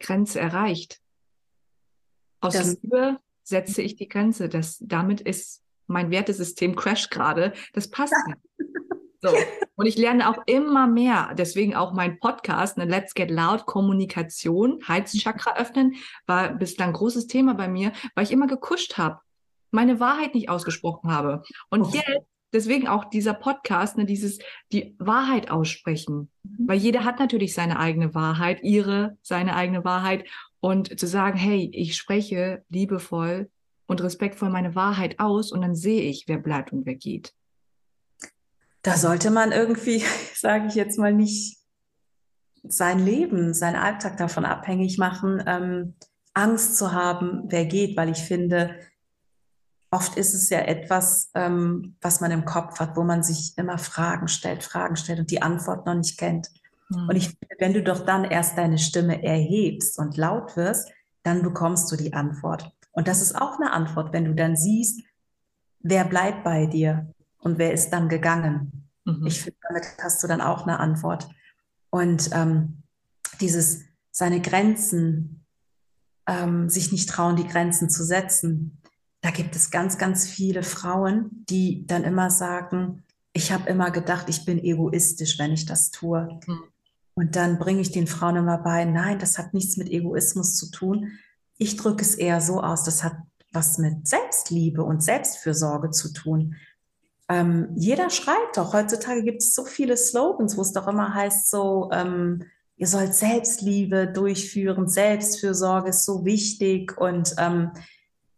[0.00, 1.00] Grenze erreicht.
[2.40, 4.48] Aus das Liebe setze ich die Grenze.
[4.48, 7.52] Das, damit ist mein Wertesystem crash gerade.
[7.74, 8.38] Das passt nicht.
[9.20, 9.30] So.
[9.76, 11.32] Und ich lerne auch immer mehr.
[11.38, 15.94] Deswegen auch mein Podcast, eine Let's Get Loud Kommunikation, Heizchakra öffnen,
[16.26, 19.20] war bislang großes Thema bei mir, weil ich immer gekuscht habe
[19.72, 21.42] meine Wahrheit nicht ausgesprochen habe.
[21.70, 22.02] Und okay.
[22.06, 24.38] jetzt, deswegen auch dieser Podcast, ne, dieses,
[24.72, 26.30] die Wahrheit aussprechen.
[26.42, 26.68] Mhm.
[26.68, 30.28] Weil jeder hat natürlich seine eigene Wahrheit, ihre, seine eigene Wahrheit.
[30.60, 33.50] Und zu sagen, hey, ich spreche liebevoll
[33.86, 37.34] und respektvoll meine Wahrheit aus und dann sehe ich, wer bleibt und wer geht.
[38.82, 40.04] Da sollte man irgendwie,
[40.34, 41.58] sage ich jetzt mal, nicht
[42.62, 45.94] sein Leben, seinen Alltag davon abhängig machen, ähm,
[46.34, 48.76] Angst zu haben, wer geht, weil ich finde,
[49.92, 53.76] oft ist es ja etwas, ähm, was man im Kopf hat, wo man sich immer
[53.78, 56.48] Fragen stellt, Fragen stellt und die Antwort noch nicht kennt.
[56.88, 57.08] Mhm.
[57.10, 60.90] Und ich finde, wenn du doch dann erst deine Stimme erhebst und laut wirst,
[61.22, 62.72] dann bekommst du die Antwort.
[62.92, 65.02] Und das ist auch eine Antwort, wenn du dann siehst,
[65.80, 68.88] wer bleibt bei dir und wer ist dann gegangen.
[69.04, 69.26] Mhm.
[69.26, 71.28] Ich finde, damit hast du dann auch eine Antwort.
[71.90, 72.82] Und ähm,
[73.42, 75.44] dieses, seine Grenzen,
[76.26, 78.81] ähm, sich nicht trauen, die Grenzen zu setzen,
[79.22, 84.28] da gibt es ganz, ganz viele Frauen, die dann immer sagen, ich habe immer gedacht,
[84.28, 86.38] ich bin egoistisch, wenn ich das tue.
[86.46, 86.64] Mhm.
[87.14, 90.70] Und dann bringe ich den Frauen immer bei, nein, das hat nichts mit Egoismus zu
[90.70, 91.12] tun.
[91.56, 93.16] Ich drücke es eher so aus, das hat
[93.52, 96.56] was mit Selbstliebe und Selbstfürsorge zu tun.
[97.28, 98.72] Ähm, jeder schreit doch.
[98.72, 102.44] Heutzutage gibt es so viele Slogans, wo es doch immer heißt, so, ähm,
[102.76, 107.70] ihr sollt Selbstliebe durchführen, Selbstfürsorge ist so wichtig und ähm,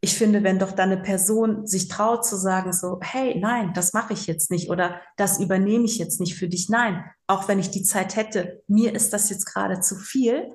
[0.04, 3.94] ich finde, wenn doch dann eine Person sich traut zu sagen, so, hey, nein, das
[3.94, 7.58] mache ich jetzt nicht oder das übernehme ich jetzt nicht für dich, nein, auch wenn
[7.58, 10.54] ich die Zeit hätte, mir ist das jetzt gerade zu viel,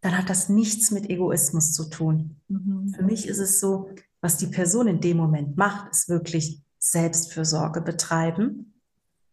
[0.00, 2.40] dann hat das nichts mit Egoismus zu tun.
[2.48, 2.94] Mhm.
[2.96, 3.90] Für mich ist es so,
[4.22, 8.80] was die Person in dem Moment macht, ist wirklich Selbstfürsorge betreiben.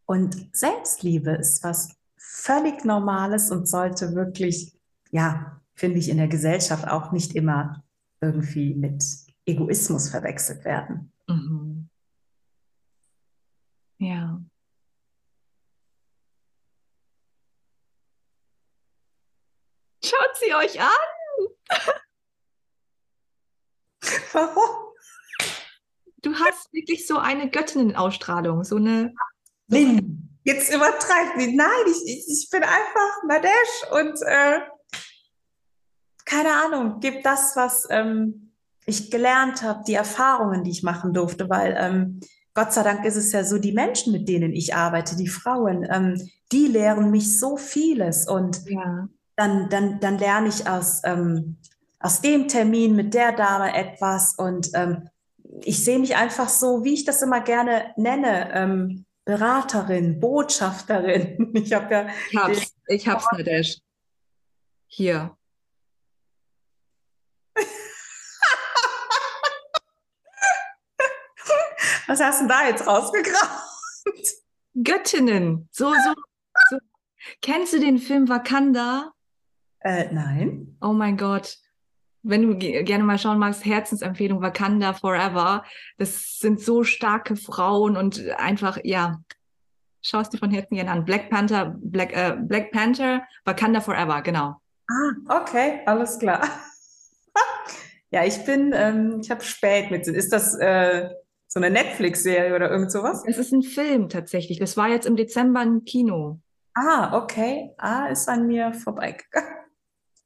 [0.06, 4.78] Und Selbstliebe ist was völlig Normales und sollte wirklich,
[5.11, 7.86] ja, finde ich, in der Gesellschaft auch nicht immer
[8.20, 11.11] irgendwie mit Egoismus verwechselt werden.
[11.27, 11.89] Mhm.
[13.97, 14.41] Ja.
[20.03, 20.88] Schaut sie euch an!
[24.31, 24.93] Warum?
[26.21, 29.13] Du hast wirklich so eine Göttinnenausstrahlung, so eine.
[29.67, 31.55] Lynn, jetzt übertreibt nicht.
[31.55, 34.61] Nein, ich, ich, ich bin einfach Nadesh und äh,
[36.26, 38.48] keine Ahnung, gib das, was ähm,
[38.90, 42.20] ich gelernt habe, die Erfahrungen, die ich machen durfte, weil ähm,
[42.53, 45.88] Gott sei Dank ist es ja so, die Menschen, mit denen ich arbeite, die Frauen,
[45.90, 49.07] ähm, die lehren mich so vieles und ja.
[49.36, 51.57] dann, dann, dann lerne ich aus, ähm,
[51.99, 55.07] aus dem Termin mit der Dame etwas und ähm,
[55.64, 61.52] ich sehe mich einfach so, wie ich das immer gerne nenne, ähm, Beraterin, Botschafterin.
[61.53, 62.07] Ich habe ja.
[62.32, 63.82] Ich hab's, ich hab's.
[64.88, 65.38] Hier.
[72.10, 73.52] Was hast du da jetzt rausgekramt?
[74.73, 75.69] Göttinnen.
[75.72, 76.14] So, so,
[76.72, 76.77] so.
[77.44, 79.11] Kennst du den Film Wakanda?
[79.81, 80.76] Äh, nein.
[80.81, 81.60] Oh mein Gott.
[82.23, 85.64] Wenn du gerne mal schauen magst, Herzensempfehlung Wakanda Forever.
[85.99, 89.22] Das sind so starke Frauen und einfach, ja,
[90.02, 91.06] schau es dir von Herzen gerne an.
[91.06, 94.60] Black Panther, Black, äh, Black Panther, Wakanda Forever, genau.
[94.90, 96.41] Ah, okay, alles klar.
[98.10, 100.07] ja, ich bin, ähm, ich habe spät mit.
[100.07, 101.11] Ist das äh,
[101.49, 103.23] so eine Netflix-Serie oder irgend sowas?
[103.26, 104.59] Es ist ein Film tatsächlich.
[104.59, 106.39] Das war jetzt im Dezember im Kino.
[106.76, 107.71] Ah, okay.
[107.77, 109.49] Ah, ist an mir vorbeigegangen.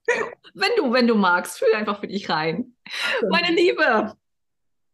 [0.54, 2.76] wenn du, wenn du magst, fühl einfach für dich rein.
[3.20, 3.28] Okay.
[3.30, 4.14] Meine Liebe,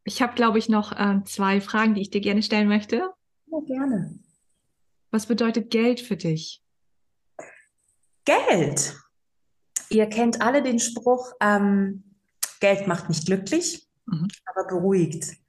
[0.04, 2.98] ich habe, glaube ich, noch äh, zwei Fragen, die ich dir gerne stellen möchte.
[3.48, 4.20] Ja, gerne.
[5.10, 6.64] Was bedeutet Geld für dich?
[8.26, 8.96] Geld.
[9.90, 12.04] Ihr kennt alle den Spruch, ähm,
[12.60, 14.28] Geld macht nicht glücklich, mhm.
[14.46, 15.40] aber beruhigt.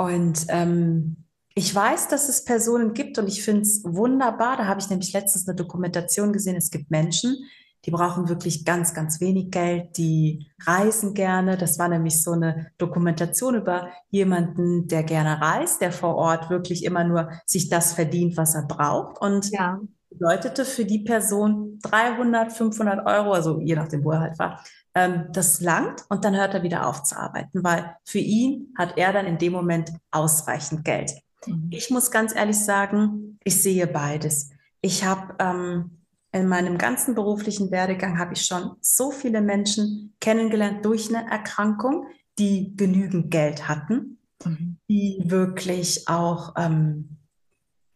[0.00, 4.56] Und ähm, ich weiß, dass es Personen gibt und ich finde es wunderbar.
[4.56, 6.56] Da habe ich nämlich letztens eine Dokumentation gesehen.
[6.56, 7.36] Es gibt Menschen,
[7.84, 11.58] die brauchen wirklich ganz, ganz wenig Geld, die reisen gerne.
[11.58, 16.86] Das war nämlich so eine Dokumentation über jemanden, der gerne reist, der vor Ort wirklich
[16.86, 19.20] immer nur sich das verdient, was er braucht.
[19.20, 19.80] Und ja.
[20.08, 24.64] bedeutete für die Person 300, 500 Euro, also je nachdem, wo er halt war,
[24.94, 28.96] ähm, das langt und dann hört er wieder auf zu arbeiten, weil für ihn hat
[28.96, 31.12] er dann in dem Moment ausreichend Geld.
[31.46, 31.68] Mhm.
[31.70, 34.50] Ich muss ganz ehrlich sagen, ich sehe beides.
[34.80, 35.98] Ich habe ähm,
[36.32, 42.06] in meinem ganzen beruflichen Werdegang habe ich schon so viele Menschen kennengelernt durch eine Erkrankung,
[42.38, 44.76] die genügend Geld hatten, mhm.
[44.88, 47.16] die wirklich auch ähm,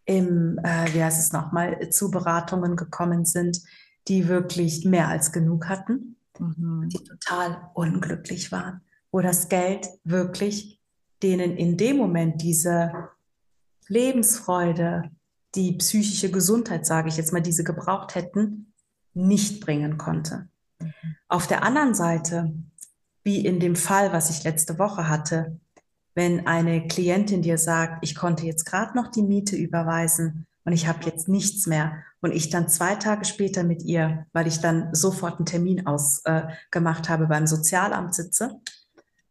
[0.05, 3.61] im, äh, wie heißt es nochmal, zu Beratungen gekommen sind,
[4.07, 6.89] die wirklich mehr als genug hatten mhm.
[6.89, 8.81] die total unglücklich waren,
[9.11, 10.81] wo das Geld wirklich
[11.23, 12.93] denen in dem Moment diese
[13.89, 15.11] Lebensfreude,
[15.55, 18.73] die psychische Gesundheit, sage ich jetzt mal, diese gebraucht hätten,
[19.15, 20.49] nicht bringen konnte.
[20.81, 20.93] Mhm.
[21.29, 22.53] Auf der anderen Seite,
[23.23, 25.59] wie in dem Fall, was ich letzte Woche hatte,
[26.15, 30.87] wenn eine Klientin dir sagt, ich konnte jetzt gerade noch die Miete überweisen und ich
[30.87, 34.89] habe jetzt nichts mehr und ich dann zwei Tage später mit ihr, weil ich dann
[34.95, 38.63] sofort einen Termin ausgemacht äh, habe, beim Sozialamt sitze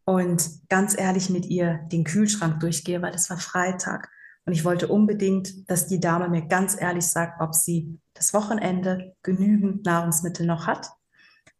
[0.04, 4.10] und ganz ehrlich mit ihr den Kühlschrank durchgehe, weil es war Freitag.
[4.46, 9.16] Und ich wollte unbedingt, dass die Dame mir ganz ehrlich sagt, ob sie das Wochenende
[9.24, 10.88] genügend Nahrungsmittel noch hat,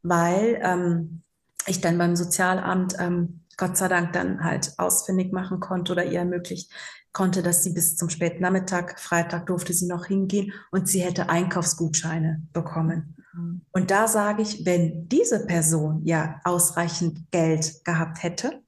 [0.04, 1.22] weil ähm,
[1.66, 6.20] ich dann beim Sozialamt ähm, Gott sei Dank dann halt ausfindig machen konnte oder ihr
[6.20, 6.70] ermöglicht,
[7.14, 11.30] konnte, dass sie bis zum späten Nachmittag, Freitag durfte sie noch hingehen und sie hätte
[11.30, 13.16] Einkaufsgutscheine bekommen.
[13.32, 13.62] Mhm.
[13.72, 18.60] Und da sage ich, wenn diese Person ja ausreichend Geld gehabt hätte,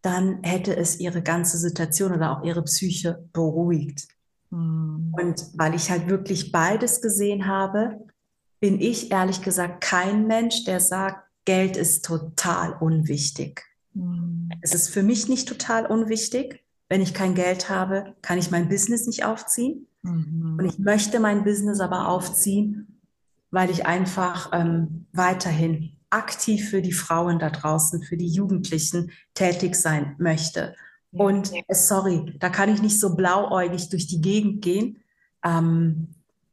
[0.00, 4.08] dann hätte es ihre ganze Situation oder auch ihre Psyche beruhigt.
[4.50, 5.12] Mhm.
[5.20, 7.98] Und weil ich halt wirklich beides gesehen habe,
[8.60, 13.64] bin ich ehrlich gesagt kein Mensch, der sagt, Geld ist total unwichtig.
[13.94, 14.48] Mhm.
[14.60, 16.61] Es ist für mich nicht total unwichtig,
[16.92, 19.86] wenn ich kein Geld habe, kann ich mein Business nicht aufziehen.
[20.02, 20.58] Mhm.
[20.58, 23.00] Und ich möchte mein Business aber aufziehen,
[23.50, 29.74] weil ich einfach ähm, weiterhin aktiv für die Frauen da draußen, für die Jugendlichen tätig
[29.74, 30.74] sein möchte.
[31.12, 34.98] Und äh, sorry, da kann ich nicht so blauäugig durch die Gegend gehen.
[35.42, 36.08] Ähm,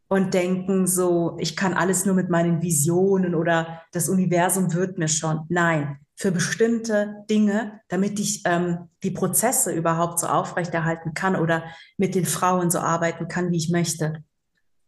[0.07, 5.10] und denken so, ich kann alles nur mit meinen Visionen oder das Universum wird mir
[5.10, 5.41] schon.
[5.49, 11.64] Nein, für bestimmte Dinge, damit ich ähm, die Prozesse überhaupt so aufrechterhalten kann oder
[11.96, 14.22] mit den Frauen so arbeiten kann, wie ich möchte,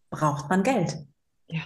[0.09, 0.97] braucht man Geld.
[1.47, 1.61] Ja.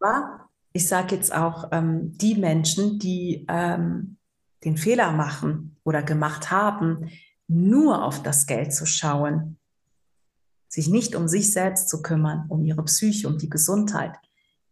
[0.00, 4.16] Aber ich sage jetzt auch, ähm, die Menschen, die ähm,
[4.64, 7.10] den Fehler machen oder gemacht haben,
[7.48, 9.58] nur auf das Geld zu schauen,
[10.68, 14.16] sich nicht um sich selbst zu kümmern, um ihre Psyche, um die Gesundheit.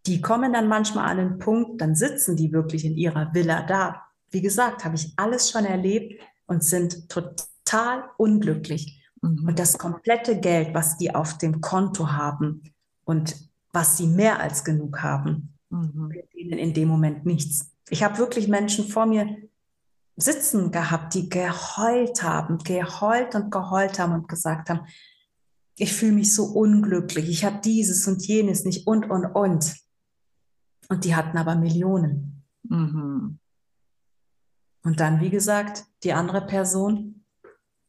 [0.07, 4.07] Die kommen dann manchmal an einen Punkt, dann sitzen die wirklich in ihrer Villa da.
[4.31, 9.03] Wie gesagt, habe ich alles schon erlebt und sind total unglücklich.
[9.23, 9.49] Mhm.
[9.49, 12.63] Und das komplette Geld, was die auf dem Konto haben
[13.05, 13.37] und
[13.73, 16.13] was sie mehr als genug haben, mhm.
[16.35, 17.71] ihnen in dem Moment nichts.
[17.89, 19.37] Ich habe wirklich Menschen vor mir
[20.17, 24.87] sitzen gehabt, die geheult haben, geheult und geheult haben und gesagt haben,
[25.77, 29.75] ich fühle mich so unglücklich, ich habe dieses und jenes nicht und, und, und.
[30.89, 32.45] Und die hatten aber Millionen.
[32.65, 33.40] Mhm.
[34.83, 37.25] Und dann, wie gesagt, die andere Person,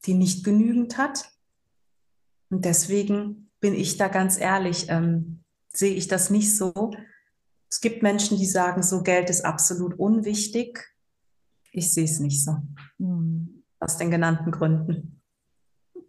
[0.05, 1.31] die nicht genügend hat.
[2.49, 6.91] Und deswegen bin ich da ganz ehrlich, ähm, sehe ich das nicht so.
[7.69, 10.93] Es gibt Menschen, die sagen, so Geld ist absolut unwichtig.
[11.71, 12.57] Ich sehe es nicht so.
[12.97, 13.63] Mhm.
[13.79, 15.20] Aus den genannten Gründen.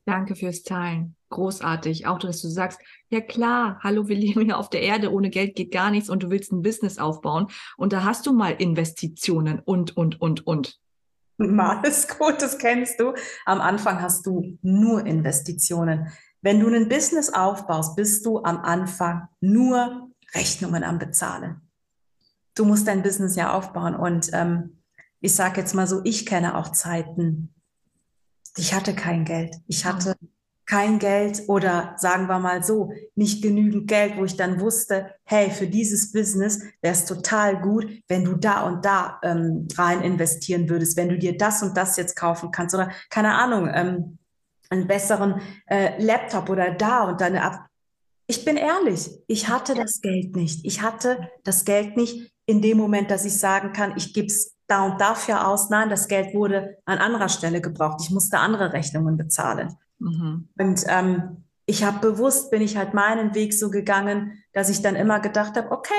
[0.05, 1.17] Danke fürs Teilen.
[1.31, 2.07] Großartig.
[2.07, 5.55] Auch, dass du sagst, ja klar, hallo, wir leben hier auf der Erde, ohne Geld
[5.55, 7.49] geht gar nichts und du willst ein Business aufbauen.
[7.77, 10.79] Und da hast du mal Investitionen und, und, und, und.
[11.39, 13.15] Mal ist gut, das kennst du.
[13.47, 16.13] Am Anfang hast du nur Investitionen.
[16.41, 21.69] Wenn du ein Business aufbaust, bist du am Anfang nur Rechnungen am Bezahlen.
[22.55, 23.95] Du musst dein Business ja aufbauen.
[23.95, 24.83] Und ähm,
[25.21, 27.55] ich sage jetzt mal so, ich kenne auch Zeiten,
[28.57, 29.57] ich hatte kein Geld.
[29.67, 30.15] Ich hatte
[30.67, 35.51] kein Geld oder sagen wir mal so, nicht genügend Geld, wo ich dann wusste, hey,
[35.51, 40.69] für dieses Business wäre es total gut, wenn du da und da ähm, rein investieren
[40.69, 44.19] würdest, wenn du dir das und das jetzt kaufen kannst oder keine Ahnung, ähm,
[44.71, 47.67] einen besseren äh, Laptop oder da und deine Ab
[48.27, 50.65] ich bin ehrlich, ich hatte das Geld nicht.
[50.65, 54.52] Ich hatte das Geld nicht in dem Moment, dass ich sagen kann, ich gebe es
[54.73, 55.69] da und dafür aus.
[55.69, 58.01] Nein, das Geld wurde an anderer Stelle gebraucht.
[58.03, 59.77] Ich musste andere Rechnungen bezahlen.
[59.99, 60.49] Mhm.
[60.59, 64.97] Und ähm, ich habe bewusst, bin ich halt meinen Weg so gegangen, dass ich dann
[64.97, 65.93] immer gedacht habe, okay,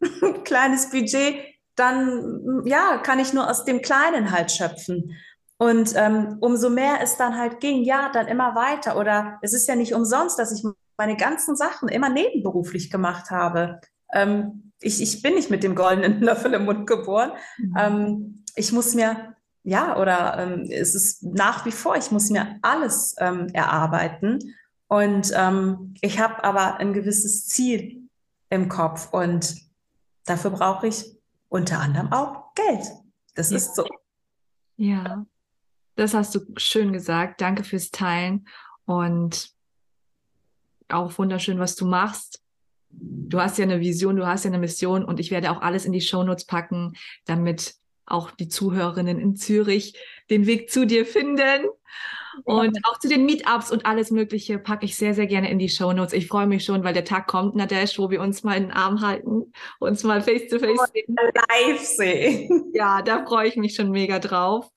[0.44, 1.36] kleines Budget,
[1.74, 5.16] dann ja, kann ich nur aus dem Kleinen halt schöpfen.
[5.58, 8.96] Und ähm, umso mehr es dann halt ging, ja, dann immer weiter.
[8.96, 10.64] Oder es ist ja nicht umsonst, dass ich
[10.96, 13.80] meine ganzen Sachen immer nebenberuflich gemacht habe.
[14.12, 17.32] Ähm, ich, ich bin nicht mit dem goldenen Löffel im Mund geboren.
[17.58, 17.76] Mhm.
[17.78, 22.58] Ähm, ich muss mir, ja, oder ähm, es ist nach wie vor, ich muss mir
[22.62, 24.54] alles ähm, erarbeiten.
[24.86, 28.08] Und ähm, ich habe aber ein gewisses Ziel
[28.50, 29.56] im Kopf und
[30.26, 31.16] dafür brauche ich
[31.48, 32.86] unter anderem auch Geld.
[33.34, 33.56] Das ja.
[33.56, 33.86] ist so.
[34.76, 35.24] Ja,
[35.96, 37.40] das hast du schön gesagt.
[37.40, 38.46] Danke fürs Teilen
[38.84, 39.50] und
[40.88, 42.43] auch wunderschön, was du machst
[43.00, 45.84] du hast ja eine Vision, du hast ja eine Mission und ich werde auch alles
[45.84, 46.94] in die Shownotes packen,
[47.24, 47.74] damit
[48.06, 49.98] auch die Zuhörerinnen in Zürich
[50.30, 51.68] den Weg zu dir finden.
[52.42, 55.68] Und auch zu den Meetups und alles Mögliche packe ich sehr, sehr gerne in die
[55.68, 56.12] Shownotes.
[56.12, 58.72] Ich freue mich schon, weil der Tag kommt, Nadesh, wo wir uns mal in den
[58.72, 61.16] Arm halten, uns mal face to face sehen.
[61.16, 62.72] Live sehen.
[62.74, 64.68] Ja, da freue ich mich schon mega drauf,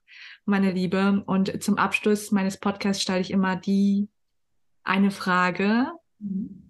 [0.45, 1.23] meine Liebe.
[1.25, 4.07] Und zum Abschluss meines Podcasts stelle ich immer die
[4.83, 5.87] eine Frage.
[6.19, 6.66] Mhm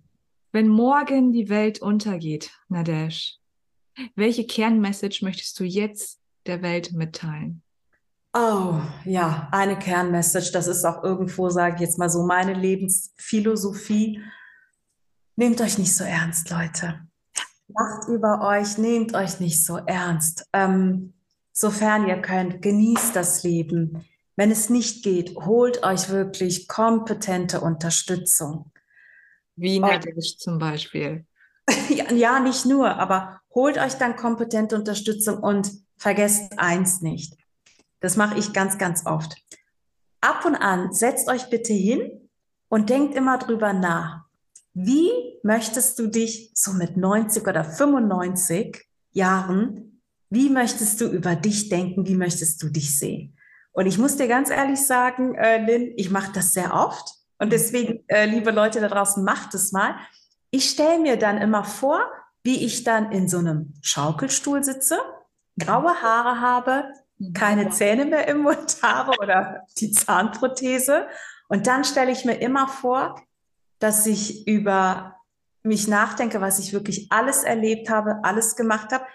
[0.52, 3.38] wenn morgen die Welt untergeht, Nadesh,
[4.16, 7.62] welche Kernmessage möchtest du jetzt der Welt mitteilen?
[8.34, 10.52] Oh, ja, eine Kernmessage.
[10.52, 14.22] Das ist auch irgendwo, sage ich jetzt mal so, meine Lebensphilosophie.
[15.36, 17.00] Nehmt euch nicht so ernst, Leute.
[17.68, 20.48] Lacht über euch, nehmt euch nicht so ernst.
[20.54, 21.14] Ähm,
[21.52, 24.06] sofern ihr könnt, genießt das Leben.
[24.36, 28.72] Wenn es nicht geht, holt euch wirklich kompetente Unterstützung.
[29.58, 31.26] Wie Netflix zum Beispiel.
[31.90, 37.36] Ja, ja, nicht nur, aber holt euch dann kompetente Unterstützung und vergesst eins nicht.
[38.00, 39.36] Das mache ich ganz, ganz oft.
[40.22, 42.30] Ab und an setzt euch bitte hin
[42.70, 44.22] und denkt immer drüber nach.
[44.74, 45.10] Wie
[45.44, 52.08] möchtest du dich so mit 90 oder 95 Jahren, wie möchtest du über dich denken?
[52.08, 53.38] Wie möchtest du dich sehen?
[53.72, 57.17] Und ich muss dir ganz ehrlich sagen, äh, Lynn, ich mache das sehr oft.
[57.40, 59.96] Und deswegen, äh, liebe Leute da draußen, macht es mal.
[60.50, 62.00] Ich stelle mir dann immer vor,
[62.44, 65.00] wie ich dann in so einem Schaukelstuhl sitze,
[65.60, 66.86] graue Haare habe,
[67.34, 71.08] keine Zähne mehr im Mund habe oder die Zahnprothese.
[71.50, 73.22] Und dann stelle ich mir immer vor,
[73.80, 75.16] dass ich über
[75.64, 79.06] mich nachdenke, was ich wirklich alles erlebt habe, alles gemacht habe,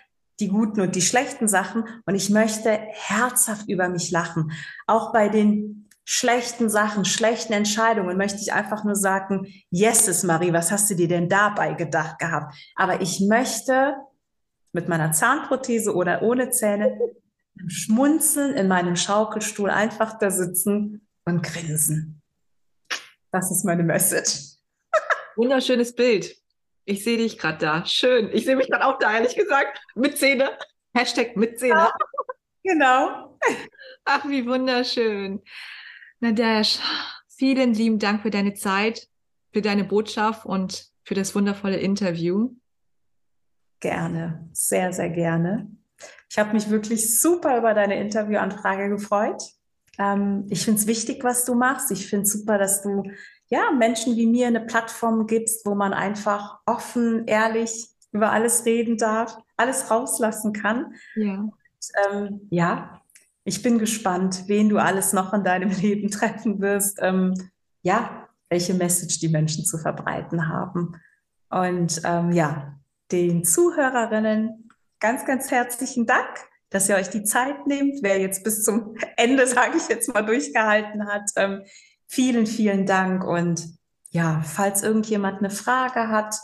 [0.40, 1.85] die guten und die schlechten Sachen.
[2.05, 4.53] Und ich möchte herzhaft über mich lachen.
[4.86, 10.73] Auch bei den schlechten Sachen, schlechten Entscheidungen möchte ich einfach nur sagen, yeses, Marie, was
[10.73, 12.55] hast du dir denn dabei gedacht gehabt?
[12.74, 13.95] Aber ich möchte
[14.73, 16.99] mit meiner Zahnprothese oder ohne Zähne
[17.66, 22.23] schmunzeln in meinem Schaukelstuhl einfach da sitzen und grinsen.
[23.31, 24.57] Das ist meine Message.
[25.37, 26.37] Wunderschönes Bild.
[26.85, 27.87] Ich sehe dich gerade da.
[27.87, 28.31] Schön.
[28.33, 29.81] Ich sehe mich dann auch da, ehrlich gesagt.
[29.95, 30.51] Mit Zähne.
[30.95, 31.74] Hashtag mit Zähne.
[31.74, 31.95] Ja,
[32.65, 33.39] genau.
[34.05, 35.43] Ach, wie wunderschön.
[36.23, 36.78] Nadesh,
[37.27, 39.09] vielen lieben Dank für deine Zeit,
[39.53, 42.55] für deine Botschaft und für das wundervolle Interview.
[43.81, 45.69] Gerne, sehr, sehr gerne.
[46.31, 49.43] Ich habe mich wirklich super über deine Interviewanfrage gefreut.
[49.99, 51.90] Ähm, ich finde es wichtig, was du machst.
[51.90, 53.03] Ich finde es super, dass du
[53.49, 58.97] ja, Menschen wie mir eine Plattform gibst, wo man einfach offen, ehrlich über alles reden
[58.97, 60.94] darf, alles rauslassen kann.
[61.16, 61.40] Ja.
[61.40, 61.53] Und,
[62.09, 63.02] ähm, ja,
[63.44, 66.98] ich bin gespannt, wen du alles noch in deinem Leben treffen wirst.
[67.01, 67.35] Ähm,
[67.82, 70.97] ja, welche Message die Menschen zu verbreiten haben.
[71.51, 72.78] Und ähm, ja,
[73.10, 74.70] den Zuhörerinnen
[75.01, 76.28] ganz, ganz herzlichen Dank,
[76.70, 78.02] dass ihr euch die Zeit nehmt.
[78.02, 81.62] Wer jetzt bis zum Ende, sage ich jetzt mal, durchgehalten hat, ähm,
[82.14, 83.24] Vielen, vielen Dank.
[83.24, 83.78] Und
[84.10, 86.36] ja, falls irgendjemand eine Frage hat,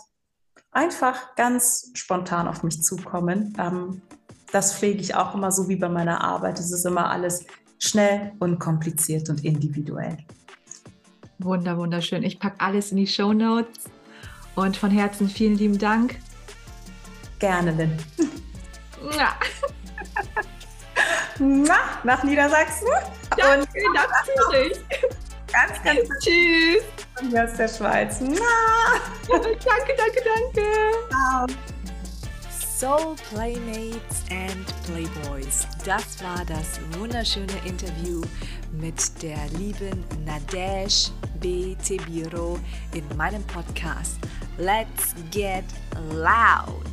[0.71, 3.55] einfach ganz spontan auf mich zukommen.
[3.59, 4.01] Ähm,
[4.53, 6.59] das pflege ich auch immer so wie bei meiner Arbeit.
[6.59, 7.47] Es ist immer alles
[7.79, 10.19] schnell, unkompliziert und individuell.
[11.39, 12.23] Wunder, wunderschön.
[12.25, 13.85] Ich packe alles in die Show Notes
[14.55, 16.19] und von Herzen vielen lieben Dank.
[17.39, 17.97] Gerne, Lynn.
[19.17, 19.37] Ja.
[22.03, 22.89] Nach Niedersachsen.
[23.37, 24.79] Danke, und natürlich.
[25.53, 26.83] Ganz, ganz Tschüss.
[27.21, 28.19] Und hier aus der Schweiz.
[28.19, 28.39] danke,
[29.97, 30.67] danke, danke.
[31.09, 31.47] Ciao.
[32.79, 35.67] Soul Playmates and Playboys.
[35.85, 38.23] Das war das wunderschöne Interview
[38.71, 41.11] mit der lieben Nadesh
[41.41, 41.75] B.
[41.85, 42.57] Tebiro
[42.95, 44.19] in meinem Podcast
[44.59, 45.65] Let's Get
[46.13, 46.87] Loud.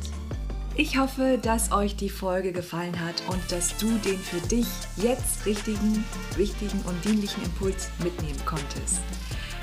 [0.74, 5.46] Ich hoffe, dass euch die Folge gefallen hat und dass du den für dich jetzt
[5.46, 6.04] richtigen,
[6.34, 8.98] wichtigen und dienlichen Impuls mitnehmen konntest.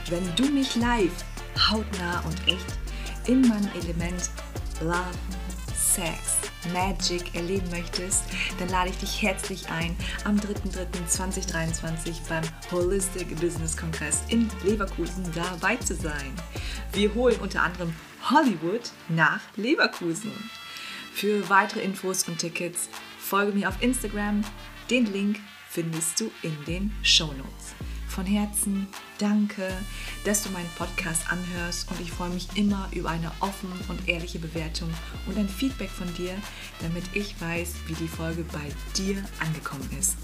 [0.09, 1.25] Wenn du mich live,
[1.69, 4.29] hautnah und echt in meinem Element
[4.79, 5.17] Love,
[5.93, 6.37] Sex,
[6.73, 8.23] Magic erleben möchtest,
[8.57, 15.75] dann lade ich dich herzlich ein, am 3.3.2023 beim Holistic Business Kongress in Leverkusen dabei
[15.75, 16.33] zu sein.
[16.93, 17.93] Wir holen unter anderem
[18.27, 20.31] Hollywood nach Leverkusen.
[21.13, 22.89] Für weitere Infos und Tickets
[23.19, 24.43] folge mir auf Instagram.
[24.89, 25.39] Den Link
[25.69, 27.75] findest du in den Show Notes.
[28.07, 28.87] Von Herzen
[29.23, 29.71] danke,
[30.25, 34.37] dass du meinen Podcast anhörst und ich freue mich immer über eine offene und ehrliche
[34.37, 34.89] Bewertung
[35.25, 36.35] und ein Feedback von dir,
[36.81, 40.17] damit ich weiß, wie die Folge bei dir angekommen ist.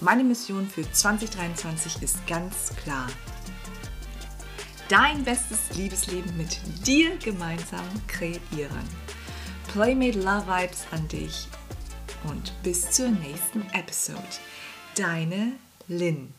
[0.00, 3.08] Meine Mission für 2023 ist ganz klar.
[4.88, 8.88] Dein bestes Liebesleben mit dir gemeinsam kreieren.
[9.72, 11.48] Playmate Love Vibes an dich
[12.24, 14.22] und bis zur nächsten Episode.
[14.94, 15.54] Deine
[15.88, 16.37] Lynn.